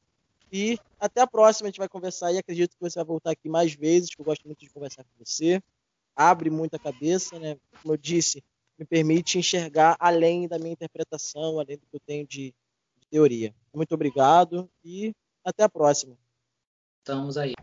E 0.52 0.78
até 1.00 1.22
a 1.22 1.26
próxima, 1.26 1.66
a 1.66 1.70
gente 1.70 1.78
vai 1.78 1.88
conversar 1.88 2.32
e 2.32 2.38
acredito 2.38 2.76
que 2.76 2.80
você 2.80 2.98
vai 2.98 3.06
voltar 3.06 3.30
aqui 3.30 3.48
mais 3.48 3.72
vezes, 3.72 4.14
que 4.14 4.20
eu 4.20 4.24
gosto 4.24 4.44
muito 4.46 4.60
de 4.60 4.70
conversar 4.70 5.02
com 5.02 5.24
você. 5.24 5.62
Abre 6.14 6.50
muito 6.50 6.76
a 6.76 6.78
cabeça, 6.78 7.38
né? 7.38 7.56
Como 7.80 7.94
eu 7.94 7.96
disse, 7.96 8.44
me 8.78 8.84
permite 8.84 9.38
enxergar 9.38 9.96
além 9.98 10.48
da 10.48 10.58
minha 10.58 10.72
interpretação, 10.72 11.58
além 11.58 11.76
do 11.76 11.86
que 11.86 11.96
eu 11.96 12.00
tenho 12.00 12.26
de, 12.26 12.54
de 12.96 13.06
teoria. 13.10 13.54
Muito 13.74 13.94
obrigado 13.94 14.70
e 14.84 15.12
até 15.44 15.64
a 15.64 15.68
próxima. 15.68 16.16
Estamos 17.00 17.36
aí. 17.36 17.54